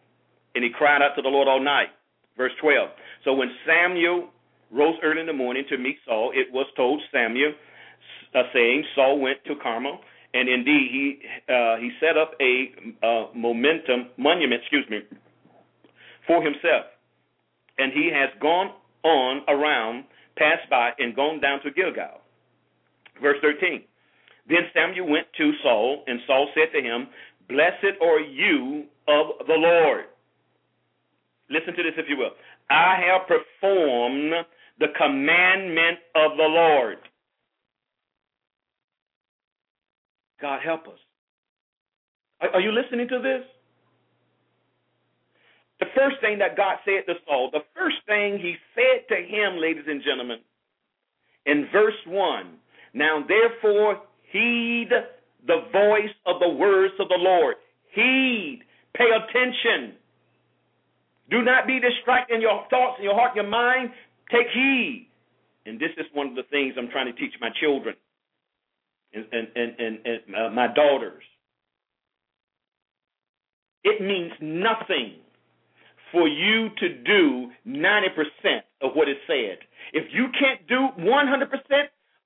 And 0.55 0.63
he 0.63 0.69
cried 0.69 1.01
out 1.01 1.15
to 1.15 1.21
the 1.21 1.29
Lord 1.29 1.47
all 1.47 1.63
night. 1.63 1.89
Verse 2.35 2.51
12. 2.61 2.89
So 3.23 3.33
when 3.33 3.49
Samuel 3.65 4.29
rose 4.71 4.95
early 5.03 5.21
in 5.21 5.27
the 5.27 5.33
morning 5.33 5.63
to 5.69 5.77
meet 5.77 5.97
Saul, 6.05 6.31
it 6.35 6.51
was 6.51 6.67
told 6.75 7.01
Samuel, 7.11 7.53
uh, 8.35 8.43
saying, 8.53 8.83
Saul 8.95 9.19
went 9.19 9.43
to 9.45 9.55
Carmel, 9.61 9.99
and 10.33 10.49
indeed 10.49 10.89
he 10.91 11.19
uh, 11.51 11.77
he 11.77 11.91
set 11.99 12.17
up 12.17 12.31
a 12.41 12.71
uh, 13.05 13.27
momentum 13.35 14.09
monument, 14.17 14.61
excuse 14.61 14.85
me, 14.89 14.99
for 16.25 16.43
himself, 16.43 16.85
and 17.77 17.91
he 17.93 18.09
has 18.13 18.29
gone 18.41 18.71
on 19.03 19.41
around, 19.47 20.03
passed 20.37 20.69
by, 20.69 20.91
and 20.99 21.15
gone 21.15 21.39
down 21.39 21.61
to 21.63 21.71
Gilgal. 21.71 22.21
Verse 23.21 23.37
13. 23.41 23.83
Then 24.47 24.69
Samuel 24.73 25.09
went 25.09 25.27
to 25.37 25.51
Saul, 25.63 26.03
and 26.07 26.19
Saul 26.27 26.47
said 26.53 26.71
to 26.73 26.81
him, 26.81 27.07
Blessed 27.49 27.97
are 28.01 28.19
you 28.19 28.85
of 29.07 29.47
the 29.47 29.53
Lord. 29.53 30.05
Listen 31.49 31.73
to 31.75 31.83
this, 31.83 31.93
if 31.97 32.05
you 32.09 32.17
will. 32.17 32.31
I 32.69 32.95
have 33.07 33.27
performed 33.27 34.33
the 34.79 34.87
commandment 34.97 35.99
of 36.15 36.37
the 36.37 36.43
Lord. 36.43 36.97
God 40.41 40.61
help 40.63 40.87
us. 40.87 40.99
Are, 42.41 42.49
are 42.49 42.61
you 42.61 42.71
listening 42.71 43.07
to 43.09 43.19
this? 43.19 43.43
The 45.79 45.87
first 45.95 46.17
thing 46.21 46.39
that 46.39 46.57
God 46.57 46.77
said 46.85 47.05
to 47.05 47.13
Saul, 47.25 47.49
the 47.51 47.65
first 47.75 47.97
thing 48.07 48.39
he 48.39 48.55
said 48.73 49.05
to 49.09 49.15
him, 49.15 49.61
ladies 49.61 49.85
and 49.87 50.01
gentlemen, 50.03 50.39
in 51.45 51.67
verse 51.71 51.97
1 52.07 52.57
Now 52.93 53.23
therefore 53.27 54.01
heed 54.31 54.89
the 55.45 55.61
voice 55.71 56.13
of 56.25 56.39
the 56.39 56.49
words 56.49 56.93
of 56.99 57.09
the 57.09 57.17
Lord. 57.17 57.55
Heed, 57.93 58.61
pay 58.95 59.05
attention. 59.05 59.95
Do 61.29 61.43
not 61.43 61.67
be 61.67 61.79
distracted 61.79 62.35
in 62.35 62.41
your 62.41 62.65
thoughts, 62.69 62.97
in 62.97 63.03
your 63.03 63.13
heart, 63.13 63.35
your 63.35 63.47
mind. 63.47 63.91
Take 64.31 64.47
heed. 64.53 65.09
And 65.65 65.79
this 65.79 65.91
is 65.97 66.05
one 66.13 66.27
of 66.27 66.35
the 66.35 66.43
things 66.49 66.73
I'm 66.77 66.89
trying 66.89 67.13
to 67.13 67.19
teach 67.19 67.33
my 67.39 67.49
children 67.61 67.95
and, 69.13 69.25
and, 69.31 69.47
and, 69.55 69.99
and, 70.05 70.35
uh, 70.35 70.49
my 70.53 70.67
daughters. 70.67 71.23
It 73.83 74.01
means 74.01 74.31
nothing 74.41 75.15
for 76.11 76.27
you 76.27 76.69
to 76.79 76.89
do 77.03 77.51
90% 77.67 78.61
of 78.81 78.91
what 78.93 79.09
is 79.09 79.17
said. 79.27 79.59
If 79.93 80.05
you 80.13 80.27
can't 80.39 80.67
do 80.67 80.89
100% 80.99 81.07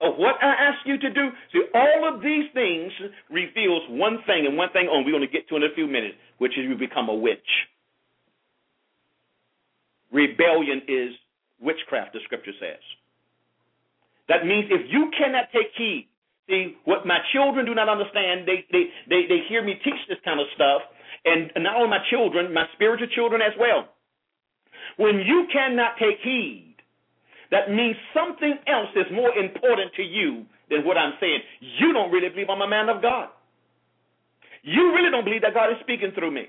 of 0.02 0.18
what 0.18 0.36
I 0.42 0.48
ask 0.48 0.80
you 0.86 0.98
to 0.98 1.10
do, 1.14 1.30
see, 1.54 1.64
all 1.74 2.14
of 2.14 2.22
these 2.22 2.46
things 2.54 2.92
reveals 3.30 3.84
one 3.90 4.20
thing 4.26 4.46
and 4.48 4.58
one 4.58 4.70
thing 4.74 4.88
only 4.92 5.06
we're 5.06 5.20
going 5.20 5.30
to 5.30 5.32
get 5.32 5.48
to 5.50 5.56
in 5.56 5.64
a 5.64 5.74
few 5.76 5.88
minutes, 5.88 6.16
which 6.40 6.54
is 6.58 6.66
you 6.68 6.76
become 6.76 7.10
a 7.10 7.14
witch. 7.14 7.40
Rebellion 10.12 10.82
is 10.88 11.14
witchcraft, 11.60 12.14
the 12.14 12.20
scripture 12.26 12.54
says. 12.60 12.82
That 14.28 14.46
means 14.46 14.66
if 14.70 14.92
you 14.92 15.12
cannot 15.18 15.46
take 15.54 15.72
heed 15.78 16.08
See, 16.50 16.76
what 16.86 17.06
my 17.06 17.20
children 17.34 17.66
do 17.66 17.76
not 17.76 17.90
understand, 17.90 18.48
they, 18.48 18.66
they, 18.72 18.90
they, 19.10 19.22
they 19.30 19.40
hear 19.48 19.64
me 19.64 19.76
teach 19.84 20.02
this 20.10 20.18
kind 20.26 20.40
of 20.40 20.48
stuff, 20.56 20.82
and 21.26 21.52
not 21.64 21.76
only 21.78 21.90
my 21.90 22.04
children, 22.10 22.54
my 22.54 22.66
spiritual 22.74 23.08
children 23.14 23.42
as 23.42 23.54
well. 23.60 23.90
When 24.98 25.20
you 25.20 25.48
cannot 25.54 25.98
take 26.00 26.18
heed, 26.24 26.76
that 27.52 27.70
means 27.70 27.96
something 28.14 28.56
else 28.68 28.90
is 28.96 29.06
more 29.12 29.32
important 29.38 29.94
to 29.96 30.04
you 30.04 30.46
than 30.70 30.86
what 30.86 30.98
I'm 30.98 31.14
saying. 31.20 31.40
You 31.80 31.94
don't 31.94 32.12
really 32.12 32.30
believe 32.30 32.50
I'm 32.50 32.62
a 32.62 32.68
man 32.68 32.90
of 32.90 33.02
God. 33.02 33.30
You 34.64 34.94
really 34.96 35.12
don't 35.12 35.26
believe 35.26 35.42
that 35.42 35.54
God 35.54 35.70
is 35.72 35.78
speaking 35.82 36.12
through 36.16 36.32
me. 36.32 36.48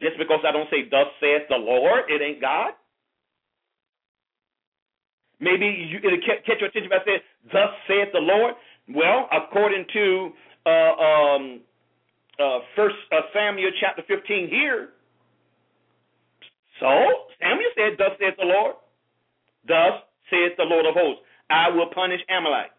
Just 0.00 0.18
because 0.18 0.40
I 0.46 0.52
don't 0.52 0.68
say, 0.70 0.88
Thus 0.90 1.08
saith 1.20 1.48
the 1.48 1.56
Lord, 1.56 2.04
it 2.08 2.22
ain't 2.22 2.40
God. 2.40 2.72
Maybe 5.40 5.66
you, 5.66 5.98
it'll 5.98 6.18
catch 6.24 6.60
your 6.60 6.68
attention 6.68 6.90
if 6.90 7.00
I 7.00 7.04
say, 7.04 7.22
Thus 7.52 7.70
saith 7.86 8.08
the 8.12 8.20
Lord. 8.20 8.54
Well, 8.88 9.28
according 9.32 9.84
to 9.92 10.30
uh, 10.64 10.70
um, 10.70 11.60
uh, 12.38 12.58
First 12.74 12.96
uh, 13.12 13.20
Samuel 13.34 13.70
chapter 13.80 14.02
15 14.06 14.48
here. 14.48 14.90
So 16.80 16.88
Samuel 17.40 17.70
said, 17.74 17.96
"Thus 17.98 18.12
saith 18.20 18.36
the 18.38 18.44
Lord, 18.44 18.76
thus 19.66 20.04
saith 20.28 20.52
the 20.58 20.64
Lord 20.64 20.84
of 20.84 20.94
hosts, 20.94 21.22
I 21.48 21.70
will 21.70 21.88
punish 21.94 22.20
Amalek. 22.28 22.70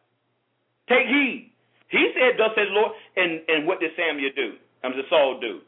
Take 0.88 1.08
heed." 1.08 1.51
He 1.89 2.14
said, 2.14 2.38
"Thus 2.38 2.53
saith 2.55 2.70
the 2.70 2.78
Lord," 2.78 2.91
and 3.16 3.41
and 3.47 3.66
what 3.66 3.80
did 3.80 3.91
Samuel 3.97 4.30
do? 4.36 4.53
I 4.84 4.89
mean, 4.89 5.01
Saul 5.10 5.39
do 5.41 5.62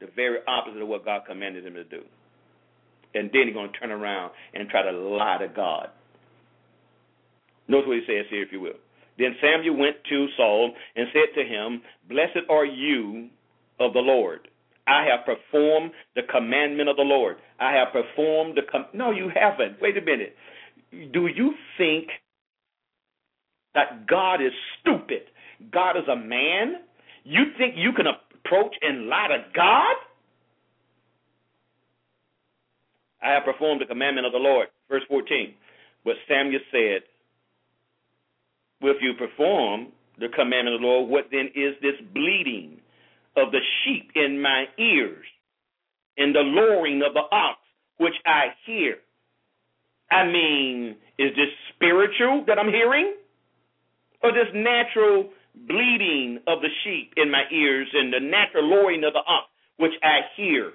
the 0.00 0.06
very 0.14 0.38
opposite 0.46 0.80
of 0.80 0.88
what 0.88 1.04
God 1.04 1.22
commanded 1.26 1.66
him 1.66 1.74
to 1.74 1.84
do. 1.84 2.02
And 3.14 3.30
then 3.32 3.46
he's 3.46 3.54
going 3.54 3.72
to 3.72 3.78
turn 3.78 3.90
around 3.90 4.32
and 4.54 4.68
try 4.68 4.82
to 4.82 4.92
lie 4.92 5.38
to 5.38 5.48
God. 5.48 5.88
Notice 7.68 7.88
what 7.88 7.96
he 7.98 8.04
says 8.06 8.26
here, 8.30 8.42
if 8.42 8.52
you 8.52 8.60
will. 8.60 8.78
Then 9.18 9.36
Samuel 9.40 9.76
went 9.76 9.96
to 10.08 10.26
Saul 10.36 10.72
and 10.96 11.06
said 11.12 11.34
to 11.40 11.46
him, 11.46 11.82
Blessed 12.08 12.48
are 12.48 12.64
you 12.64 13.28
of 13.78 13.92
the 13.92 14.00
Lord. 14.00 14.48
I 14.86 15.04
have 15.04 15.24
performed 15.24 15.92
the 16.16 16.22
commandment 16.22 16.88
of 16.88 16.96
the 16.96 17.02
Lord. 17.02 17.36
I 17.60 17.72
have 17.72 17.92
performed 17.92 18.56
the 18.56 18.62
com- 18.70 18.86
No, 18.92 19.10
you 19.10 19.30
haven't. 19.34 19.80
Wait 19.80 19.96
a 19.96 20.00
minute. 20.00 20.34
Do 21.12 21.28
you 21.28 21.54
think 21.78 22.08
that 23.74 24.06
God 24.08 24.42
is 24.42 24.52
stupid? 24.80 25.22
God 25.70 25.96
is 25.96 26.08
a 26.10 26.16
man? 26.16 26.76
You 27.24 27.44
think 27.58 27.74
you 27.76 27.92
can 27.92 28.06
approach 28.06 28.74
and 28.80 29.06
lie 29.06 29.28
to 29.28 29.44
God? 29.54 29.96
I 33.22 33.30
have 33.32 33.44
performed 33.44 33.80
the 33.80 33.86
commandment 33.86 34.26
of 34.26 34.32
the 34.32 34.38
Lord. 34.38 34.68
Verse 34.88 35.02
14. 35.08 35.54
But 36.04 36.14
Samuel 36.28 36.60
said, 36.70 37.02
if 38.82 38.96
you 39.02 39.12
perform 39.14 39.88
the 40.18 40.28
commandment 40.28 40.76
of 40.76 40.80
the 40.80 40.86
Lord, 40.86 41.10
what 41.10 41.26
then 41.30 41.48
is 41.54 41.74
this 41.82 42.00
bleating 42.14 42.80
of 43.36 43.52
the 43.52 43.60
sheep 43.84 44.10
in 44.14 44.40
my 44.40 44.64
ears 44.78 45.24
and 46.16 46.34
the 46.34 46.40
lowing 46.40 47.02
of 47.06 47.14
the 47.14 47.24
ox 47.30 47.58
which 47.98 48.14
I 48.24 48.54
hear? 48.66 48.96
I 50.10 50.26
mean, 50.26 50.96
is 51.18 51.30
this 51.36 51.52
spiritual 51.74 52.44
that 52.46 52.58
I'm 52.58 52.72
hearing? 52.72 53.14
Or 54.22 54.32
this 54.32 54.52
natural 54.54 55.30
bleating 55.54 56.40
of 56.46 56.60
the 56.60 56.68
sheep 56.84 57.14
in 57.16 57.30
my 57.30 57.44
ears 57.52 57.88
and 57.92 58.12
the 58.12 58.20
natural 58.20 58.68
lowing 58.68 59.04
of 59.04 59.12
the 59.12 59.20
ox 59.20 59.48
which 59.76 59.92
I 60.02 60.20
hear? 60.36 60.72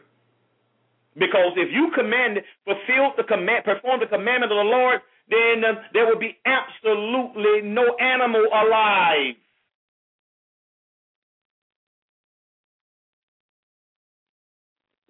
Because 1.17 1.53
if 1.55 1.71
you 1.71 1.91
command, 1.95 2.39
fulfill 2.65 3.15
the 3.15 3.23
command, 3.23 3.63
perform 3.63 4.01
the 4.01 4.07
commandment 4.07 4.51
of 4.51 4.57
the 4.57 4.69
Lord, 4.69 4.99
then 5.29 5.63
uh, 5.63 5.81
there 5.93 6.05
will 6.05 6.19
be 6.19 6.37
absolutely 6.45 7.61
no 7.63 7.95
animal 7.95 8.45
alive. 8.51 9.35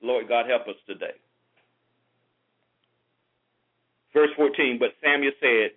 Lord 0.02 0.28
God, 0.30 0.46
help 0.48 0.68
us 0.68 0.76
today. 0.86 1.18
Verse 4.14 4.30
14, 4.38 4.78
but 4.80 4.90
Samuel 5.04 5.34
said, 5.42 5.72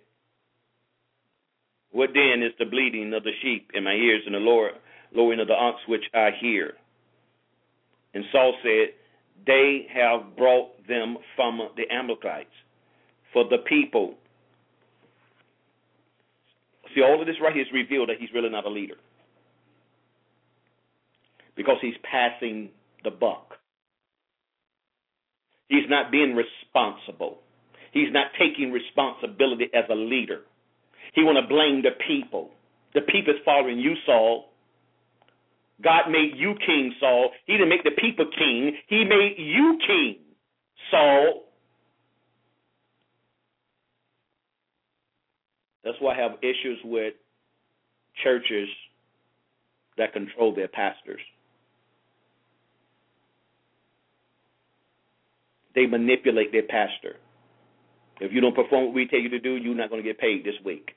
What 1.91 2.11
then 2.13 2.43
is 2.43 2.53
the 2.59 2.65
bleating 2.65 3.13
of 3.13 3.23
the 3.23 3.31
sheep 3.41 3.71
in 3.73 3.83
my 3.83 3.93
ears 3.93 4.21
and 4.25 4.35
the 4.35 4.39
lowing 4.39 5.39
of 5.39 5.47
the 5.47 5.53
ox 5.53 5.79
which 5.87 6.03
I 6.13 6.29
hear? 6.39 6.75
And 8.13 8.23
Saul 8.31 8.53
said, 8.63 8.93
they 9.45 9.87
have 9.93 10.35
brought 10.37 10.87
them 10.87 11.17
from 11.35 11.59
the 11.75 11.83
Amalekites. 11.93 12.49
For 13.33 13.43
the 13.47 13.59
people. 13.59 14.15
See, 16.95 17.01
all 17.01 17.21
of 17.21 17.27
this 17.27 17.35
right 17.41 17.53
here 17.53 17.61
is 17.61 17.67
revealed 17.71 18.09
that 18.09 18.15
he's 18.19 18.29
really 18.33 18.49
not 18.49 18.65
a 18.65 18.69
leader. 18.69 18.95
Because 21.55 21.77
he's 21.81 21.93
passing 22.09 22.69
the 23.03 23.11
buck. 23.11 23.53
He's 25.67 25.87
not 25.87 26.11
being 26.11 26.35
responsible. 26.35 27.39
He's 27.93 28.11
not 28.11 28.27
taking 28.39 28.71
responsibility 28.71 29.65
as 29.73 29.85
a 29.89 29.95
leader. 29.95 30.41
He 31.13 31.23
want 31.23 31.37
to 31.37 31.47
blame 31.47 31.83
the 31.83 31.91
people. 32.07 32.49
The 32.93 33.01
people 33.01 33.33
is 33.35 33.39
following 33.45 33.79
you, 33.79 33.93
Saul. 34.05 34.48
God 35.83 36.09
made 36.09 36.33
you 36.35 36.55
king, 36.65 36.93
Saul. 36.99 37.31
He 37.45 37.53
didn't 37.53 37.69
make 37.69 37.83
the 37.83 37.91
people 37.91 38.25
king. 38.37 38.75
He 38.87 39.03
made 39.05 39.35
you 39.37 39.79
king, 39.85 40.17
Saul. 40.91 41.45
That's 45.83 45.97
why 45.99 46.15
I 46.15 46.21
have 46.21 46.31
issues 46.41 46.79
with 46.83 47.13
churches 48.23 48.67
that 49.97 50.13
control 50.13 50.53
their 50.53 50.67
pastors. 50.67 51.21
They 55.75 55.85
manipulate 55.85 56.51
their 56.51 56.63
pastor. 56.63 57.15
If 58.19 58.33
you 58.33 58.41
don't 58.41 58.55
perform 58.55 58.87
what 58.87 58.93
we 58.93 59.07
tell 59.07 59.19
you 59.19 59.29
to 59.29 59.39
do, 59.39 59.55
you're 59.55 59.75
not 59.75 59.89
going 59.89 60.03
to 60.03 60.07
get 60.07 60.19
paid 60.19 60.43
this 60.43 60.55
week. 60.65 60.91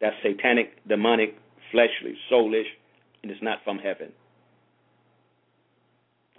That's 0.00 0.16
satanic, 0.22 0.86
demonic, 0.86 1.36
fleshly, 1.72 2.16
soulish, 2.30 2.66
and 3.26 3.32
it's 3.32 3.42
not 3.42 3.58
from 3.64 3.78
heaven. 3.78 4.12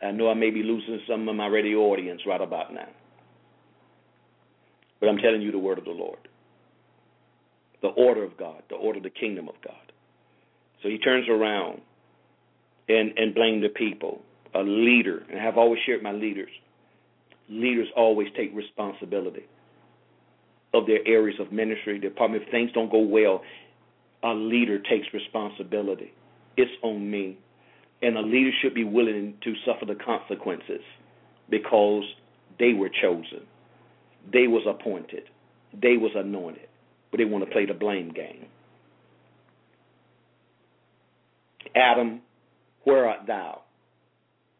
I 0.01 0.11
know 0.11 0.29
I 0.29 0.35
may 0.35 0.51
be 0.51 0.63
losing 0.63 1.01
some 1.05 1.27
of 1.27 1.35
my 1.35 1.47
radio 1.47 1.79
audience 1.79 2.21
right 2.25 2.39
about 2.39 2.73
now. 2.73 2.87
But 5.01 5.09
I'm 5.09 5.17
telling 5.17 5.41
you 5.41 5.51
the 5.51 5.59
word 5.59 5.79
of 5.79 5.83
the 5.83 5.91
Lord. 5.91 6.19
The 7.81 7.89
order 7.89 8.23
of 8.23 8.37
God, 8.37 8.63
the 8.69 8.75
order 8.75 8.99
of 8.99 9.03
the 9.03 9.09
kingdom 9.09 9.49
of 9.49 9.55
God. 9.65 9.91
So 10.81 10.87
he 10.87 10.97
turns 10.97 11.27
around 11.27 11.81
and, 12.87 13.11
and 13.17 13.35
blame 13.35 13.59
the 13.61 13.67
people. 13.67 14.21
A 14.55 14.61
leader, 14.61 15.23
and 15.29 15.41
I've 15.41 15.57
always 15.57 15.81
shared 15.85 16.01
my 16.01 16.13
leaders. 16.13 16.49
Leaders 17.49 17.89
always 17.97 18.29
take 18.37 18.55
responsibility 18.55 19.43
of 20.73 20.87
their 20.87 21.05
areas 21.05 21.37
of 21.41 21.51
ministry, 21.51 21.99
department. 21.99 22.43
If 22.43 22.49
things 22.49 22.71
don't 22.73 22.89
go 22.89 22.99
well, 22.99 23.41
a 24.23 24.33
leader 24.33 24.79
takes 24.79 25.07
responsibility 25.13 26.13
it's 26.57 26.71
on 26.83 27.09
me. 27.09 27.37
And 28.01 28.17
a 28.17 28.21
leader 28.21 28.51
should 28.61 28.75
be 28.75 28.83
willing 28.83 29.35
to 29.43 29.53
suffer 29.65 29.85
the 29.85 29.95
consequences 29.95 30.81
because 31.49 32.03
they 32.59 32.73
were 32.73 32.89
chosen. 33.01 33.41
They 34.31 34.47
was 34.47 34.63
appointed. 34.67 35.23
They 35.73 35.97
was 35.97 36.11
anointed. 36.15 36.67
But 37.11 37.17
they 37.17 37.25
want 37.25 37.45
to 37.45 37.51
play 37.51 37.65
the 37.65 37.73
blame 37.73 38.11
game. 38.11 38.45
Adam, 41.75 42.21
where 42.83 43.07
art 43.07 43.27
thou? 43.27 43.61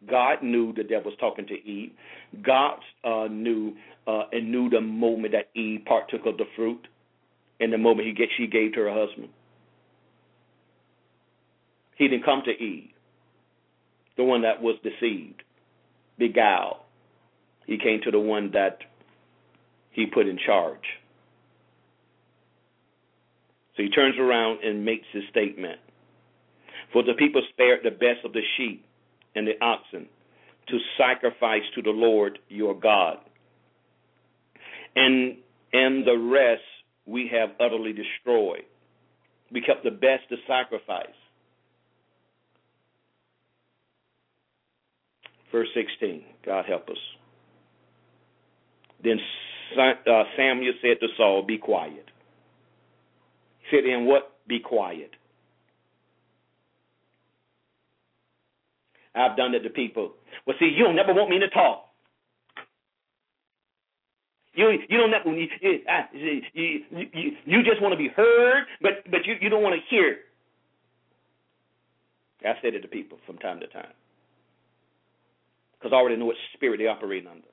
God 0.09 0.43
knew 0.43 0.73
the 0.73 0.83
devil 0.83 1.11
was 1.11 1.17
talking 1.19 1.47
to 1.47 1.53
Eve. 1.53 1.91
God 2.43 2.79
uh, 3.03 3.27
knew 3.29 3.73
uh, 4.05 4.23
and 4.31 4.51
knew 4.51 4.69
the 4.69 4.81
moment 4.81 5.33
that 5.33 5.49
Eve 5.59 5.81
partook 5.85 6.25
of 6.25 6.37
the 6.37 6.45
fruit, 6.55 6.87
and 7.59 7.73
the 7.73 7.77
moment 7.77 8.07
he 8.07 8.13
get, 8.13 8.29
she 8.37 8.47
gave 8.47 8.73
to 8.73 8.81
her 8.81 8.93
husband. 8.93 9.29
He 11.97 12.07
didn't 12.07 12.25
come 12.25 12.43
to 12.45 12.51
Eve, 12.51 12.91
the 14.17 14.23
one 14.23 14.43
that 14.43 14.61
was 14.61 14.75
deceived, 14.83 15.43
beguiled. 16.17 16.77
He 17.65 17.77
came 17.77 18.01
to 18.03 18.11
the 18.11 18.19
one 18.19 18.51
that 18.53 18.77
he 19.91 20.05
put 20.05 20.27
in 20.27 20.37
charge. 20.45 20.83
So 23.75 23.83
he 23.83 23.89
turns 23.89 24.15
around 24.19 24.63
and 24.63 24.85
makes 24.85 25.05
his 25.11 25.23
statement. 25.29 25.79
For 26.93 27.03
the 27.03 27.13
people 27.13 27.41
spared 27.49 27.79
the 27.83 27.91
best 27.91 28.23
of 28.23 28.33
the 28.33 28.41
sheep 28.55 28.85
and 29.35 29.47
the 29.47 29.59
oxen 29.63 30.07
to 30.67 30.77
sacrifice 30.97 31.63
to 31.75 31.81
the 31.81 31.91
Lord 31.91 32.39
your 32.49 32.73
God. 32.79 33.17
And 34.95 35.37
and 35.73 36.05
the 36.05 36.17
rest 36.17 36.63
we 37.05 37.29
have 37.31 37.49
utterly 37.59 37.93
destroyed. 37.93 38.63
We 39.51 39.61
kept 39.61 39.83
the 39.83 39.91
best 39.91 40.29
to 40.29 40.37
sacrifice. 40.47 41.07
Verse 45.51 45.67
16. 45.73 46.23
God 46.45 46.65
help 46.65 46.89
us. 46.89 46.97
Then 49.03 49.19
uh, 49.77 50.23
Samuel 50.35 50.73
said 50.81 50.99
to 51.01 51.07
Saul, 51.17 51.43
Be 51.43 51.57
quiet. 51.57 52.05
He 53.59 53.77
said 53.77 53.85
him, 53.85 54.05
What? 54.05 54.37
Be 54.47 54.59
quiet. 54.59 55.11
I've 59.15 59.35
done 59.35 59.55
it 59.55 59.61
to 59.61 59.69
people. 59.69 60.13
Well, 60.45 60.55
see, 60.59 60.71
you 60.77 60.83
don't 60.83 60.95
never 60.95 61.13
want 61.13 61.29
me 61.29 61.39
to 61.39 61.49
talk. 61.49 61.85
You 64.53 64.71
you 64.89 64.97
don't 64.97 65.11
never 65.11 65.29
you 65.29 65.47
you, 65.61 66.41
you, 66.53 66.79
you, 66.91 67.31
you 67.45 67.63
just 67.63 67.81
want 67.81 67.93
to 67.93 67.97
be 67.97 68.09
heard, 68.09 68.65
but 68.81 69.09
but 69.09 69.25
you, 69.25 69.35
you 69.39 69.49
don't 69.49 69.61
want 69.61 69.75
to 69.75 69.81
hear. 69.89 70.17
I've 72.47 72.55
said 72.63 72.73
it 72.73 72.81
to 72.81 72.87
people 72.87 73.19
from 73.25 73.37
time 73.37 73.59
to 73.59 73.67
time 73.67 73.93
because 75.79 75.93
I 75.93 75.97
already 75.97 76.17
know 76.17 76.25
what 76.25 76.35
spirit 76.53 76.79
they're 76.79 76.89
operating 76.89 77.29
under. 77.29 77.47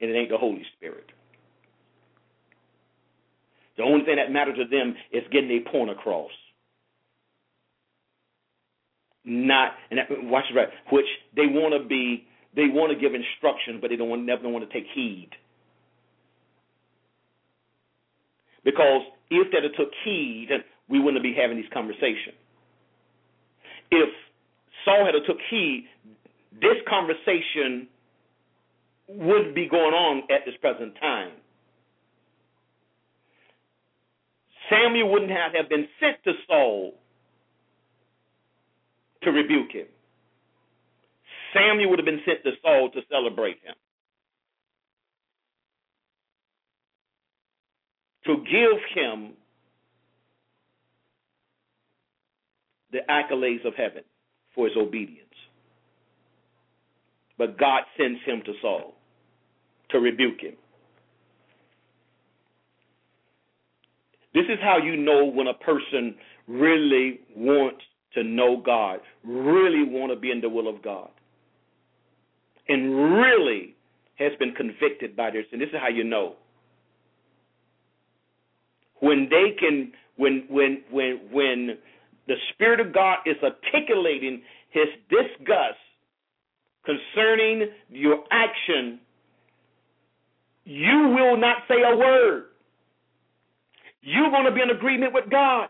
And 0.00 0.10
it 0.10 0.14
ain't 0.14 0.30
the 0.30 0.38
Holy 0.38 0.64
Spirit. 0.76 1.06
The 3.76 3.84
only 3.84 4.04
thing 4.04 4.16
that 4.16 4.32
matters 4.32 4.56
to 4.56 4.64
them 4.64 4.94
is 5.12 5.22
getting 5.32 5.50
a 5.50 5.70
point 5.70 5.90
across. 5.90 6.30
not 9.24 9.72
and 9.90 9.98
that, 9.98 10.06
watch 10.24 10.44
right, 10.54 10.68
which 10.90 11.06
they 11.36 11.46
want 11.46 11.80
to 11.80 11.88
be, 11.88 12.26
they 12.54 12.66
want 12.66 12.92
to 12.92 12.98
give 12.98 13.14
instruction, 13.14 13.78
but 13.80 13.90
they 13.90 13.96
don't 13.96 14.08
want, 14.08 14.24
never 14.24 14.48
want 14.48 14.68
to 14.68 14.72
take 14.72 14.88
heed. 14.94 15.30
Because 18.64 19.02
if 19.30 19.50
they 19.50 19.58
had 19.62 19.70
took 19.76 19.90
heed, 20.04 20.48
we 20.88 21.00
wouldn't 21.00 21.22
be 21.22 21.34
having 21.34 21.56
these 21.56 21.70
conversations. 21.72 22.36
If 23.90 24.08
Saul 24.84 25.06
had 25.06 25.14
took 25.26 25.38
heed, 25.50 25.86
this 26.52 26.76
conversation 26.88 27.88
wouldn't 29.08 29.54
be 29.54 29.68
going 29.68 29.94
on 29.94 30.22
at 30.30 30.44
this 30.44 30.54
present 30.60 30.94
time. 31.00 31.32
Samuel 34.70 35.10
wouldn't 35.10 35.30
have, 35.30 35.52
have 35.54 35.68
been 35.68 35.86
sent 36.00 36.16
to 36.24 36.32
Saul 36.46 36.94
to 39.22 39.30
rebuke 39.30 39.72
him. 39.72 39.86
Samuel 41.52 41.90
would 41.90 41.98
have 41.98 42.06
been 42.06 42.22
sent 42.24 42.42
to 42.44 42.52
Saul 42.62 42.90
to 42.90 43.00
celebrate 43.10 43.58
him. 43.62 43.74
To 48.26 48.36
give 48.36 48.78
him 48.94 49.32
the 52.92 53.00
accolades 53.10 53.66
of 53.66 53.74
heaven 53.74 54.04
for 54.54 54.66
his 54.66 54.76
obedience. 54.76 55.18
But 57.38 57.58
God 57.58 57.82
sends 57.96 58.20
him 58.24 58.42
to 58.46 58.52
Saul 58.60 58.94
to 59.90 59.98
rebuke 59.98 60.40
him. 60.40 60.54
This 64.34 64.44
is 64.44 64.58
how 64.62 64.78
you 64.78 64.96
know 64.96 65.26
when 65.26 65.46
a 65.46 65.54
person 65.54 66.14
really 66.48 67.20
wants 67.36 67.82
to 68.14 68.22
know 68.22 68.62
God, 68.64 69.00
really 69.24 69.84
want 69.84 70.12
to 70.12 70.18
be 70.18 70.30
in 70.30 70.40
the 70.40 70.48
will 70.48 70.68
of 70.68 70.82
God, 70.82 71.10
and 72.68 73.14
really 73.14 73.74
has 74.16 74.32
been 74.38 74.52
convicted 74.52 75.16
by 75.16 75.30
this. 75.30 75.44
And 75.52 75.60
this 75.60 75.68
is 75.68 75.76
how 75.80 75.88
you 75.88 76.04
know. 76.04 76.36
When 79.00 79.28
they 79.28 79.56
can, 79.58 79.92
when 80.16 80.44
when 80.48 80.82
when 80.90 81.20
when 81.30 81.78
the 82.26 82.34
Spirit 82.52 82.80
of 82.80 82.92
God 82.92 83.18
is 83.26 83.36
articulating 83.42 84.42
His 84.70 84.88
disgust 85.08 85.78
concerning 86.84 87.68
your 87.88 88.24
action, 88.30 89.00
you 90.64 91.14
will 91.16 91.36
not 91.36 91.58
say 91.68 91.76
a 91.82 91.96
word. 91.96 92.44
You're 94.02 94.30
going 94.30 94.44
to 94.44 94.52
be 94.52 94.60
in 94.60 94.70
agreement 94.70 95.12
with 95.12 95.30
God. 95.30 95.68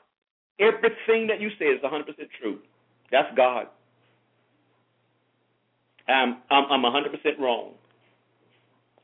Everything 0.59 1.26
that 1.28 1.40
you 1.40 1.50
say 1.59 1.66
is 1.66 1.80
100% 1.82 2.05
true. 2.40 2.59
That's 3.11 3.28
God. 3.36 3.66
I'm, 6.09 6.38
I'm, 6.50 6.64
I'm 6.70 6.82
100% 6.82 7.38
wrong. 7.38 7.72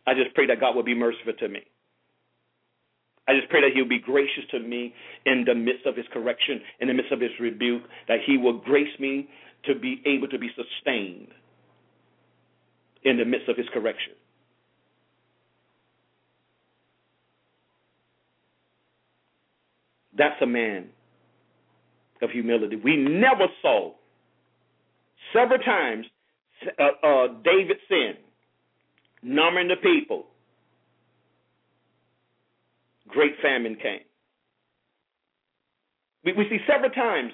I 0.06 0.14
just 0.14 0.34
pray 0.34 0.46
that 0.46 0.60
God 0.60 0.74
will 0.74 0.82
be 0.82 0.94
merciful 0.94 1.34
to 1.34 1.48
me. 1.48 1.60
I 3.28 3.34
just 3.34 3.50
pray 3.50 3.60
that 3.60 3.72
He'll 3.74 3.88
be 3.88 3.98
gracious 3.98 4.44
to 4.52 4.58
me 4.58 4.94
in 5.26 5.44
the 5.46 5.54
midst 5.54 5.86
of 5.86 5.94
His 5.96 6.06
correction, 6.12 6.60
in 6.80 6.88
the 6.88 6.94
midst 6.94 7.12
of 7.12 7.20
His 7.20 7.30
rebuke, 7.38 7.82
that 8.08 8.20
He 8.26 8.38
will 8.38 8.58
grace 8.58 8.98
me 8.98 9.28
to 9.66 9.74
be 9.74 10.02
able 10.06 10.28
to 10.28 10.38
be 10.38 10.48
sustained 10.56 11.28
in 13.04 13.18
the 13.18 13.24
midst 13.24 13.48
of 13.48 13.56
His 13.56 13.66
correction. 13.72 14.12
That's 20.16 20.40
a 20.42 20.46
man 20.46 20.88
of 22.22 22.30
humility. 22.30 22.76
We 22.76 22.96
never 22.96 23.46
saw 23.62 23.92
several 25.32 25.60
times 25.60 26.06
uh, 26.78 27.06
uh, 27.06 27.26
David 27.44 27.76
sin, 27.88 28.14
numbering 29.22 29.68
the 29.68 29.76
people. 29.76 30.26
Great 33.08 33.32
famine 33.42 33.76
came. 33.76 34.00
We, 36.24 36.32
we 36.32 36.48
see 36.48 36.58
several 36.66 36.90
times 36.90 37.32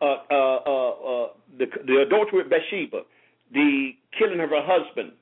uh, 0.00 0.16
uh, 0.30 0.60
uh, 0.66 0.90
uh 0.90 1.28
the, 1.58 1.66
the 1.86 2.04
adultery 2.06 2.42
with 2.42 2.50
Bathsheba, 2.50 3.02
the 3.52 3.90
killing 4.18 4.40
of 4.40 4.50
her 4.50 4.62
husband. 4.62 5.12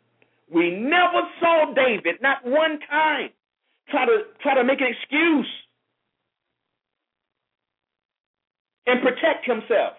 We 0.53 0.71
never 0.71 1.23
saw 1.41 1.73
David, 1.75 2.17
not 2.21 2.45
one 2.45 2.79
time, 2.91 3.31
try 3.89 4.05
to 4.05 4.23
try 4.43 4.55
to 4.55 4.65
make 4.65 4.81
an 4.81 4.89
excuse 4.89 5.47
and 8.87 9.01
protect 9.01 9.47
himself. 9.47 9.95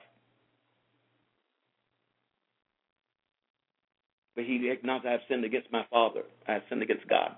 But 4.35 4.43
he 4.43 4.69
acknowledged, 4.69 5.07
I 5.07 5.11
have 5.11 5.21
sinned 5.29 5.45
against 5.45 5.71
my 5.71 5.85
father. 5.89 6.23
I 6.47 6.53
have 6.53 6.63
sinned 6.69 6.83
against 6.83 7.07
God. 7.07 7.35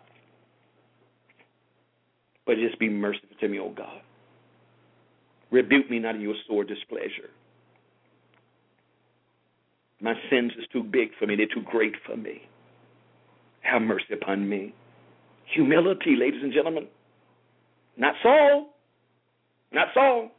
But 2.48 2.56
just 2.58 2.80
be 2.80 2.90
merciful 2.90 3.36
to 3.42 3.48
me, 3.50 3.60
O 3.60 3.70
God. 3.70 4.02
Rebuke 5.52 5.90
me 5.90 6.00
not 6.00 6.16
in 6.16 6.22
your 6.22 6.36
sore 6.48 6.64
displeasure. 6.64 7.30
My 10.00 10.14
sins 10.30 10.54
is 10.58 10.66
too 10.72 10.84
big 10.84 11.10
for 11.20 11.28
me. 11.28 11.36
They're 11.36 11.48
too 11.48 11.68
great 11.70 11.94
for 12.06 12.16
me. 12.16 12.42
Have 13.62 13.82
mercy 13.82 14.14
upon 14.14 14.48
me. 14.48 14.74
Humility, 15.54 16.16
ladies 16.18 16.42
and 16.42 16.54
gentlemen. 16.54 16.88
Not 17.98 18.16
Saul. 18.24 18.70
Not 19.74 19.88
Saul. 19.94 20.30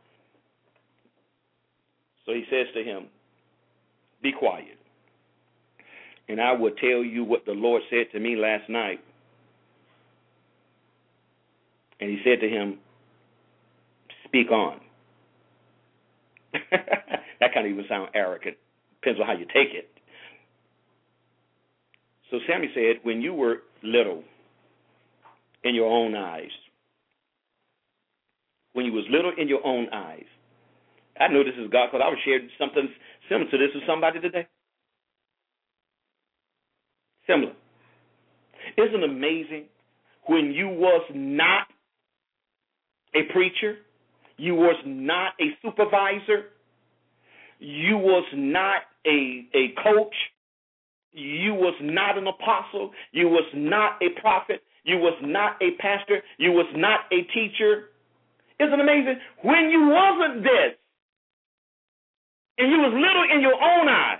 So 2.24 2.32
he 2.32 2.44
says 2.50 2.66
to 2.74 2.82
him, 2.82 3.06
Be 4.22 4.32
quiet. 4.32 4.78
And 6.28 6.40
I 6.40 6.52
will 6.52 6.72
tell 6.72 7.02
you 7.02 7.24
what 7.24 7.44
the 7.46 7.52
Lord 7.52 7.82
said 7.90 8.06
to 8.12 8.20
me 8.20 8.36
last 8.36 8.68
night. 8.68 9.00
And 12.00 12.10
he 12.10 12.18
said 12.24 12.40
to 12.40 12.48
him, 12.48 12.78
Speak 14.26 14.50
on. 14.50 14.80
that 16.52 17.54
kind 17.54 17.66
of 17.66 17.72
even 17.72 17.84
sound 17.88 18.10
arrogant. 18.14 18.56
Depends 19.00 19.20
on 19.20 19.26
how 19.26 19.32
you 19.32 19.46
take 19.46 19.74
it. 19.74 19.90
So 22.30 22.38
Sammy 22.46 22.68
said, 22.74 23.00
When 23.02 23.20
you 23.20 23.34
were 23.34 23.58
little 23.82 24.22
in 25.64 25.74
your 25.74 25.90
own 25.90 26.14
eyes, 26.14 26.50
when 28.74 28.86
you 28.86 28.92
was 28.92 29.04
little 29.10 29.32
in 29.36 29.48
your 29.48 29.64
own 29.66 29.88
eyes, 29.92 30.24
I 31.18 31.28
know 31.28 31.42
this 31.42 31.54
is 31.58 31.70
God 31.70 31.88
because 31.90 32.02
I 32.04 32.08
was 32.08 32.18
sharing 32.24 32.48
something 32.58 32.88
similar 33.28 33.50
to 33.50 33.58
this 33.58 33.70
with 33.74 33.84
somebody 33.86 34.20
today. 34.20 34.46
Similar. 37.26 37.52
Isn't 38.76 39.02
amazing 39.02 39.64
when 40.26 40.52
you 40.52 40.68
was 40.68 41.02
not 41.14 41.66
a 43.18 43.32
preacher, 43.32 43.76
you 44.36 44.54
was 44.54 44.76
not 44.86 45.32
a 45.40 45.50
supervisor, 45.62 46.50
you 47.58 47.98
was 47.98 48.24
not 48.34 48.82
a 49.06 49.46
a 49.54 49.74
coach, 49.82 50.14
you 51.12 51.54
was 51.54 51.74
not 51.80 52.16
an 52.16 52.26
apostle, 52.26 52.92
you 53.12 53.28
was 53.28 53.46
not 53.54 54.00
a 54.02 54.20
prophet, 54.20 54.62
you 54.84 54.96
was 54.98 55.18
not 55.22 55.60
a 55.60 55.72
pastor, 55.80 56.22
you 56.38 56.52
was 56.52 56.66
not 56.76 57.00
a 57.12 57.22
teacher. 57.34 57.90
Isn't 58.60 58.80
amazing? 58.80 59.16
When 59.42 59.70
you 59.70 59.88
wasn't 59.88 60.42
this, 60.42 60.78
and 62.58 62.70
you 62.70 62.78
was 62.78 62.92
little 62.92 63.24
in 63.34 63.40
your 63.40 63.54
own 63.54 63.88
eyes. 63.88 64.18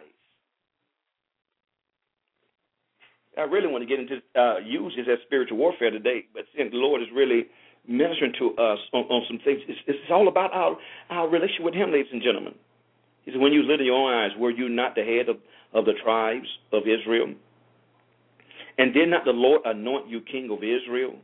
I 3.36 3.42
really 3.42 3.68
want 3.68 3.82
to 3.82 3.88
get 3.88 4.00
into 4.00 4.18
uh, 4.34 4.58
use 4.58 4.94
this 4.96 5.06
as 5.10 5.18
spiritual 5.26 5.58
warfare 5.58 5.90
today, 5.90 6.26
but 6.34 6.42
since 6.56 6.70
the 6.72 6.78
Lord 6.78 7.02
is 7.02 7.08
really 7.14 7.46
ministering 7.86 8.32
to 8.38 8.50
us 8.56 8.78
on, 8.92 9.04
on 9.04 9.24
some 9.28 9.38
things, 9.44 9.60
it's, 9.68 9.80
it's, 9.86 10.10
all 10.10 10.28
about 10.28 10.52
our 10.52 10.76
our 11.10 11.28
relationship 11.28 11.64
with 11.64 11.74
Him, 11.74 11.92
ladies 11.92 12.12
and 12.12 12.22
gentlemen. 12.22 12.54
He 13.24 13.32
said, 13.32 13.40
"When 13.40 13.52
you 13.52 13.62
little 13.62 13.80
in 13.80 13.86
your 13.86 13.96
own 13.96 14.12
eyes, 14.12 14.30
were 14.38 14.50
you 14.50 14.68
not 14.68 14.94
the 14.94 15.02
head 15.02 15.28
of, 15.28 15.36
of 15.72 15.84
the 15.84 15.94
tribes 16.02 16.48
of 16.72 16.82
Israel? 16.82 17.34
And 18.78 18.94
did 18.94 19.08
not 19.08 19.24
the 19.24 19.32
Lord 19.32 19.62
anoint 19.64 20.08
you 20.08 20.20
king 20.20 20.50
of 20.50 20.58
Israel 20.62 21.16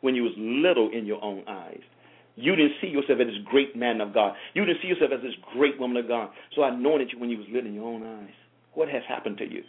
when 0.00 0.14
you 0.14 0.22
was 0.22 0.32
little 0.36 0.90
in 0.90 1.06
your 1.06 1.22
own 1.22 1.44
eyes?" 1.48 1.80
You 2.36 2.56
didn't 2.56 2.74
see 2.80 2.86
yourself 2.86 3.20
as 3.20 3.26
this 3.26 3.44
great 3.44 3.76
man 3.76 4.00
of 4.00 4.14
God. 4.14 4.34
You 4.54 4.64
didn't 4.64 4.80
see 4.80 4.88
yourself 4.88 5.10
as 5.14 5.20
this 5.20 5.34
great 5.52 5.78
woman 5.78 5.98
of 5.98 6.08
God. 6.08 6.30
So 6.54 6.62
I 6.62 6.70
anointed 6.70 7.10
you 7.12 7.18
when 7.18 7.28
you 7.28 7.36
was 7.36 7.46
living 7.52 7.72
in 7.72 7.74
your 7.74 7.86
own 7.86 8.02
eyes. 8.02 8.32
What 8.72 8.88
has 8.88 9.02
happened 9.08 9.36
to 9.38 9.44
you? 9.44 9.62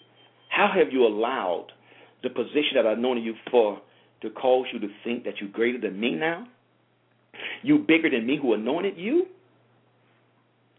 How 0.49 0.69
have 0.73 0.93
you 0.93 1.05
allowed 1.05 1.67
the 2.23 2.29
position 2.29 2.75
that 2.75 2.85
I 2.85 2.93
anointed 2.93 3.23
you 3.23 3.33
for 3.49 3.81
to 4.21 4.29
cause 4.29 4.65
you 4.73 4.79
to 4.79 4.87
think 5.03 5.23
that 5.25 5.35
you're 5.39 5.49
greater 5.49 5.79
than 5.79 5.99
me 5.99 6.15
now? 6.15 6.47
You 7.63 7.79
bigger 7.79 8.09
than 8.09 8.25
me 8.25 8.37
who 8.41 8.53
anointed 8.53 8.97
you? 8.97 9.27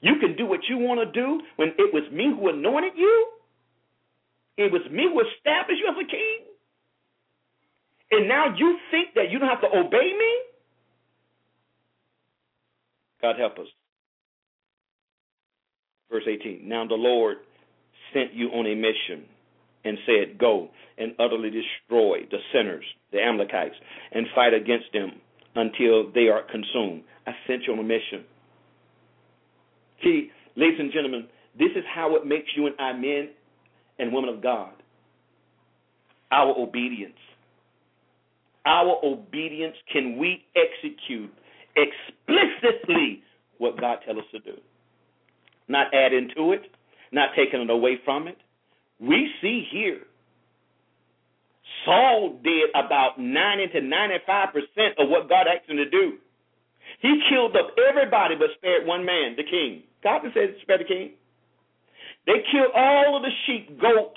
You 0.01 0.14
can 0.20 0.36
do 0.36 0.47
what 0.47 0.61
you 0.68 0.78
want 0.78 1.01
to 1.01 1.12
do 1.12 1.40
when 1.57 1.68
it 1.78 1.95
was 1.95 2.03
me 2.12 2.26
who 2.36 2.49
anointed 2.49 2.93
you? 2.97 3.26
It 4.59 4.70
was 4.70 4.82
me 4.90 5.05
who 5.05 5.20
established 5.20 5.80
you 5.80 5.88
as 5.88 5.97
a 5.97 6.11
king? 6.11 6.38
And 8.11 8.28
now 8.28 8.55
you 8.57 8.78
think 8.90 9.14
that 9.14 9.30
you 9.30 9.38
don't 9.38 9.49
have 9.49 9.62
to 9.62 9.68
obey 9.68 10.12
me? 10.18 10.32
God 13.22 13.36
help 13.38 13.59
us. 13.59 13.66
Verse 16.11 16.24
18. 16.28 16.68
Now 16.68 16.86
the 16.86 16.95
Lord 16.95 17.38
sent 18.12 18.34
you 18.34 18.49
on 18.49 18.66
a 18.66 18.74
mission 18.74 19.24
and 19.85 19.99
said, 20.07 20.39
Go 20.39 20.68
and 20.99 21.14
utterly 21.18 21.51
destroy 21.51 22.20
the 22.30 22.39
sinners, 22.53 22.85
the 23.12 23.20
Amalekites, 23.20 23.74
and 24.12 24.26
fight 24.35 24.55
against 24.55 24.87
them 24.93 25.12
until 25.55 26.11
they 26.12 26.28
are 26.28 26.43
consumed. 26.43 27.03
I 27.26 27.33
sent 27.47 27.62
you 27.66 27.72
on 27.72 27.78
a 27.78 27.83
mission. 27.83 28.24
See, 30.03 30.30
ladies 30.57 30.78
and 30.80 30.93
gentlemen, 30.93 31.26
this 31.59 31.70
is 31.76 31.85
how 31.95 32.16
it 32.16 32.26
makes 32.26 32.49
you 32.57 32.66
and 32.66 32.74
I 32.78 32.93
men 32.93 33.30
and 33.99 34.12
women 34.12 34.35
of 34.35 34.43
God. 34.43 34.72
Our 36.30 36.59
obedience. 36.59 37.14
Our 38.64 38.99
obedience, 39.05 39.76
can 39.93 40.18
we 40.18 40.45
execute 40.57 41.33
explicitly 41.76 43.22
what 43.59 43.78
God 43.80 43.99
tells 44.05 44.18
us 44.18 44.24
to 44.33 44.39
do? 44.41 44.59
Not 45.68 45.93
add 45.95 46.12
into 46.12 46.53
it, 46.53 46.62
not 47.12 47.30
taking 47.37 47.61
it 47.61 47.70
away 47.70 47.99
from 48.05 48.28
it. 48.28 48.39
We 49.03 49.29
see 49.43 49.67
here 49.71 50.03
Saul 51.85 52.39
did 52.45 52.71
about 52.71 53.19
90 53.19 53.67
to 53.69 53.81
95% 53.81 55.03
of 55.03 55.09
what 55.09 55.29
God 55.29 55.47
asked 55.49 55.69
him 55.69 55.77
to 55.77 55.91
do. 55.91 56.19
He 57.01 57.21
killed 57.29 57.57
up 57.57 57.75
everybody 57.91 58.37
but 58.37 58.49
spared 58.57 58.87
one 58.87 59.05
man, 59.05 59.35
the 59.37 59.43
king. 59.43 59.83
God 60.03 60.23
said 60.35 60.55
spare 60.63 60.79
the 60.79 60.85
king. 60.85 61.13
They 62.27 62.45
killed 62.53 62.71
all 62.75 63.17
of 63.17 63.23
the 63.23 63.31
sheep, 63.47 63.81
goat, 63.81 64.15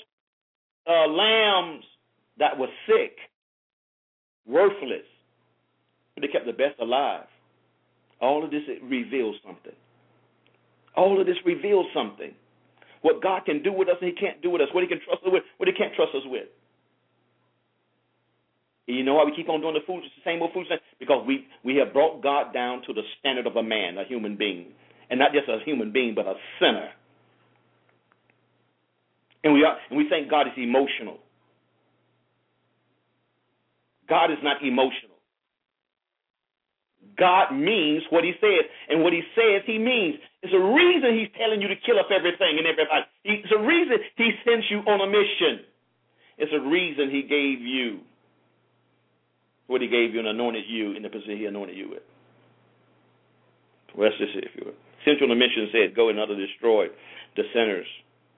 uh, 0.87 1.07
lambs 1.07 1.83
that 2.37 2.57
were 2.57 2.67
sick, 2.85 3.17
worthless. 4.45 5.07
But 6.13 6.21
they 6.21 6.27
kept 6.27 6.45
the 6.45 6.53
best 6.53 6.79
alive. 6.79 7.25
All 8.21 8.43
of 8.43 8.51
this 8.51 8.61
reveals 8.83 9.35
something. 9.43 9.73
All 10.95 11.19
of 11.19 11.25
this 11.25 11.37
reveals 11.45 11.87
something. 11.93 12.33
What 13.05 13.21
God 13.21 13.45
can 13.45 13.61
do 13.61 13.71
with 13.71 13.87
us 13.87 13.97
and 14.01 14.09
He 14.09 14.15
can't 14.15 14.41
do 14.41 14.49
with 14.49 14.63
us. 14.63 14.69
What 14.73 14.81
He 14.81 14.89
can 14.89 14.97
trust 15.05 15.21
us 15.21 15.29
with, 15.31 15.43
what 15.57 15.69
He 15.69 15.75
can't 15.75 15.93
trust 15.93 16.15
us 16.15 16.23
with. 16.25 16.49
And 18.87 18.97
you 18.97 19.03
know 19.03 19.13
why 19.13 19.25
we 19.25 19.35
keep 19.35 19.47
on 19.47 19.61
doing 19.61 19.75
the 19.75 19.85
foolishness, 19.85 20.11
the 20.17 20.27
same 20.27 20.41
old 20.41 20.53
foolishness? 20.53 20.79
Because 20.97 21.23
we, 21.27 21.45
we 21.63 21.75
have 21.75 21.93
brought 21.93 22.23
God 22.23 22.51
down 22.51 22.81
to 22.87 22.93
the 22.93 23.03
standard 23.19 23.45
of 23.45 23.57
a 23.57 23.61
man, 23.61 23.99
a 23.99 24.05
human 24.05 24.37
being. 24.37 24.73
And 25.11 25.19
not 25.19 25.33
just 25.33 25.47
a 25.47 25.59
human 25.63 25.93
being, 25.93 26.15
but 26.15 26.25
a 26.25 26.33
sinner. 26.59 26.89
And 29.43 29.53
we 29.53 29.63
are 29.63 29.77
and 29.91 29.99
we 29.99 30.09
think 30.09 30.27
God 30.27 30.47
is 30.47 30.53
emotional. 30.57 31.19
God 34.09 34.31
is 34.31 34.39
not 34.41 34.63
emotional. 34.63 35.14
God 37.17 37.53
means 37.53 38.03
what 38.09 38.23
he 38.23 38.33
says, 38.41 38.67
and 38.89 39.03
what 39.03 39.13
he 39.13 39.21
says 39.35 39.63
he 39.65 39.79
means. 39.79 40.15
It's 40.43 40.53
a 40.53 40.59
reason 40.59 41.15
he's 41.15 41.31
telling 41.39 41.61
you 41.61 41.67
to 41.67 41.79
kill 41.85 41.99
up 41.99 42.07
everything 42.11 42.59
and 42.59 42.67
everybody. 42.67 43.05
It's 43.23 43.51
a 43.55 43.61
reason 43.61 43.97
he 44.17 44.31
sent 44.43 44.63
you 44.69 44.79
on 44.85 45.01
a 45.01 45.07
mission. 45.07 45.65
It's 46.37 46.51
a 46.51 46.61
reason 46.67 47.09
he 47.09 47.23
gave 47.23 47.61
you 47.61 47.99
what 49.67 49.81
he 49.81 49.87
gave 49.87 50.13
you 50.13 50.19
and 50.19 50.27
anointed 50.27 50.65
you 50.67 50.93
in 50.93 51.03
the 51.03 51.09
position 51.09 51.37
he 51.37 51.45
anointed 51.45 51.75
you 51.75 51.89
with. 51.89 52.03
Well, 53.95 54.09
that's 54.09 54.19
just 54.19 54.35
it, 54.35 54.43
if 54.43 54.51
you 54.55 54.65
will. 54.65 54.77
Central 55.05 55.33
mission 55.35 55.69
said, 55.71 55.95
Go 55.95 56.09
and 56.09 56.19
utter 56.19 56.35
destroy 56.35 56.87
the 57.35 57.43
sinners, 57.53 57.87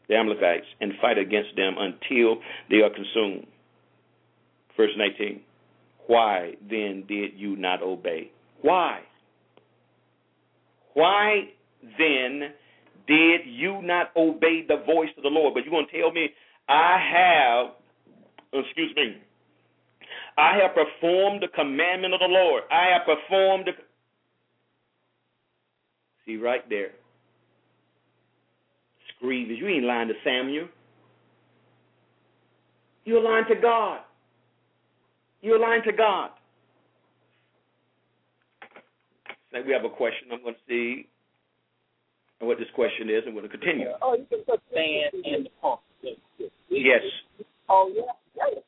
the 0.08 0.16
Amalekites, 0.16 0.68
and 0.80 0.94
fight 1.02 1.18
against 1.18 1.56
them 1.56 1.76
until 1.78 2.42
they 2.70 2.78
are 2.78 2.94
consumed. 2.94 3.48
Verse 4.76 4.92
19. 4.96 5.42
Why 6.08 6.54
then 6.70 7.04
did 7.08 7.32
you 7.36 7.56
not 7.56 7.82
obey? 7.82 8.32
Why? 8.62 9.02
Why 10.94 11.50
then 11.98 12.54
did 13.08 13.42
you 13.46 13.82
not 13.82 14.12
obey 14.16 14.66
the 14.68 14.84
voice 14.86 15.10
of 15.16 15.24
the 15.24 15.30
Lord? 15.30 15.54
But 15.54 15.64
you're 15.64 15.72
going 15.72 15.88
to 15.92 16.02
tell 16.02 16.12
me, 16.12 16.30
I 16.68 16.98
have, 17.14 17.68
excuse 18.54 18.94
me, 18.96 19.18
I 20.38 20.60
have 20.62 20.76
performed 20.76 21.42
the 21.42 21.48
commandment 21.48 22.14
of 22.14 22.20
the 22.20 22.28
Lord. 22.28 22.64
I 22.72 22.90
have 22.94 23.06
performed 23.06 23.68
the. 23.68 23.72
See, 26.26 26.36
right 26.36 26.68
there. 26.70 26.88
It's 26.88 29.18
grievous. 29.20 29.58
You 29.60 29.68
ain't 29.68 29.86
lying 29.86 30.10
to 30.10 30.14
Samuel. 30.24 30.68
You're 33.06 33.24
lying 33.24 33.46
to 33.50 33.56
God. 33.56 34.02
You're 35.42 35.60
lying 35.60 35.82
to 35.86 35.94
God. 35.94 36.32
Now 39.58 39.66
we 39.66 39.74
have 39.74 39.86
a 39.86 39.90
question. 39.90 40.30
I'm 40.32 40.42
going 40.44 40.54
to 40.54 40.66
see 40.70 41.10
what 42.40 42.62
this 42.62 42.70
question 42.76 43.10
is, 43.10 43.26
and 43.26 43.34
we're 43.34 43.42
going 43.42 43.52
to 43.52 43.58
continue. 43.58 43.90
Oh, 44.02 44.14
you 44.14 44.26
can 44.30 44.46
put 44.46 44.62
sand 44.70 45.18
in 45.26 45.50
the 45.50 45.52
pump. 45.62 45.82
Yes. 46.70 47.02
Oh, 47.70 47.90
yeah. 47.90 48.06
yeah. 48.38 48.62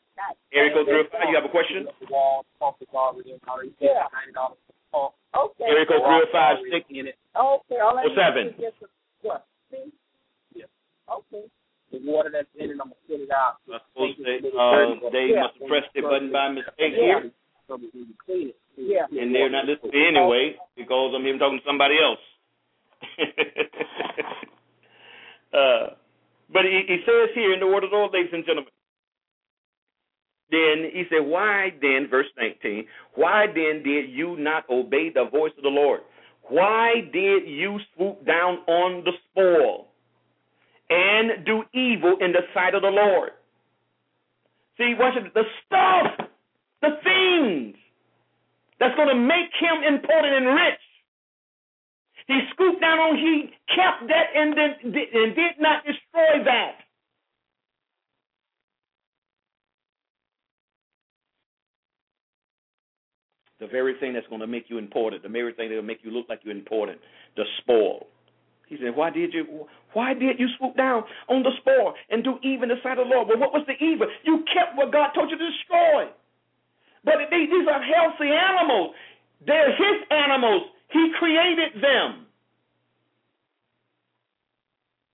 Area 0.49 0.73
code 0.73 0.89
305, 0.89 1.29
you 1.29 1.37
have 1.37 1.45
a 1.45 1.53
question? 1.53 1.85
The 2.01 2.09
wall, 2.09 2.41
pump 2.57 2.81
is 2.81 2.89
already 2.89 3.37
in, 3.37 3.39
already 3.45 3.71
yeah. 3.77 4.09
behind 4.09 4.33
all 4.33 4.57
the 4.57 4.73
pump. 4.89 5.13
Okay. 5.29 5.69
Area 5.69 5.85
code 5.85 6.01
305, 6.01 6.57
stick 6.73 6.85
in 6.89 7.05
it. 7.13 7.17
Okay, 7.37 7.77
all 7.77 7.93
I 7.93 8.09
oh, 8.09 8.13
seven. 8.17 8.57
Is 8.57 8.73
just 8.73 8.89
what? 9.21 9.45
See? 9.69 9.93
Yeah. 10.57 10.65
Okay. 11.05 11.45
The 11.93 12.01
water 12.01 12.33
that's 12.33 12.49
in 12.57 12.73
it, 12.73 12.81
I'm 12.81 12.89
gonna 12.89 13.05
put 13.05 13.21
it 13.21 13.29
out. 13.29 13.61
I 13.69 13.77
suppose 13.93 14.17
they, 14.17 14.41
uh, 14.41 15.05
they 15.13 15.37
yeah. 15.37 15.45
must 15.45 15.61
have 15.61 15.69
pressed 15.69 15.93
the 15.93 16.01
button 16.01 16.33
by 16.33 16.49
mistake 16.49 16.97
here. 16.97 17.29
So 17.69 17.77
we 17.77 17.93
can 17.93 18.09
clean 18.25 18.49
it. 18.49 18.59
Yeah. 18.79 19.05
And 19.11 19.35
they're 19.35 19.53
not 19.53 19.65
listening 19.69 19.93
anyway 19.93 20.57
because 20.79 21.13
I'm 21.15 21.27
even 21.27 21.39
talking 21.39 21.59
to 21.59 21.65
somebody 21.67 21.95
else. 21.99 22.19
uh, 25.53 25.93
but 26.51 26.63
he, 26.63 26.83
he 26.87 26.97
says 27.05 27.29
here 27.35 27.53
in 27.53 27.59
the 27.59 27.67
word 27.67 27.83
of 27.83 27.91
the 27.91 27.95
Lord, 27.95 28.13
ladies 28.13 28.31
and 28.33 28.45
gentlemen, 28.45 28.71
then 30.51 30.89
he 30.91 31.03
said, 31.09 31.25
Why 31.27 31.69
then, 31.81 32.07
verse 32.09 32.25
19, 32.37 32.87
why 33.15 33.45
then 33.47 33.83
did 33.83 34.09
you 34.09 34.35
not 34.37 34.63
obey 34.69 35.11
the 35.13 35.25
voice 35.29 35.51
of 35.57 35.63
the 35.63 35.69
Lord? 35.69 36.01
Why 36.43 37.01
did 37.13 37.47
you 37.47 37.77
swoop 37.95 38.25
down 38.25 38.59
on 38.67 39.03
the 39.03 39.11
spoil 39.29 39.87
and 40.89 41.45
do 41.45 41.63
evil 41.73 42.17
in 42.19 42.31
the 42.31 42.41
sight 42.55 42.73
of 42.73 42.81
the 42.81 42.87
Lord? 42.87 43.31
See, 44.77 44.95
it. 44.97 45.33
The 45.33 45.43
stuff, 45.67 46.27
the 46.81 46.89
things 47.03 47.75
that's 48.79 48.95
going 48.95 49.09
to 49.09 49.15
make 49.15 49.51
him 49.59 49.83
important 49.83 50.33
and 50.35 50.47
rich. 50.47 50.83
He 52.27 52.39
scooped 52.53 52.81
down 52.81 52.99
on, 52.99 53.17
he 53.17 53.49
kept 53.73 54.07
that 54.07 54.27
and, 54.35 54.55
did, 54.55 55.09
and 55.13 55.35
did 55.35 55.59
not 55.59 55.83
destroy 55.83 56.43
that. 56.45 56.85
the 63.59 63.67
very 63.67 63.93
thing 63.99 64.13
that's 64.13 64.27
going 64.27 64.41
to 64.41 64.47
make 64.47 64.65
you 64.69 64.77
important, 64.77 65.21
the 65.21 65.29
very 65.29 65.53
thing 65.53 65.69
that 65.69 65.75
will 65.75 65.83
make 65.83 65.99
you 66.03 66.11
look 66.11 66.27
like 66.29 66.39
you're 66.43 66.55
important, 66.55 66.97
the 67.35 67.43
spoil. 67.59 68.07
He 68.67 68.77
said, 68.81 68.95
Why 68.95 69.09
did 69.09 69.33
you 69.33 69.67
why 69.93 70.13
did 70.13 70.39
you 70.39 70.47
swoop 70.57 70.77
down 70.77 71.03
on 71.27 71.43
the 71.43 71.51
spoil 71.59 71.93
and 72.09 72.23
do 72.23 72.37
evil 72.43 72.63
in 72.63 72.69
the 72.69 72.75
sight 72.83 72.97
of 72.97 73.07
the 73.07 73.13
Lord? 73.13 73.27
Well, 73.27 73.39
what 73.39 73.51
was 73.51 73.65
the 73.67 73.73
evil? 73.83 74.07
You 74.23 74.45
kept 74.53 74.77
what 74.77 74.93
God 74.93 75.09
told 75.13 75.29
you 75.31 75.37
to 75.37 75.49
destroy. 75.49 76.13
But 77.03 77.15
these 77.31 77.67
are 77.67 77.81
healthy 77.81 78.31
animals. 78.31 78.95
They're 79.45 79.71
his 79.71 80.03
animals. 80.11 80.63
He 80.91 81.11
created 81.17 81.81
them. 81.81 82.25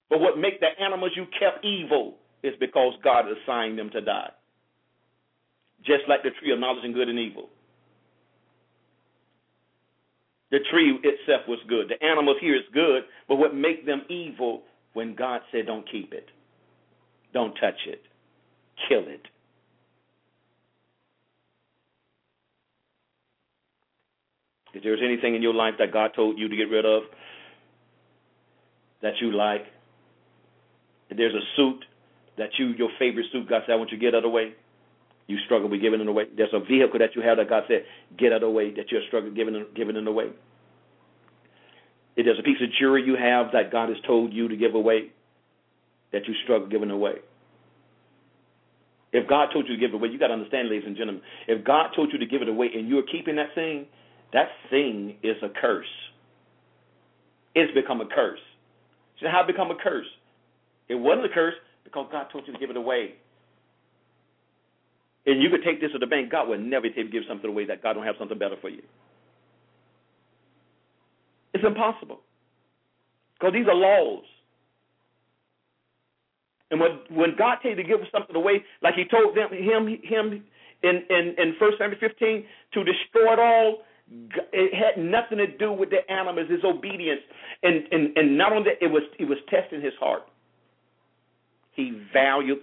But 0.10 0.20
what 0.20 0.38
make 0.38 0.60
the 0.60 0.70
animals 0.82 1.12
you 1.16 1.26
kept 1.40 1.66
evil 1.66 2.16
is 2.44 2.54
because 2.60 2.94
God 3.04 3.26
assigned 3.28 3.78
them 3.78 3.90
to 3.92 4.02
die. 4.02 4.32
Just 5.86 6.04
like 6.08 6.24
the 6.24 6.32
tree 6.40 6.54
of 6.54 6.60
knowledge 6.60 6.84
and 6.84 6.94
good 6.94 7.10
and 7.10 7.20
evil. 7.20 7.50
The 10.52 10.60
tree 10.72 10.98
itself 11.04 11.42
was 11.48 11.60
good. 11.68 11.90
The 11.90 12.04
animals 12.06 12.38
here 12.40 12.56
is 12.56 12.64
good, 12.74 13.04
but 13.28 13.36
what 13.36 13.56
make 13.56 13.86
them 13.86 14.04
evil 14.10 14.64
when 14.94 15.16
God 15.16 15.42
said 15.52 15.66
don't 15.66 15.90
keep 15.92 16.14
it. 16.14 16.30
Don't 17.34 17.54
touch 17.56 17.80
it. 17.88 18.04
Kill 18.88 19.04
it. 19.08 19.28
If 24.76 24.84
there's 24.84 25.00
anything 25.04 25.36
in 25.36 25.42
your 25.42 25.54
life 25.54 25.76
that 25.80 25.94
God 25.94 26.12
told 26.16 26.38
you 26.38 26.50
to 26.50 26.56
get 26.56 26.70
rid 26.70 26.86
of 26.86 27.04
that 29.02 29.14
you 29.22 29.32
like, 29.32 29.62
if 31.10 31.18
there's 31.18 31.34
a 31.34 31.46
suit 31.56 31.86
that 32.38 32.50
you, 32.60 32.68
your 32.78 32.90
favorite 33.00 33.26
suit, 33.32 33.48
God 33.48 33.62
said, 33.66 33.74
I 33.74 33.76
want 33.78 33.92
you 33.92 33.98
to 33.98 34.04
get 34.04 34.14
out 34.14 34.18
of 34.18 34.24
the 34.24 34.30
way, 34.30 34.54
you 35.28 35.38
struggle 35.46 35.70
with 35.70 35.82
giving 35.82 36.02
it 36.02 36.08
away. 36.08 36.26
There's 36.36 36.54
a 36.54 36.60
vehicle 36.60 37.00
that 37.00 37.16
you 37.16 37.22
have 37.22 37.38
that 37.38 37.50
God 37.50 37.64
said, 37.68 37.86
get 38.18 38.34
out 38.34 38.44
of 38.44 38.50
the 38.50 38.50
way, 38.50 38.74
that 38.76 38.92
you're 38.92 39.02
struggling 39.08 39.34
giving, 39.34 39.66
giving 39.76 39.96
it 39.96 40.08
away. 40.08 40.30
If 42.18 42.26
there's 42.26 42.40
a 42.40 42.44
piece 42.44 42.58
of 42.62 42.70
jewelry 42.78 43.04
you 43.06 43.16
have 43.16 43.48
that 43.54 43.72
God 43.72 43.90
has 43.90 43.98
told 44.06 44.34
you 44.34 44.50
to 44.50 44.58
give 44.58 44.76
away, 44.76 45.12
that 46.12 46.28
you 46.28 46.34
struggle 46.44 46.68
giving 46.68 46.92
away. 46.92 47.16
If 49.14 49.28
God 49.30 49.50
told 49.54 49.68
you 49.70 49.76
to 49.76 49.80
give 49.80 49.92
it 49.92 49.96
away, 49.96 50.10
you 50.10 50.20
got 50.20 50.28
to 50.28 50.34
understand, 50.34 50.70
ladies 50.70 50.84
and 50.86 50.98
gentlemen, 50.98 51.22
if 51.48 51.64
God 51.64 51.92
told 51.96 52.12
you 52.12 52.20
to 52.20 52.26
give 52.26 52.42
it 52.42 52.50
away 52.50 52.70
and 52.76 52.90
you're 52.90 53.04
keeping 53.04 53.38
that 53.38 53.56
thing, 53.56 53.86
that 54.34 54.50
thing 54.70 55.16
is 55.24 55.36
a 55.44 55.50
curse. 55.50 55.86
It's 57.54 57.74
become 57.74 58.02
a 58.02 58.06
curse. 58.06 58.40
Said, 59.22 59.30
How 59.32 59.42
it 59.42 59.48
become 59.48 59.72
a 59.72 59.76
curse? 59.76 60.08
It 60.90 60.96
wasn't 60.96 61.26
a 61.26 61.30
curse 61.30 61.56
because 61.84 62.08
God 62.12 62.28
told 62.32 62.46
you 62.48 62.54
to 62.54 62.60
give 62.60 62.70
it 62.70 62.78
away. 62.78 63.16
And 65.26 65.42
you 65.42 65.50
could 65.50 65.64
take 65.64 65.82
this 65.82 65.92
to 65.94 65.98
the 65.98 66.06
bank. 66.06 66.32
God 66.32 66.50
would 66.50 66.60
never 66.60 66.88
say 66.96 67.08
give 67.10 67.24
something 67.28 67.50
away 67.50 67.66
that 67.66 67.82
God 67.82 67.94
don't 67.94 68.06
have 68.06 68.16
something 68.20 68.38
better 68.38 68.58
for 68.62 68.70
you. 68.70 68.84
It's 71.54 71.64
impossible. 71.66 72.20
Because 73.40 73.54
these 73.54 73.68
are 73.68 73.74
laws. 73.74 74.24
And 76.72 76.80
when 76.80 77.00
when 77.10 77.36
God 77.38 77.58
tells 77.62 77.78
you 77.78 77.84
to 77.84 77.88
give 77.88 78.00
something 78.12 78.36
away, 78.36 78.64
like 78.82 78.96
He 78.96 79.06
told 79.06 79.36
them 79.38 79.50
him 79.52 79.88
him 80.04 80.44
in 80.84 80.96
in 81.10 81.36
in 81.38 81.56
First 81.60 81.78
Samuel 81.78 82.00
15 82.00 82.46
to 82.74 82.84
destroy 82.84 83.34
it 83.34 83.40
all, 83.40 83.84
it 84.12 84.74
had 84.74 85.04
nothing 85.04 85.40
to 85.40 85.48
do 85.48 85.72
with 85.72 85.90
the 85.90 86.10
animals, 86.12 86.50
his 86.50 86.64
obedience, 86.64 87.22
and 87.64 87.84
and 87.92 88.18
and 88.18 88.38
not 88.38 88.52
only 88.52 88.72
that, 88.72 88.86
it 88.86 88.90
was 88.90 89.04
it 89.20 89.26
was 89.26 89.38
testing 89.50 89.82
his 89.82 89.94
heart. 90.00 90.24
He 91.74 92.02
valued 92.14 92.60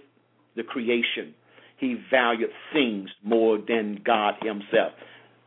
the 0.55 0.63
creation. 0.63 1.33
He 1.77 1.97
valued 2.09 2.49
things 2.71 3.09
more 3.23 3.57
than 3.57 3.99
God 4.05 4.35
Himself, 4.41 4.93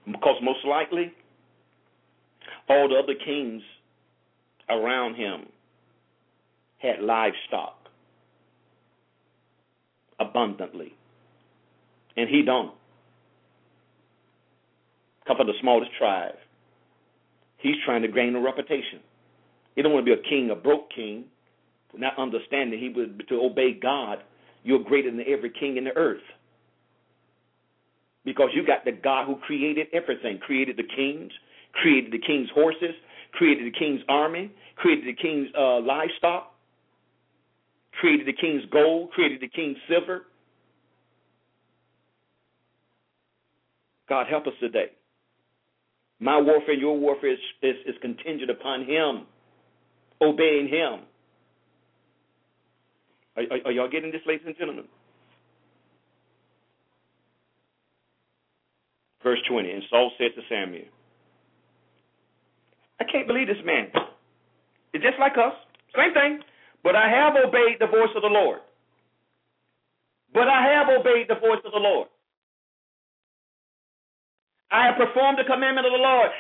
because 0.05 0.37
most 0.43 0.65
likely 0.67 1.13
all 2.69 2.89
the 2.89 2.97
other 2.97 3.15
kings 3.25 3.63
around 4.69 5.15
him 5.15 5.47
had 6.79 7.01
livestock 7.01 7.77
abundantly, 10.19 10.95
and 12.17 12.29
he 12.29 12.43
don't. 12.43 12.75
Come 15.27 15.37
from 15.39 15.47
the 15.47 15.55
smallest 15.61 15.91
tribe. 15.99 16.35
He's 17.59 17.77
trying 17.85 18.03
to 18.03 18.09
gain 18.09 18.35
a 18.37 18.41
reputation. 18.41 19.01
He 19.75 19.83
don't 19.83 19.93
want 19.93 20.07
to 20.07 20.15
be 20.15 20.21
a 20.21 20.23
king, 20.29 20.51
a 20.51 20.55
broke 20.55 20.89
king, 20.95 21.25
not 21.97 22.19
understanding 22.19 22.79
he 22.79 22.91
would 22.91 23.27
to 23.29 23.41
obey 23.43 23.73
God. 23.73 24.19
You're 24.63 24.83
greater 24.83 25.11
than 25.11 25.21
every 25.27 25.51
king 25.51 25.77
in 25.77 25.85
the 25.85 25.97
earth. 25.97 26.23
Because 28.25 28.51
you 28.55 28.67
got 28.67 28.85
the 28.85 28.93
God 28.93 29.27
who 29.27 29.37
created 29.37 29.87
everything, 29.93 30.39
created 30.39 30.77
the 30.77 30.83
kings, 30.83 31.31
created 31.73 32.13
the 32.13 32.19
king's 32.19 32.49
horses, 32.55 32.95
created 33.33 33.73
the 33.73 33.79
king's 33.79 34.01
army, 34.09 34.51
created 34.77 35.07
the 35.07 35.21
king's 35.21 35.49
uh, 35.57 35.81
livestock, 35.81 36.53
created 38.01 38.27
the 38.27 38.33
king's 38.33 38.63
gold, 38.73 39.11
created 39.13 39.41
the 39.41 39.49
king's 39.49 39.77
silver. 39.89 40.23
God 44.09 44.27
help 44.29 44.47
us 44.47 44.53
today. 44.61 44.91
My 46.19 46.41
warfare, 46.41 46.75
your 46.75 46.99
warfare 46.99 47.33
is, 47.33 47.39
is, 47.63 47.77
is 47.87 47.95
contingent 48.01 48.51
upon 48.51 48.87
Him, 48.87 49.27
obeying 50.21 50.69
Him. 50.69 51.01
Are, 53.37 53.43
are, 53.43 53.67
are 53.67 53.73
y'all 53.73 53.91
getting 53.91 54.11
this, 54.11 54.23
ladies 54.27 54.47
and 54.47 54.57
gentlemen? 54.57 54.85
Verse 59.23 59.41
20 59.49 59.71
And 59.71 59.83
Saul 59.91 60.11
said 60.17 60.31
to 60.37 60.43
Samuel, 60.49 60.85
I 63.01 63.05
can't 63.05 63.27
believe 63.27 63.49
this 63.49 63.57
man. 63.65 63.89
It's 64.95 65.05
just 65.05 65.19
like 65.21 65.33
us, 65.33 65.53
same 65.95 66.15
thing. 66.15 66.41
But 66.83 66.97
I 66.97 67.11
have 67.11 67.35
obeyed 67.35 67.77
the 67.81 67.89
voice 67.89 68.15
of 68.15 68.23
the 68.23 68.29
Lord. 68.29 68.61
But 70.33 70.49
I 70.49 70.63
have 70.73 70.87
obeyed 70.89 71.27
the 71.29 71.35
voice 71.35 71.61
of 71.65 71.73
the 71.73 71.79
Lord. 71.79 72.09
I 74.71 74.87
have 74.87 74.97
performed 74.97 75.39
the 75.39 75.47
commandment 75.47 75.87
of 75.87 75.95
the 75.95 76.03
Lord. 76.03 76.31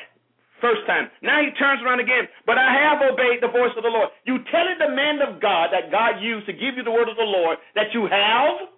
First 0.60 0.88
time. 0.88 1.12
Now 1.20 1.44
he 1.44 1.52
turns 1.60 1.84
around 1.84 2.00
again. 2.00 2.24
But 2.46 2.56
I 2.56 2.72
have 2.72 3.04
obeyed 3.04 3.44
the 3.44 3.52
voice 3.52 3.76
of 3.76 3.84
the 3.84 3.92
Lord. 3.92 4.08
You 4.24 4.40
telling 4.48 4.80
the 4.80 4.88
man 4.88 5.20
of 5.20 5.40
God 5.40 5.68
that 5.72 5.92
God 5.92 6.22
used 6.24 6.46
to 6.46 6.54
give 6.56 6.80
you 6.80 6.82
the 6.82 6.90
word 6.90 7.08
of 7.12 7.16
the 7.16 7.28
Lord 7.28 7.58
that 7.74 7.92
you 7.92 8.08
have? 8.08 8.72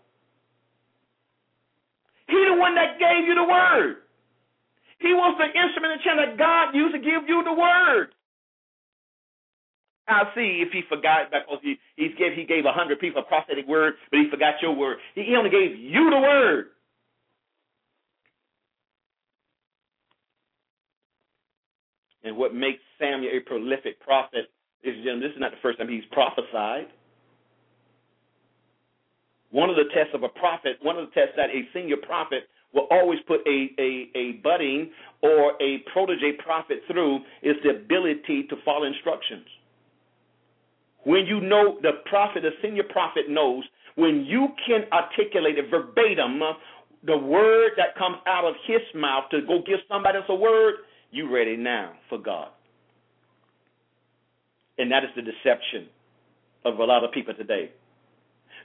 He 2.27 2.37
the 2.51 2.59
one 2.59 2.75
that 2.75 2.99
gave 2.99 3.25
you 3.25 3.35
the 3.35 3.47
word. 3.47 4.03
He 4.99 5.15
was 5.15 5.39
the 5.39 5.47
instrument 5.47 5.95
and 5.95 6.03
channel 6.03 6.27
that 6.27 6.37
God 6.37 6.75
used 6.75 6.95
to 6.95 7.01
give 7.01 7.31
you 7.31 7.43
the 7.47 7.55
word. 7.55 8.11
I'll 10.09 10.33
see 10.35 10.65
if 10.65 10.73
he 10.73 10.83
forgot 10.89 11.31
because 11.31 11.61
he 11.63 11.77
he 11.97 12.09
gave 12.19 12.33
he 12.33 12.45
gave 12.45 12.65
a 12.65 12.73
hundred 12.73 12.99
people 12.99 13.23
a 13.23 13.25
prophetic 13.25 13.69
word, 13.69 13.95
but 14.11 14.19
he 14.19 14.31
forgot 14.31 14.55
your 14.61 14.73
word. 14.75 14.99
He, 15.15 15.23
he 15.23 15.37
only 15.37 15.51
gave 15.51 15.77
you 15.79 16.11
the 16.11 16.19
word. 16.19 16.73
And 22.29 22.37
what 22.37 22.55
makes 22.55 22.81
Samuel 22.99 23.33
a 23.35 23.41
prolific 23.41 23.99
prophet 24.01 24.53
is 24.85 24.95
this 25.03 25.33
is 25.33 25.41
not 25.41 25.51
the 25.51 25.57
first 25.63 25.79
time 25.79 25.89
he's 25.89 26.05
prophesied. 26.13 26.89
One 29.51 29.71
of 29.71 29.77
the 29.77 29.89
tests 29.95 30.13
of 30.13 30.25
a 30.25 30.29
prophet, 30.29 30.77
one 30.83 30.99
of 30.99 31.09
the 31.09 31.15
tests 31.15 31.33
that 31.37 31.49
a 31.49 31.65
senior 31.73 31.97
prophet 31.97 32.45
will 32.75 32.87
always 32.91 33.19
put 33.27 33.41
a, 33.49 33.71
a, 33.81 34.11
a 34.15 34.33
budding 34.45 34.91
or 35.23 35.55
a 35.63 35.79
protege 35.91 36.33
prophet 36.45 36.83
through 36.87 37.21
is 37.43 37.57
the 37.65 37.71
ability 37.71 38.45
to 38.51 38.57
follow 38.63 38.85
instructions. 38.85 39.47
When 41.05 41.25
you 41.25 41.41
know 41.41 41.79
the 41.81 42.05
prophet, 42.05 42.43
the 42.43 42.51
senior 42.61 42.85
prophet 42.85 43.31
knows, 43.31 43.65
when 43.95 44.27
you 44.27 44.49
can 44.67 44.85
articulate 44.93 45.57
it 45.57 45.71
verbatim, 45.71 46.43
the 47.05 47.17
word 47.17 47.71
that 47.79 47.97
comes 47.97 48.17
out 48.27 48.45
of 48.45 48.55
his 48.67 48.83
mouth 48.95 49.25
to 49.31 49.41
go 49.41 49.63
give 49.67 49.81
somebody 49.89 50.19
else 50.19 50.27
a 50.29 50.35
word, 50.35 50.75
you 51.11 51.33
ready 51.33 51.57
now 51.57 51.93
for 52.09 52.19
God. 52.19 52.49
And 54.79 54.93
that 54.93 55.05
is 55.05 55.11
the 55.17 55.23
deception 55.23 55.89
of 56.65 56.79
a 56.79 56.85
lot 56.85 57.05
of 57.05 57.13
people 57.13 57.35
today. 57.35 57.71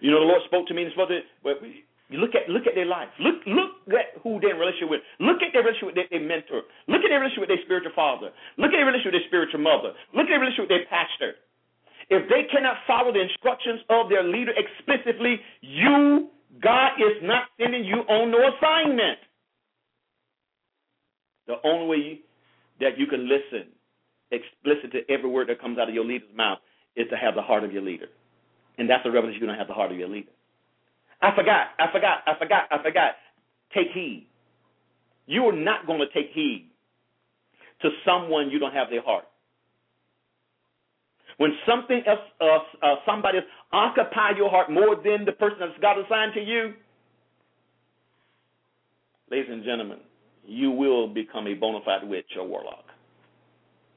You 0.02 0.12
know, 0.12 0.20
the 0.20 0.26
Lord 0.26 0.41
spoke 0.46 0.68
to 0.68 0.74
me 0.74 0.84
and 0.84 0.91
spoke 0.94 1.10
to 1.10 1.22
you 2.10 2.20
look 2.20 2.36
at 2.36 2.46
look 2.50 2.68
at 2.68 2.76
their 2.76 2.86
life. 2.86 3.10
Look 3.18 3.41
look 3.48 3.89
at 3.89 4.22
who 4.22 4.38
they're 4.38 4.54
in 4.54 4.62
relationship 4.62 4.89
with. 4.91 5.02
Look 5.20 5.41
at 5.41 5.50
their 5.50 5.64
relationship 5.64 5.89
with 5.89 5.98
their, 5.98 6.10
their 6.12 6.22
mentor. 6.22 6.62
Look 6.86 7.02
at 7.02 7.10
their 7.10 7.18
relationship 7.18 7.50
with 7.50 7.54
their 7.56 7.66
spiritual 7.66 7.96
father. 7.96 8.30
Look 8.60 8.70
at 8.70 8.78
their 8.78 8.86
relationship 8.86 9.18
with 9.18 9.24
their 9.24 9.30
spiritual 9.32 9.64
mother. 9.64 9.98
Look 10.14 10.28
at 10.28 10.32
their 10.36 10.44
relationship 10.44 10.70
with 10.70 10.76
their 10.78 10.89
pastor. 10.91 11.39
If 12.14 12.28
they 12.30 12.46
cannot 12.52 12.84
follow 12.86 13.16
the 13.16 13.24
instructions 13.24 13.82
of 13.89 14.14
their 14.14 14.22
leader 14.22 14.54
explicitly, 14.54 15.39
you 15.66 16.30
God 16.62 17.00
is 17.00 17.18
not 17.24 17.50
sending 17.58 17.82
you 17.82 18.06
on 18.06 18.30
no 18.30 18.46
assignment. 18.52 19.18
The 21.48 21.58
only 21.64 21.88
way 21.88 22.22
that 22.80 22.98
you 22.98 23.08
can 23.08 23.30
listen 23.30 23.70
explicit 24.32 24.92
to 24.92 25.14
every 25.14 25.30
word 25.30 25.50
that 25.50 25.62
comes 25.62 25.78
out 25.78 25.88
of 25.88 25.96
your 25.96 26.06
leader's 26.06 26.30
mouth 26.36 26.60
is 26.96 27.08
to 27.10 27.18
have 27.18 27.36
the 27.36 27.42
heart 27.42 27.64
of 27.64 27.72
your 27.72 27.84
leader. 27.84 28.08
And 28.78 28.90
that's 28.90 29.04
the 29.04 29.12
revelation 29.12 29.42
you 29.42 29.48
don't 29.48 29.58
have 29.58 29.68
the 29.68 29.74
heart 29.74 29.92
of 29.92 29.98
your 29.98 30.10
leader. 30.10 30.32
I 31.22 31.36
forgot, 31.36 31.68
I 31.80 31.92
forgot, 31.92 32.18
I 32.26 32.34
forgot, 32.38 32.64
I 32.72 32.84
forgot. 32.84 33.12
Take 33.74 33.88
heed. 33.94 34.28
You 35.26 35.46
are 35.46 35.56
not 35.56 35.88
going 35.88 36.00
to 36.00 36.08
take 36.08 36.32
heed 36.34 36.70
to 37.82 37.90
someone 38.06 38.50
you 38.50 38.60
don't 38.60 38.74
have 38.74 38.90
their 38.90 39.02
heart. 39.02 39.26
When 41.38 41.52
something 41.68 42.04
else, 42.06 42.20
uh, 42.40 42.86
uh, 42.86 42.96
somebody 43.06 43.40
else 43.40 43.48
occupy 43.72 44.32
your 44.38 44.50
heart 44.50 44.70
more 44.70 44.96
than 44.96 45.26
the 45.26 45.32
person 45.32 45.58
that's 45.60 45.80
God 45.82 45.98
assigned 45.98 46.34
to 46.36 46.42
you, 46.42 46.74
ladies 49.32 49.50
and 49.50 49.64
gentlemen, 49.64 50.00
you 50.46 50.72
will 50.72 51.08
become 51.08 51.48
a 51.48 51.54
bona 51.54 51.80
fide 51.86 52.08
witch 52.08 52.32
or 52.38 52.48
warlock. 52.48 52.86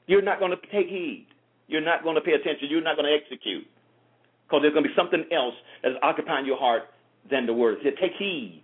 You're 0.06 0.22
not 0.22 0.38
going 0.38 0.52
to 0.52 0.58
take 0.72 0.88
heed. 0.88 1.26
You're 1.68 1.84
not 1.84 2.04
going 2.04 2.14
to 2.14 2.20
pay 2.20 2.32
attention. 2.32 2.68
You're 2.70 2.82
not 2.82 2.96
going 2.96 3.06
to 3.06 3.14
execute. 3.14 3.66
Because 4.46 4.62
there's 4.62 4.72
going 4.72 4.84
to 4.84 4.90
be 4.90 4.94
something 4.94 5.24
else 5.32 5.54
that's 5.82 5.96
occupying 6.02 6.46
your 6.46 6.58
heart 6.58 6.84
than 7.28 7.46
the 7.46 7.52
word. 7.52 7.78
Take 7.82 8.12
heed. 8.18 8.62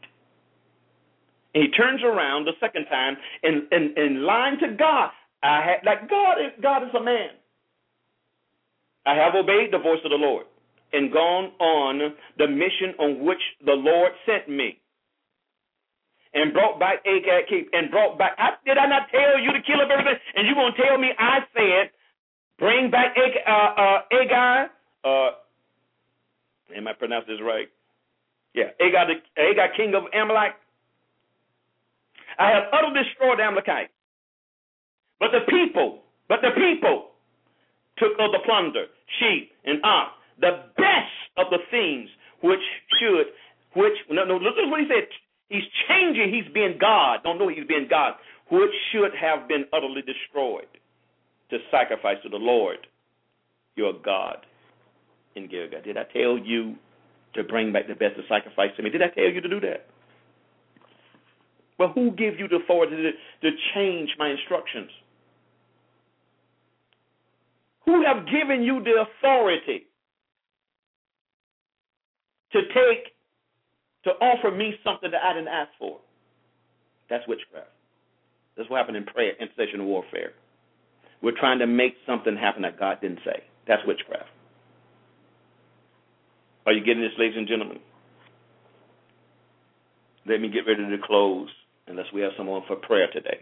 And 1.55 1.65
he 1.65 1.71
turns 1.71 2.03
around 2.03 2.47
the 2.47 2.53
second 2.61 2.87
time 2.87 3.17
and 3.43 3.65
and, 3.71 3.97
and 3.99 4.23
lying 4.23 4.59
to 4.61 4.75
God. 4.79 5.11
I 5.43 5.61
had 5.63 5.85
like 5.85 6.09
God 6.09 6.39
is 6.39 6.53
God 6.63 6.83
is 6.85 6.95
a 6.99 7.03
man. 7.03 7.31
I 9.05 9.15
have 9.15 9.35
obeyed 9.35 9.73
the 9.73 9.79
voice 9.79 9.99
of 10.05 10.11
the 10.11 10.17
Lord 10.17 10.47
and 10.93 11.13
gone 11.13 11.53
on 11.59 12.15
the 12.39 12.47
mission 12.47 12.95
on 12.99 13.25
which 13.25 13.41
the 13.65 13.73
Lord 13.73 14.13
sent 14.25 14.49
me. 14.49 14.79
And 16.35 16.53
brought 16.53 16.81
back 16.81 17.05
Agag 17.05 17.53
and 17.73 17.91
brought 17.91 18.17
back 18.19 18.33
I, 18.39 18.57
did 18.65 18.79
I 18.79 18.87
not 18.87 19.09
tell 19.11 19.39
you 19.39 19.53
to 19.53 19.61
kill 19.61 19.81
up 19.81 19.91
everything? 19.91 20.19
And 20.35 20.49
you 20.49 20.55
gonna 20.55 20.75
tell 20.77 20.97
me 20.97 21.13
I 21.19 21.41
said 21.53 21.91
bring 22.59 22.91
back 22.91 23.15
Ag, 23.17 23.33
uh, 23.47 23.53
uh, 23.53 23.99
Agag? 24.17 24.71
Uh, 25.05 25.31
am 26.77 26.89
I 26.89 26.93
pronouncing 26.95 27.35
this 27.35 27.43
right? 27.45 27.69
Yeah, 28.55 28.73
Agag, 28.81 29.21
Agag 29.37 29.77
king 29.77 29.95
of 29.95 30.05
Amalek. 30.15 30.57
I 32.39 32.49
have 32.49 32.73
utterly 32.73 33.05
destroyed 33.05 33.39
the 33.39 33.45
Amalekites. 33.45 33.93
But 35.21 35.31
the 35.33 35.45
people, 35.47 36.03
but 36.29 36.41
the 36.43 36.51
people 36.51 37.13
took 37.99 38.13
of 38.19 38.33
the 38.33 38.41
plunder, 38.45 38.87
sheep 39.21 39.53
and 39.65 39.79
ox, 39.85 40.13
the 40.41 40.67
best 40.77 41.15
of 41.37 41.47
the 41.51 41.59
things 41.71 42.09
which 42.43 42.63
should, 42.99 43.31
which, 43.75 43.95
no, 44.11 44.25
no, 44.25 44.37
look 44.37 44.57
at 44.59 44.69
what 44.69 44.81
he 44.81 44.89
said. 44.89 45.07
He's 45.53 45.69
changing, 45.87 46.33
he's 46.33 46.51
being 46.55 46.79
God. 46.81 47.21
Don't 47.25 47.39
know 47.39 47.49
he's 47.49 47.67
being 47.69 47.87
God, 47.89 48.15
which 48.51 48.73
should 48.91 49.13
have 49.21 49.49
been 49.49 49.67
utterly 49.73 50.01
destroyed 50.01 50.67
to 51.51 51.59
sacrifice 51.71 52.17
to 52.23 52.31
the 52.31 52.39
Lord 52.41 52.79
your 53.77 53.93
God. 54.03 54.39
in 55.37 55.49
Gilgal? 55.49 55.83
Did 55.85 55.99
I 55.99 56.05
tell 56.13 56.39
you 56.39 56.77
to 57.35 57.45
bring 57.45 57.73
back 57.73 57.87
the 57.87 57.95
best 57.95 58.19
of 58.19 58.25
sacrifice 58.29 58.71
to 58.79 58.83
me? 58.83 58.89
Did 58.91 59.03
I 59.03 59.09
tell 59.09 59.25
you 59.25 59.43
to 59.43 59.49
do 59.49 59.61
that? 59.61 59.87
Well, 61.79 61.93
who 61.95 62.13
gave 62.13 62.39
you 62.39 62.49
the 62.49 62.57
authority 62.57 62.97
to, 62.97 63.51
to 63.51 63.57
change 63.75 64.11
my 64.19 64.31
instructions? 64.31 64.91
Who 67.85 68.05
have 68.07 68.25
given 68.27 68.63
you 68.63 68.83
the 68.83 69.05
authority 69.05 69.87
to 72.53 72.61
take, 72.61 73.13
to 74.05 74.11
offer 74.11 74.51
me 74.51 74.75
something 74.85 75.11
that 75.11 75.23
I 75.23 75.35
didn't 75.35 75.49
ask 75.49 75.71
for? 75.79 75.99
That's 77.09 77.27
witchcraft. 77.29 77.69
That's 78.57 78.69
what 78.69 78.79
happened 78.79 78.97
in 78.97 79.05
prayer, 79.05 79.33
intercession, 79.41 79.87
warfare. 79.87 80.33
We're 81.23 81.39
trying 81.39 81.61
to 81.61 81.67
make 81.67 81.95
something 82.07 82.37
happen 82.37 82.63
that 82.63 82.79
God 82.79 83.01
didn't 83.01 83.21
say. 83.25 83.45
That's 83.67 83.83
witchcraft. 83.87 84.29
Are 86.67 86.73
you 86.73 86.85
getting 86.85 87.03
this, 87.03 87.13
ladies 87.19 87.37
and 87.37 87.49
gentlemen? 87.49 87.79
Let 90.27 90.41
me 90.41 90.49
get 90.49 90.67
ready 90.67 90.85
to 90.85 91.03
close 91.05 91.49
unless 91.87 92.07
we 92.15 92.21
have 92.21 92.33
someone 92.37 92.63
for 92.67 92.77
prayer 92.77 93.09
today. 93.13 93.41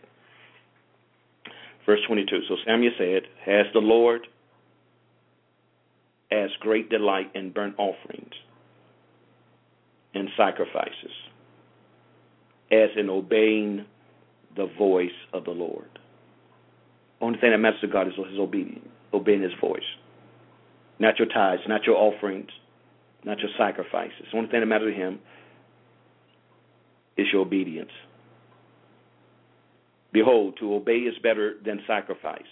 Verse 1.86 2.00
22. 2.06 2.40
So 2.48 2.56
Samuel 2.66 2.92
said, 2.98 3.22
Has 3.44 3.66
the 3.72 3.80
Lord 3.80 4.26
as 6.30 6.50
great 6.60 6.88
delight 6.90 7.30
in 7.34 7.50
burnt 7.50 7.74
offerings 7.78 8.32
and 10.14 10.28
sacrifices 10.36 11.12
as 12.72 12.90
in 12.96 13.10
obeying 13.10 13.84
the 14.56 14.66
voice 14.78 15.10
of 15.32 15.44
the 15.44 15.50
Lord? 15.50 15.88
Only 17.20 17.38
thing 17.38 17.50
that 17.50 17.58
matters 17.58 17.80
to 17.80 17.88
God 17.88 18.08
is 18.08 18.14
his 18.14 18.38
obedience, 18.38 18.88
obeying 19.12 19.42
his 19.42 19.52
voice. 19.60 19.82
Not 20.98 21.18
your 21.18 21.28
tithes, 21.28 21.62
not 21.66 21.84
your 21.84 21.96
offerings, 21.96 22.50
not 23.24 23.38
your 23.40 23.50
sacrifices. 23.58 24.26
The 24.30 24.38
only 24.38 24.50
thing 24.50 24.60
that 24.60 24.66
matters 24.66 24.94
to 24.94 25.00
him 25.00 25.18
is 27.16 27.26
your 27.32 27.42
obedience. 27.42 27.90
Behold, 30.12 30.56
to 30.58 30.74
obey 30.74 30.98
is 30.98 31.14
better 31.22 31.54
than 31.64 31.80
sacrifice, 31.86 32.42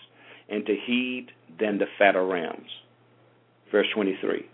and 0.49 0.65
to 0.67 0.77
heed 0.87 1.29
than 1.59 1.79
the 1.79 1.87
fat 1.99 2.17
of 2.17 2.29
rams. 2.29 2.71
Verse 3.73 3.87
23. 3.95 4.47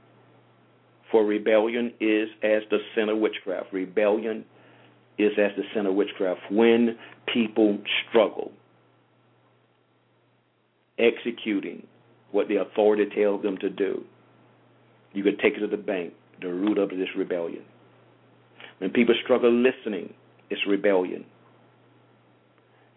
For 1.15 1.25
rebellion 1.25 1.93
is 2.01 2.29
as 2.43 2.63
the 2.73 2.79
sin 2.93 3.09
of 3.09 3.19
witchcraft. 3.19 3.73
Rebellion 3.73 4.45
is 5.17 5.31
as 5.39 5.53
the 5.57 5.63
sin 5.73 5.87
of 5.87 5.95
witchcraft. 5.95 6.41
When 6.51 6.99
people 7.33 7.79
struggle 8.09 8.51
executing 10.99 11.87
what 12.33 12.49
the 12.49 12.57
authority 12.57 13.05
tells 13.15 13.43
them 13.43 13.57
to 13.59 13.71
do, 13.71 14.03
you 15.13 15.23
could 15.23 15.39
take 15.39 15.55
it 15.55 15.61
to 15.61 15.69
the 15.69 15.77
bank, 15.77 16.15
the 16.41 16.49
root 16.53 16.79
of 16.79 16.89
this 16.89 17.07
rebellion. 17.17 17.63
When 18.79 18.91
people 18.91 19.15
struggle 19.23 19.53
listening, 19.53 20.13
it's 20.51 20.67
rebellion. 20.67 21.25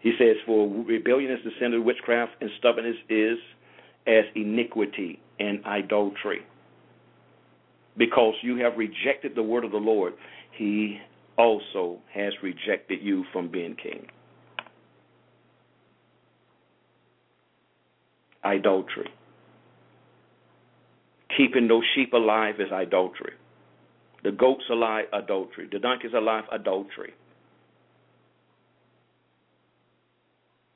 He 0.00 0.14
says, 0.18 0.34
For 0.44 0.68
rebellion 0.68 1.30
is 1.30 1.38
the 1.44 1.52
sin 1.60 1.72
of 1.72 1.84
witchcraft, 1.84 2.32
and 2.40 2.50
stubbornness 2.58 2.96
is 3.08 3.38
as 4.08 4.24
iniquity 4.34 5.20
and 5.38 5.64
idolatry. 5.64 6.40
Because 7.98 8.34
you 8.42 8.56
have 8.58 8.78
rejected 8.78 9.34
the 9.34 9.42
word 9.42 9.64
of 9.64 9.72
the 9.72 9.76
Lord, 9.76 10.14
he 10.56 11.00
also 11.36 11.98
has 12.14 12.32
rejected 12.42 13.00
you 13.02 13.24
from 13.32 13.50
being 13.50 13.74
king. 13.74 14.06
Idolatry. 18.44 19.10
Keeping 21.36 21.68
those 21.68 21.82
sheep 21.94 22.12
alive 22.12 22.56
is 22.60 22.68
adultery. 22.72 23.34
The 24.24 24.32
goats 24.32 24.64
alive, 24.70 25.06
adultery. 25.12 25.68
The 25.70 25.78
donkeys 25.78 26.12
alive, 26.16 26.44
adultery. 26.50 27.14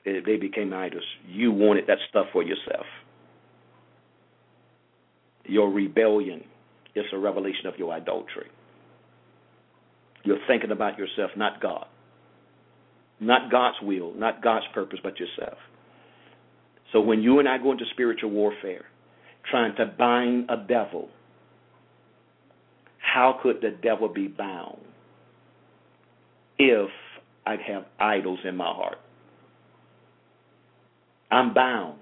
They 0.05 0.37
became 0.37 0.73
idols. 0.73 1.05
You 1.29 1.53
wanted 1.53 1.87
that 1.87 1.99
stuff 2.09 2.27
for 2.33 2.43
yourself. 2.43 2.87
Your 5.45 5.71
rebellion 5.71 6.45
is 6.95 7.05
a 7.13 7.19
revelation 7.19 7.67
of 7.67 7.79
your 7.79 7.97
adultery. 7.97 8.49
You're 10.25 10.39
thinking 10.47 10.71
about 10.71 10.99
yourself, 10.99 11.31
not 11.37 11.61
God. 11.61 11.87
Not 13.21 13.51
God's 13.51 13.77
will, 13.83 14.13
not 14.15 14.43
God's 14.43 14.67
purpose, 14.75 14.99
but 15.03 15.19
yourself. 15.19 15.59
So 16.93 17.01
when 17.01 17.23
you 17.23 17.39
and 17.39 17.49
I 17.49 17.59
go 17.59 17.73
into 17.73 17.85
spiritual 17.93 18.31
warfare, 18.31 18.85
trying 19.51 19.75
to 19.77 19.87
bind 19.87 20.51
a 20.51 20.57
devil, 20.57 21.09
how 22.99 23.39
could 23.43 23.61
the 23.61 23.71
devil 23.83 24.09
be 24.09 24.29
bound 24.29 24.79
if 26.59 26.91
I 27.47 27.57
have 27.67 27.85
idols 27.99 28.41
in 28.45 28.57
my 28.57 28.73
heart? 28.73 28.99
I'm 31.31 31.55
bound. 31.55 31.99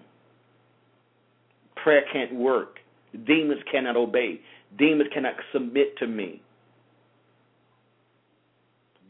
Prayer 1.83 2.03
can't 2.13 2.35
work. 2.35 2.79
Demons 3.27 3.61
cannot 3.71 3.97
obey. 3.97 4.41
Demons 4.79 5.11
cannot 5.13 5.35
submit 5.53 5.97
to 5.99 6.07
me 6.07 6.43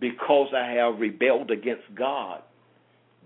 because 0.01 0.49
I 0.57 0.73
have 0.73 0.99
rebelled 0.99 1.51
against 1.51 1.83
God. 1.95 2.43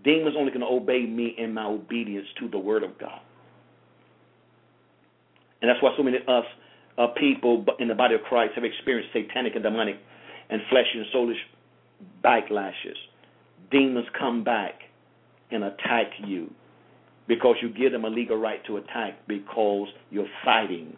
Demons 0.03 0.35
only 0.37 0.53
can 0.53 0.63
obey 0.63 1.07
me 1.07 1.35
in 1.39 1.55
my 1.55 1.65
obedience 1.65 2.27
to 2.41 2.49
the 2.49 2.59
Word 2.59 2.83
of 2.83 2.99
God. 2.99 3.21
And 5.63 5.71
that's 5.71 5.83
why 5.83 5.95
so 5.97 6.03
many 6.03 6.19
of 6.19 6.29
us 6.29 6.45
uh, 6.99 7.07
people 7.19 7.65
in 7.79 7.89
the 7.89 7.95
body 7.95 8.15
of 8.15 8.23
Christ 8.23 8.53
have 8.55 8.65
experienced 8.65 9.13
satanic 9.13 9.55
and 9.55 9.63
demonic 9.63 9.97
and 10.51 10.61
flesh 10.69 10.87
and 10.95 11.07
soulish 11.15 11.41
backlashes. 12.23 12.97
Demons 13.71 14.07
come 14.19 14.45
back 14.45 14.75
and 15.51 15.65
attack 15.65 16.09
you 16.27 16.53
because 17.27 17.57
you 17.63 17.71
give 17.71 17.93
them 17.93 18.05
a 18.05 18.09
legal 18.09 18.37
right 18.37 18.65
to 18.67 18.77
attack 18.77 19.15
because 19.27 19.89
you're 20.11 20.29
fighting 20.45 20.97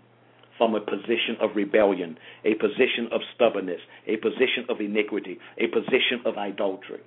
from 0.59 0.75
a 0.75 0.81
position 0.81 1.37
of 1.41 1.51
rebellion, 1.55 2.19
a 2.45 2.55
position 2.55 3.09
of 3.13 3.21
stubbornness, 3.35 3.81
a 4.07 4.17
position 4.17 4.67
of 4.69 4.81
iniquity, 4.81 5.39
a 5.59 5.67
position 5.67 6.23
of 6.25 6.37
idolatry. 6.37 7.01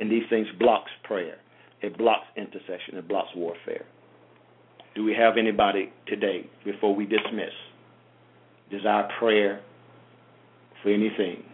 And 0.00 0.10
these 0.10 0.24
things 0.30 0.46
blocks 0.58 0.90
prayer. 1.04 1.38
It 1.80 1.96
blocks 1.98 2.26
intercession. 2.36 2.94
It 2.94 3.08
blocks 3.08 3.30
warfare. 3.34 3.84
Do 4.94 5.04
we 5.04 5.14
have 5.14 5.36
anybody 5.36 5.92
today 6.06 6.48
before 6.64 6.94
we 6.94 7.04
dismiss 7.04 7.52
desire 8.70 9.08
prayer 9.18 9.60
for 10.82 10.90
anything 10.90 11.44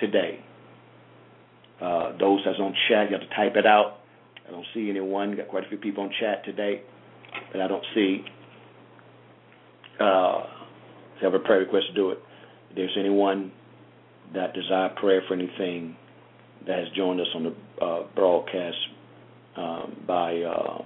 today? 0.00 0.40
Uh, 1.80 2.16
those 2.18 2.40
that's 2.44 2.58
on 2.58 2.74
chat, 2.88 3.10
you 3.10 3.18
have 3.18 3.28
to 3.28 3.34
type 3.34 3.56
it 3.56 3.66
out. 3.66 3.99
I 4.50 4.52
don't 4.52 4.66
see 4.74 4.90
anyone. 4.90 5.36
Got 5.36 5.48
quite 5.48 5.64
a 5.64 5.68
few 5.68 5.78
people 5.78 6.02
on 6.02 6.10
chat 6.20 6.44
today, 6.44 6.82
but 7.52 7.60
I 7.60 7.68
don't 7.68 7.84
see. 7.94 8.24
Uh, 10.00 10.42
if 11.14 11.22
you 11.22 11.30
have 11.30 11.34
a 11.34 11.38
prayer 11.38 11.60
request, 11.60 11.86
to 11.88 11.94
do 11.94 12.10
it. 12.10 12.18
If 12.70 12.76
there's 12.76 12.96
anyone 12.98 13.52
that 14.34 14.54
desire 14.54 14.88
prayer 15.00 15.22
for 15.28 15.34
anything 15.34 15.94
that 16.66 16.78
has 16.80 16.88
joined 16.96 17.20
us 17.20 17.28
on 17.34 17.44
the 17.44 17.84
uh, 17.84 18.02
broadcast 18.16 18.76
um, 19.56 20.02
by 20.06 20.40
uh, 20.40 20.82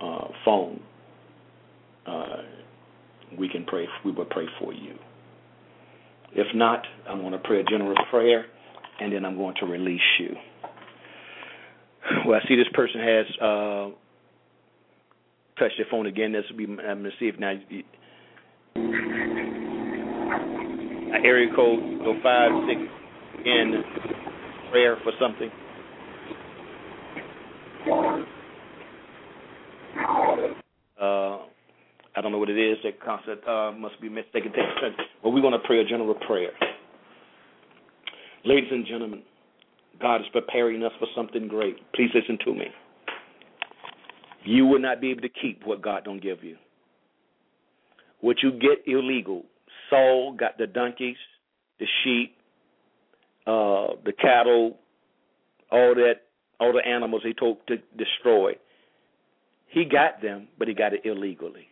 uh, 0.00 0.28
phone, 0.44 0.80
uh, 2.06 2.36
we 3.36 3.48
can 3.48 3.64
pray. 3.64 3.86
We 4.04 4.12
will 4.12 4.24
pray 4.26 4.46
for 4.60 4.72
you. 4.72 4.94
If 6.32 6.46
not, 6.54 6.84
I'm 7.08 7.20
going 7.22 7.32
to 7.32 7.38
pray 7.38 7.60
a 7.60 7.64
general 7.64 7.96
prayer, 8.08 8.46
and 9.00 9.12
then 9.12 9.24
I'm 9.24 9.36
going 9.36 9.56
to 9.58 9.66
release 9.66 10.00
you. 10.20 10.36
Well, 12.26 12.38
I 12.42 12.48
see 12.48 12.56
this 12.56 12.68
person 12.72 13.00
has 13.00 13.26
uh, 13.40 13.90
touched 15.58 15.76
their 15.76 15.86
phone 15.90 16.06
again. 16.06 16.32
This 16.32 16.44
will 16.50 16.56
be. 16.56 16.64
I'm 16.82 17.02
to 17.04 17.10
see 17.18 17.26
if 17.26 17.38
now. 17.38 17.52
Area 21.24 21.48
code 21.54 22.00
go 22.00 22.14
five 22.22 22.50
six 22.66 22.80
in 23.44 23.82
prayer 24.70 24.96
for 25.02 25.12
something. 25.20 25.50
Uh, 31.00 31.44
I 32.16 32.20
don't 32.22 32.32
know 32.32 32.38
what 32.38 32.50
it 32.50 32.58
is. 32.58 32.78
That 32.84 33.00
concept 33.00 33.46
uh, 33.46 33.72
must 33.72 34.00
be 34.00 34.08
mistaken. 34.08 34.52
But 35.22 35.30
we're 35.30 35.40
going 35.40 35.52
to 35.52 35.66
pray 35.66 35.80
a 35.80 35.84
general 35.84 36.14
prayer. 36.26 36.50
Ladies 38.44 38.70
and 38.72 38.86
gentlemen, 38.86 39.22
God 40.00 40.22
is 40.22 40.26
preparing 40.32 40.82
us 40.82 40.92
for 40.98 41.08
something 41.14 41.48
great. 41.48 41.76
Please 41.94 42.10
listen 42.14 42.38
to 42.44 42.54
me. 42.54 42.66
You 44.44 44.66
will 44.66 44.80
not 44.80 45.00
be 45.00 45.10
able 45.10 45.22
to 45.22 45.28
keep 45.28 45.62
what 45.64 45.82
God 45.82 46.04
don't 46.04 46.22
give 46.22 46.42
you. 46.42 46.56
What 48.20 48.38
you 48.42 48.52
get 48.52 48.86
illegal. 48.86 49.44
Saul 49.88 50.34
got 50.38 50.56
the 50.56 50.66
donkeys, 50.66 51.16
the 51.78 51.86
sheep, 52.02 52.36
uh, 53.46 53.96
the 54.04 54.12
cattle, 54.18 54.78
all 55.70 55.94
that, 55.94 56.22
all 56.58 56.72
the 56.72 56.86
animals 56.86 57.22
he 57.24 57.34
told 57.34 57.58
to 57.68 57.76
destroy. 57.96 58.52
He 59.68 59.84
got 59.84 60.22
them, 60.22 60.48
but 60.58 60.68
he 60.68 60.74
got 60.74 60.92
it 60.94 61.02
illegally. 61.04 61.68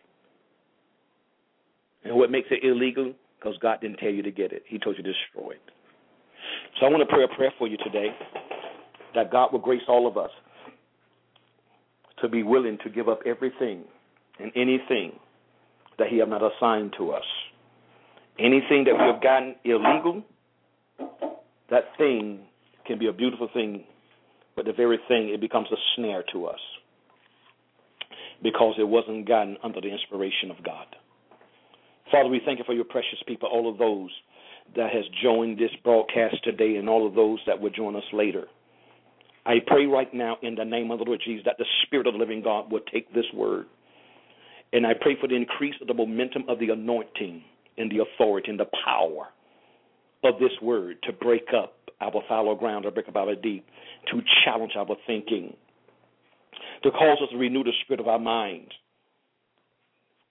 And 2.03 2.15
what 2.15 2.31
makes 2.31 2.47
it 2.51 2.63
illegal? 2.63 3.13
Because 3.39 3.57
God 3.61 3.81
didn't 3.81 3.97
tell 3.97 4.09
you 4.09 4.23
to 4.23 4.31
get 4.31 4.51
it. 4.51 4.63
He 4.67 4.79
told 4.79 4.97
you 4.97 5.03
to 5.03 5.13
destroy 5.13 5.51
it. 5.51 5.61
So 6.77 6.85
I 6.85 6.89
want 6.89 7.07
to 7.07 7.13
pray 7.13 7.23
a 7.23 7.27
prayer 7.27 7.53
for 7.57 7.67
you 7.67 7.77
today 7.77 8.09
that 9.15 9.31
God 9.31 9.51
will 9.51 9.59
grace 9.59 9.81
all 9.87 10.07
of 10.07 10.17
us 10.17 10.31
to 12.21 12.29
be 12.29 12.43
willing 12.43 12.77
to 12.83 12.89
give 12.89 13.09
up 13.09 13.21
everything 13.25 13.83
and 14.39 14.51
anything 14.55 15.13
that 15.97 16.07
He 16.07 16.17
have 16.19 16.29
not 16.29 16.41
assigned 16.41 16.93
to 16.97 17.11
us. 17.11 17.23
Anything 18.37 18.85
that 18.85 18.93
we 18.93 19.01
have 19.01 19.21
gotten 19.21 19.55
illegal, 19.65 20.23
that 21.69 21.83
thing 21.97 22.39
can 22.85 22.97
be 22.97 23.07
a 23.07 23.13
beautiful 23.13 23.49
thing, 23.53 23.83
but 24.55 24.65
the 24.65 24.73
very 24.73 24.97
thing, 25.07 25.29
it 25.29 25.41
becomes 25.41 25.67
a 25.71 25.75
snare 25.95 26.23
to 26.31 26.45
us 26.45 26.59
because 28.41 28.75
it 28.79 28.87
wasn't 28.87 29.27
gotten 29.27 29.57
under 29.63 29.81
the 29.81 29.89
inspiration 29.89 30.49
of 30.51 30.63
God. 30.63 30.85
Father, 32.11 32.29
we 32.29 32.41
thank 32.45 32.59
you 32.59 32.65
for 32.65 32.73
your 32.73 32.85
precious 32.85 33.19
people, 33.27 33.49
all 33.51 33.69
of 33.69 33.77
those 33.77 34.09
that 34.75 34.91
has 34.91 35.05
joined 35.21 35.57
this 35.57 35.71
broadcast 35.83 36.43
today 36.43 36.75
and 36.75 36.89
all 36.89 37.07
of 37.07 37.15
those 37.15 37.39
that 37.47 37.59
will 37.59 37.69
join 37.69 37.95
us 37.95 38.03
later. 38.13 38.45
I 39.45 39.55
pray 39.65 39.85
right 39.85 40.13
now 40.13 40.37
in 40.41 40.55
the 40.55 40.65
name 40.65 40.91
of 40.91 40.99
the 40.99 41.05
Lord 41.05 41.21
Jesus 41.25 41.43
that 41.45 41.57
the 41.57 41.65
Spirit 41.85 42.07
of 42.07 42.13
the 42.13 42.19
living 42.19 42.41
God 42.43 42.71
will 42.71 42.81
take 42.91 43.13
this 43.13 43.25
word. 43.33 43.65
And 44.71 44.85
I 44.85 44.93
pray 44.99 45.17
for 45.19 45.27
the 45.27 45.35
increase 45.35 45.75
of 45.81 45.87
the 45.87 45.93
momentum 45.93 46.43
of 46.47 46.59
the 46.59 46.69
anointing 46.69 47.43
and 47.77 47.91
the 47.91 48.03
authority 48.03 48.51
and 48.51 48.59
the 48.59 48.69
power 48.85 49.29
of 50.23 50.39
this 50.39 50.51
word 50.61 50.97
to 51.03 51.13
break 51.13 51.47
up 51.55 51.73
our 52.01 52.21
fallow 52.27 52.55
ground, 52.55 52.83
to 52.83 52.91
break 52.91 53.07
up 53.07 53.15
our 53.15 53.35
deep, 53.35 53.65
to 54.11 54.21
challenge 54.45 54.73
our 54.77 54.95
thinking, 55.07 55.55
to 56.83 56.91
cause 56.91 57.17
us 57.23 57.29
to 57.31 57.37
renew 57.37 57.63
the 57.63 57.73
spirit 57.83 57.99
of 57.99 58.07
our 58.07 58.19
minds. 58.19 58.71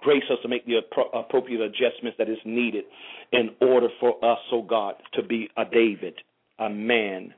Grace 0.00 0.22
us 0.30 0.38
to 0.42 0.48
make 0.48 0.64
the 0.64 0.78
appropriate 1.12 1.60
adjustments 1.60 2.16
that 2.18 2.28
is 2.28 2.38
needed 2.44 2.84
in 3.32 3.50
order 3.60 3.88
for 3.98 4.10
us, 4.24 4.38
oh 4.52 4.62
God, 4.62 4.94
to 5.14 5.22
be 5.22 5.48
a 5.56 5.64
David, 5.64 6.14
a 6.58 6.70
man 6.70 7.34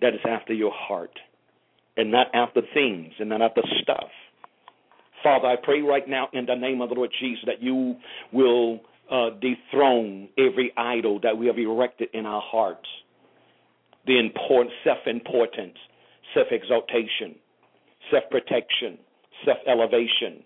that 0.00 0.14
is 0.14 0.20
after 0.28 0.52
your 0.52 0.72
heart, 0.72 1.18
and 1.96 2.10
not 2.10 2.28
after 2.34 2.60
things 2.74 3.12
and 3.18 3.30
not 3.30 3.40
after 3.42 3.62
stuff. 3.82 4.10
Father, 5.22 5.48
I 5.48 5.56
pray 5.60 5.80
right 5.80 6.06
now 6.08 6.28
in 6.32 6.46
the 6.46 6.54
name 6.54 6.80
of 6.80 6.90
the 6.90 6.94
Lord 6.94 7.10
Jesus 7.18 7.44
that 7.46 7.62
you 7.62 7.96
will 8.32 8.80
uh, 9.10 9.30
dethrone 9.40 10.28
every 10.38 10.72
idol 10.76 11.18
that 11.22 11.36
we 11.36 11.46
have 11.46 11.58
erected 11.58 12.08
in 12.12 12.26
our 12.26 12.42
hearts. 12.44 12.86
The 14.06 14.18
important 14.18 14.70
self-importance, 14.84 15.76
self-exaltation, 16.34 17.34
self-protection, 18.10 18.98
self-elevation, 19.44 20.44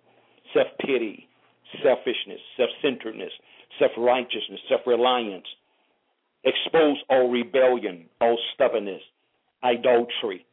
self-pity, 0.55 1.29
selfishness, 1.83 2.41
self-centeredness, 2.57 3.33
self-righteousness, 3.79 4.61
self-reliance. 4.69 5.47
Expose 6.45 6.97
all 7.09 7.31
rebellion, 7.31 8.07
all 8.21 8.39
stubbornness, 8.55 9.03
idolatry. 9.63 10.45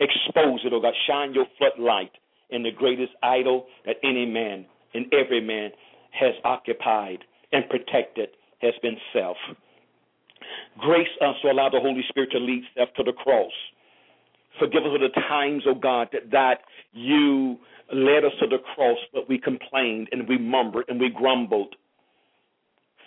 Expose 0.00 0.60
it, 0.64 0.72
oh 0.72 0.80
God. 0.80 0.94
Shine 1.06 1.34
your 1.34 1.46
floodlight 1.58 2.12
in 2.50 2.62
the 2.62 2.70
greatest 2.70 3.12
idol 3.22 3.66
that 3.86 3.96
any 4.02 4.26
man 4.26 4.66
and 4.94 5.06
every 5.12 5.40
man 5.40 5.70
has 6.18 6.34
occupied 6.44 7.18
and 7.52 7.68
protected 7.68 8.30
has 8.60 8.74
been 8.82 8.96
self. 9.12 9.36
Grace 10.78 11.08
us 11.20 11.36
to 11.42 11.50
allow 11.50 11.68
the 11.68 11.80
Holy 11.80 12.02
Spirit 12.08 12.30
to 12.32 12.38
lead 12.38 12.62
self 12.76 12.88
to 12.96 13.02
the 13.02 13.12
cross. 13.12 13.52
Forgive 14.58 14.84
us 14.84 14.92
for 14.92 14.98
the 14.98 15.20
times, 15.28 15.64
oh 15.66 15.74
God, 15.74 16.08
that, 16.12 16.30
that 16.30 16.58
you 16.92 17.58
led 17.92 18.24
us 18.24 18.32
to 18.40 18.46
the 18.46 18.58
cross, 18.74 18.98
but 19.12 19.28
we 19.28 19.38
complained 19.38 20.08
and 20.12 20.28
we 20.28 20.38
murmured 20.38 20.86
and 20.88 21.00
we 21.00 21.10
grumbled. 21.10 21.74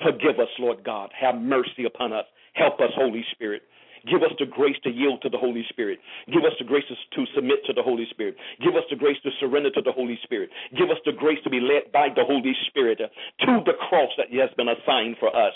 Forgive 0.04 0.40
us, 0.40 0.50
Lord 0.60 0.84
God. 0.84 1.10
Have 1.20 1.36
mercy 1.36 1.86
upon 1.86 2.14
us. 2.14 2.26
Help 2.54 2.80
us, 2.80 2.92
Holy 2.96 3.24
Spirit. 3.32 3.64
Give 4.06 4.22
us 4.24 4.32
the 4.40 4.46
grace 4.46 4.76
to 4.84 4.90
yield 4.90 5.22
to 5.24 5.30
the 5.30 5.38
Holy 5.38 5.66
Spirit. 5.70 6.00
Give 6.28 6.44
us 6.46 6.54
the 6.60 6.66
grace 6.66 6.84
to 6.88 7.26
submit 7.36 7.60
to 7.66 7.74
the 7.74 7.82
Holy 7.82 8.06
Spirit. 8.12 8.36
Give 8.64 8.76
us 8.76 8.84
the 8.90 8.96
grace 8.96 9.18
to 9.24 9.32
surrender 9.40 9.72
to 9.72 9.82
the 9.82 9.92
Holy 9.92 10.18
Spirit. 10.24 10.50
Give 10.78 10.90
us 10.90 10.98
the 11.06 11.12
grace 11.12 11.40
to 11.44 11.50
be 11.50 11.60
led 11.60 11.92
by 11.92 12.08
the 12.16 12.24
Holy 12.24 12.54
Spirit 12.68 13.00
to 13.00 13.60
the 13.66 13.74
cross 13.90 14.10
that 14.18 14.32
has 14.32 14.50
been 14.56 14.70
assigned 14.70 15.18
for 15.20 15.36
us. 15.36 15.54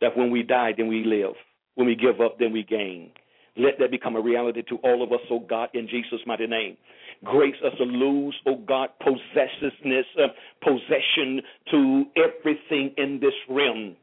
That 0.00 0.16
when 0.16 0.30
we 0.30 0.42
die, 0.42 0.72
then 0.76 0.88
we 0.88 1.04
live. 1.04 1.34
When 1.74 1.86
we 1.86 1.94
give 1.94 2.20
up, 2.20 2.38
then 2.38 2.52
we 2.52 2.62
gain. 2.62 3.10
Let 3.56 3.78
that 3.78 3.90
become 3.90 4.16
a 4.16 4.20
reality 4.20 4.62
to 4.68 4.76
all 4.76 5.02
of 5.02 5.12
us, 5.12 5.20
oh 5.30 5.40
God, 5.40 5.70
in 5.72 5.88
Jesus' 5.88 6.20
mighty 6.26 6.46
name. 6.46 6.76
Grace 7.24 7.54
us 7.64 7.72
to 7.78 7.84
lose, 7.84 8.34
oh 8.46 8.56
God, 8.56 8.90
possessiveness, 9.00 10.06
uh, 10.22 10.28
possession 10.62 11.40
to 11.70 12.04
everything 12.16 12.92
in 12.98 13.18
this 13.20 13.32
realm 13.48 13.96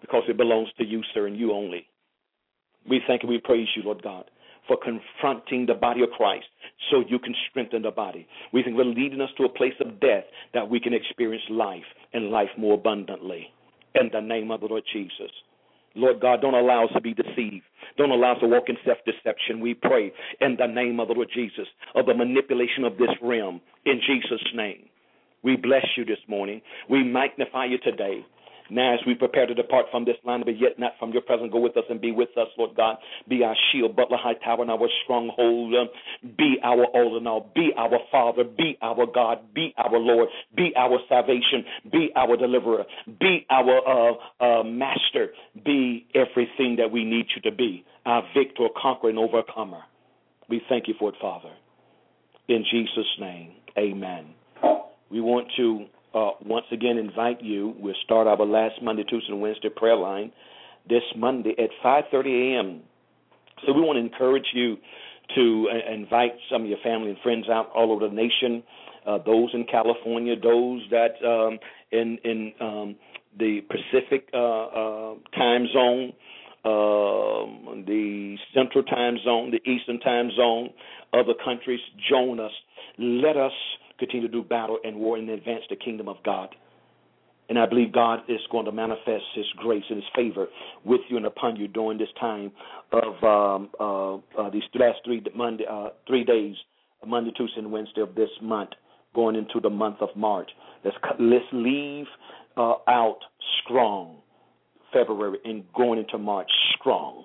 because 0.00 0.22
it 0.28 0.36
belongs 0.36 0.68
to 0.78 0.84
you, 0.84 1.02
sir, 1.12 1.26
and 1.26 1.36
you 1.36 1.52
only. 1.52 1.86
We 2.88 3.00
thank 3.06 3.22
and 3.22 3.30
we 3.30 3.38
praise 3.38 3.68
you, 3.76 3.82
Lord 3.82 4.02
God, 4.02 4.24
for 4.68 4.76
confronting 4.76 5.66
the 5.66 5.74
body 5.74 6.02
of 6.02 6.10
Christ 6.10 6.46
so 6.90 7.02
you 7.08 7.18
can 7.18 7.34
strengthen 7.50 7.82
the 7.82 7.90
body. 7.90 8.26
We 8.52 8.62
think 8.62 8.76
we're 8.76 8.84
leading 8.84 9.20
us 9.20 9.30
to 9.36 9.44
a 9.44 9.48
place 9.48 9.74
of 9.80 10.00
death 10.00 10.24
that 10.54 10.68
we 10.68 10.80
can 10.80 10.94
experience 10.94 11.44
life 11.50 11.84
and 12.12 12.30
life 12.30 12.48
more 12.56 12.74
abundantly. 12.74 13.48
In 13.94 14.10
the 14.12 14.20
name 14.20 14.50
of 14.50 14.60
the 14.60 14.66
Lord 14.66 14.84
Jesus. 14.92 15.30
Lord 15.96 16.20
God, 16.20 16.40
don't 16.40 16.54
allow 16.54 16.84
us 16.84 16.90
to 16.94 17.00
be 17.00 17.14
deceived. 17.14 17.64
Don't 17.96 18.10
allow 18.10 18.32
us 18.32 18.40
to 18.40 18.46
walk 18.46 18.64
in 18.68 18.76
self 18.84 18.98
deception. 19.06 19.60
We 19.60 19.74
pray 19.74 20.12
in 20.40 20.56
the 20.58 20.66
name 20.66 21.00
of 21.00 21.08
the 21.08 21.14
Lord 21.14 21.28
Jesus 21.34 21.66
of 21.94 22.06
the 22.06 22.14
manipulation 22.14 22.84
of 22.84 22.98
this 22.98 23.10
realm 23.22 23.60
in 23.84 24.00
Jesus' 24.06 24.46
name. 24.54 24.88
We 25.42 25.56
bless 25.56 25.86
you 25.96 26.04
this 26.04 26.18
morning. 26.28 26.60
We 26.90 27.02
magnify 27.02 27.66
you 27.66 27.78
today. 27.78 28.24
Now, 28.70 28.94
as 28.94 29.00
we 29.06 29.14
prepare 29.14 29.46
to 29.46 29.54
depart 29.54 29.86
from 29.90 30.04
this 30.04 30.16
land, 30.24 30.44
but 30.44 30.58
yet 30.58 30.78
not 30.78 30.92
from 30.98 31.12
your 31.12 31.22
presence, 31.22 31.52
go 31.52 31.60
with 31.60 31.76
us 31.76 31.84
and 31.88 32.00
be 32.00 32.12
with 32.12 32.30
us, 32.36 32.48
Lord 32.58 32.76
God. 32.76 32.96
Be 33.28 33.42
our 33.44 33.54
shield, 33.70 33.94
buckler, 33.96 34.18
high 34.18 34.34
tower, 34.44 34.62
and 34.62 34.70
our 34.70 34.88
stronghold. 35.04 35.74
Be 36.36 36.56
our 36.62 36.84
all 36.86 37.16
in 37.16 37.26
all. 37.26 37.50
Be 37.54 37.70
our 37.76 37.98
Father. 38.10 38.44
Be 38.44 38.76
our 38.82 39.06
God. 39.06 39.54
Be 39.54 39.74
our 39.78 39.98
Lord. 39.98 40.28
Be 40.56 40.72
our 40.76 40.98
salvation. 41.08 41.64
Be 41.90 42.10
our 42.16 42.36
deliverer. 42.36 42.84
Be 43.20 43.46
our 43.50 43.80
uh, 43.86 44.14
uh, 44.40 44.62
master. 44.64 45.28
Be 45.64 46.06
everything 46.14 46.76
that 46.76 46.90
we 46.90 47.04
need 47.04 47.26
you 47.34 47.50
to 47.50 47.56
be. 47.56 47.84
Our 48.04 48.22
victor, 48.36 48.68
conqueror, 48.80 49.10
and 49.10 49.18
overcomer. 49.18 49.82
We 50.48 50.62
thank 50.68 50.88
you 50.88 50.94
for 50.98 51.10
it, 51.10 51.16
Father. 51.20 51.52
In 52.48 52.64
Jesus' 52.70 53.06
name, 53.20 53.52
amen. 53.76 54.26
We 55.10 55.20
want 55.20 55.48
to 55.56 55.86
uh, 56.16 56.30
once 56.44 56.66
again 56.72 56.96
invite 56.96 57.42
you. 57.42 57.74
We'll 57.78 57.94
start 58.04 58.26
our 58.26 58.44
last 58.44 58.80
Monday, 58.82 59.04
Tuesday, 59.04 59.32
and 59.32 59.42
Wednesday 59.42 59.68
prayer 59.68 59.96
line 59.96 60.32
this 60.88 61.02
Monday 61.16 61.54
at 61.58 61.70
5:30 61.84 62.54
a.m. 62.54 62.80
So 63.66 63.72
we 63.72 63.80
want 63.82 63.96
to 63.96 64.00
encourage 64.00 64.46
you 64.54 64.76
to 65.34 65.68
uh, 65.70 65.92
invite 65.92 66.32
some 66.50 66.62
of 66.62 66.68
your 66.68 66.78
family 66.82 67.10
and 67.10 67.18
friends 67.22 67.48
out 67.48 67.70
all 67.74 67.92
over 67.92 68.08
the 68.08 68.14
nation. 68.14 68.62
Uh, 69.06 69.18
those 69.24 69.50
in 69.54 69.64
California, 69.64 70.34
those 70.40 70.82
that 70.90 71.14
um, 71.24 71.58
in 71.92 72.18
in 72.24 72.52
um, 72.60 72.96
the 73.38 73.60
Pacific 73.68 74.28
uh, 74.32 74.36
uh, 74.38 75.14
time 75.36 75.66
zone, 75.72 76.12
um, 76.64 77.84
the 77.86 78.36
Central 78.54 78.82
time 78.84 79.18
zone, 79.24 79.50
the 79.50 79.70
Eastern 79.70 80.00
time 80.00 80.30
zone, 80.36 80.70
other 81.12 81.34
countries, 81.44 81.80
join 82.08 82.40
us. 82.40 82.52
Let 82.98 83.36
us 83.36 83.52
continue 83.98 84.28
to 84.28 84.32
do 84.32 84.42
battle 84.42 84.78
and 84.84 84.96
war 84.96 85.16
and 85.16 85.28
advance 85.30 85.64
the 85.70 85.76
kingdom 85.76 86.08
of 86.08 86.16
God. 86.24 86.54
And 87.48 87.58
I 87.58 87.66
believe 87.66 87.92
God 87.92 88.20
is 88.28 88.40
going 88.50 88.64
to 88.64 88.72
manifest 88.72 89.24
His 89.34 89.46
grace 89.56 89.84
and 89.88 89.98
His 89.98 90.08
favor 90.14 90.48
with 90.84 91.00
you 91.08 91.16
and 91.16 91.26
upon 91.26 91.56
you 91.56 91.68
during 91.68 91.96
this 91.96 92.08
time 92.18 92.50
of 92.92 93.22
um, 93.22 93.70
uh, 93.78 94.14
uh, 94.40 94.50
these 94.50 94.64
last 94.74 94.98
three 95.04 95.22
Monday, 95.34 95.64
uh, 95.70 95.90
three 96.08 96.24
days, 96.24 96.56
Monday, 97.06 97.30
Tuesday, 97.36 97.60
and 97.60 97.70
Wednesday 97.70 98.00
of 98.00 98.14
this 98.16 98.30
month, 98.42 98.70
going 99.14 99.36
into 99.36 99.60
the 99.60 99.70
month 99.70 99.98
of 100.00 100.08
March. 100.16 100.50
Let's 100.84 100.96
let's 101.20 101.44
leave 101.52 102.06
uh, 102.56 102.74
out 102.88 103.18
strong 103.62 104.16
February 104.92 105.38
and 105.44 105.64
going 105.72 106.00
into 106.00 106.18
March 106.18 106.50
strong 106.78 107.24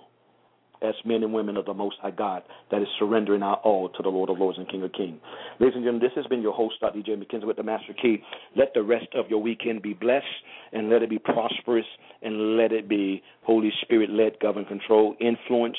as 0.81 0.95
men 1.05 1.23
and 1.23 1.33
women 1.33 1.57
of 1.57 1.65
the 1.65 1.73
Most 1.73 1.97
High 2.01 2.11
God 2.11 2.43
that 2.71 2.81
is 2.81 2.87
surrendering 2.99 3.43
our 3.43 3.57
all 3.57 3.89
to 3.89 4.03
the 4.03 4.09
Lord 4.09 4.29
of 4.29 4.37
Lords 4.37 4.57
and 4.57 4.69
King 4.69 4.83
of 4.83 4.91
Kings. 4.93 5.19
Ladies 5.59 5.75
and 5.75 5.83
gentlemen, 5.83 6.01
this 6.01 6.15
has 6.15 6.25
been 6.27 6.41
your 6.41 6.53
host, 6.53 6.75
Dr. 6.81 6.99
EJ 6.99 7.23
McKenzie 7.23 7.45
with 7.45 7.57
the 7.57 7.63
Master 7.63 7.93
Key. 7.93 8.23
Let 8.55 8.73
the 8.73 8.83
rest 8.83 9.07
of 9.15 9.29
your 9.29 9.41
weekend 9.41 9.81
be 9.81 9.93
blessed 9.93 10.25
and 10.73 10.89
let 10.89 11.03
it 11.03 11.09
be 11.09 11.19
prosperous 11.19 11.85
and 12.21 12.57
let 12.57 12.71
it 12.71 12.87
be 12.89 13.21
Holy 13.43 13.71
Spirit 13.81 14.09
led, 14.09 14.39
govern, 14.39 14.65
control, 14.65 15.15
influence, 15.19 15.77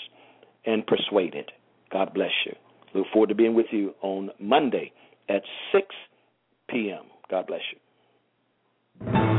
and 0.67 0.87
persuaded. 0.87 1.51
God 1.91 2.15
bless 2.15 2.33
you. 2.47 2.55
Look 2.95 3.07
forward 3.13 3.29
to 3.29 3.35
being 3.35 3.55
with 3.55 3.67
you 3.71 3.95
on 4.03 4.31
Monday 4.39 4.93
at 5.29 5.43
6 5.73 5.87
p.m. 6.69 7.05
God 7.31 7.47
bless 7.47 7.61
you. 7.73 9.32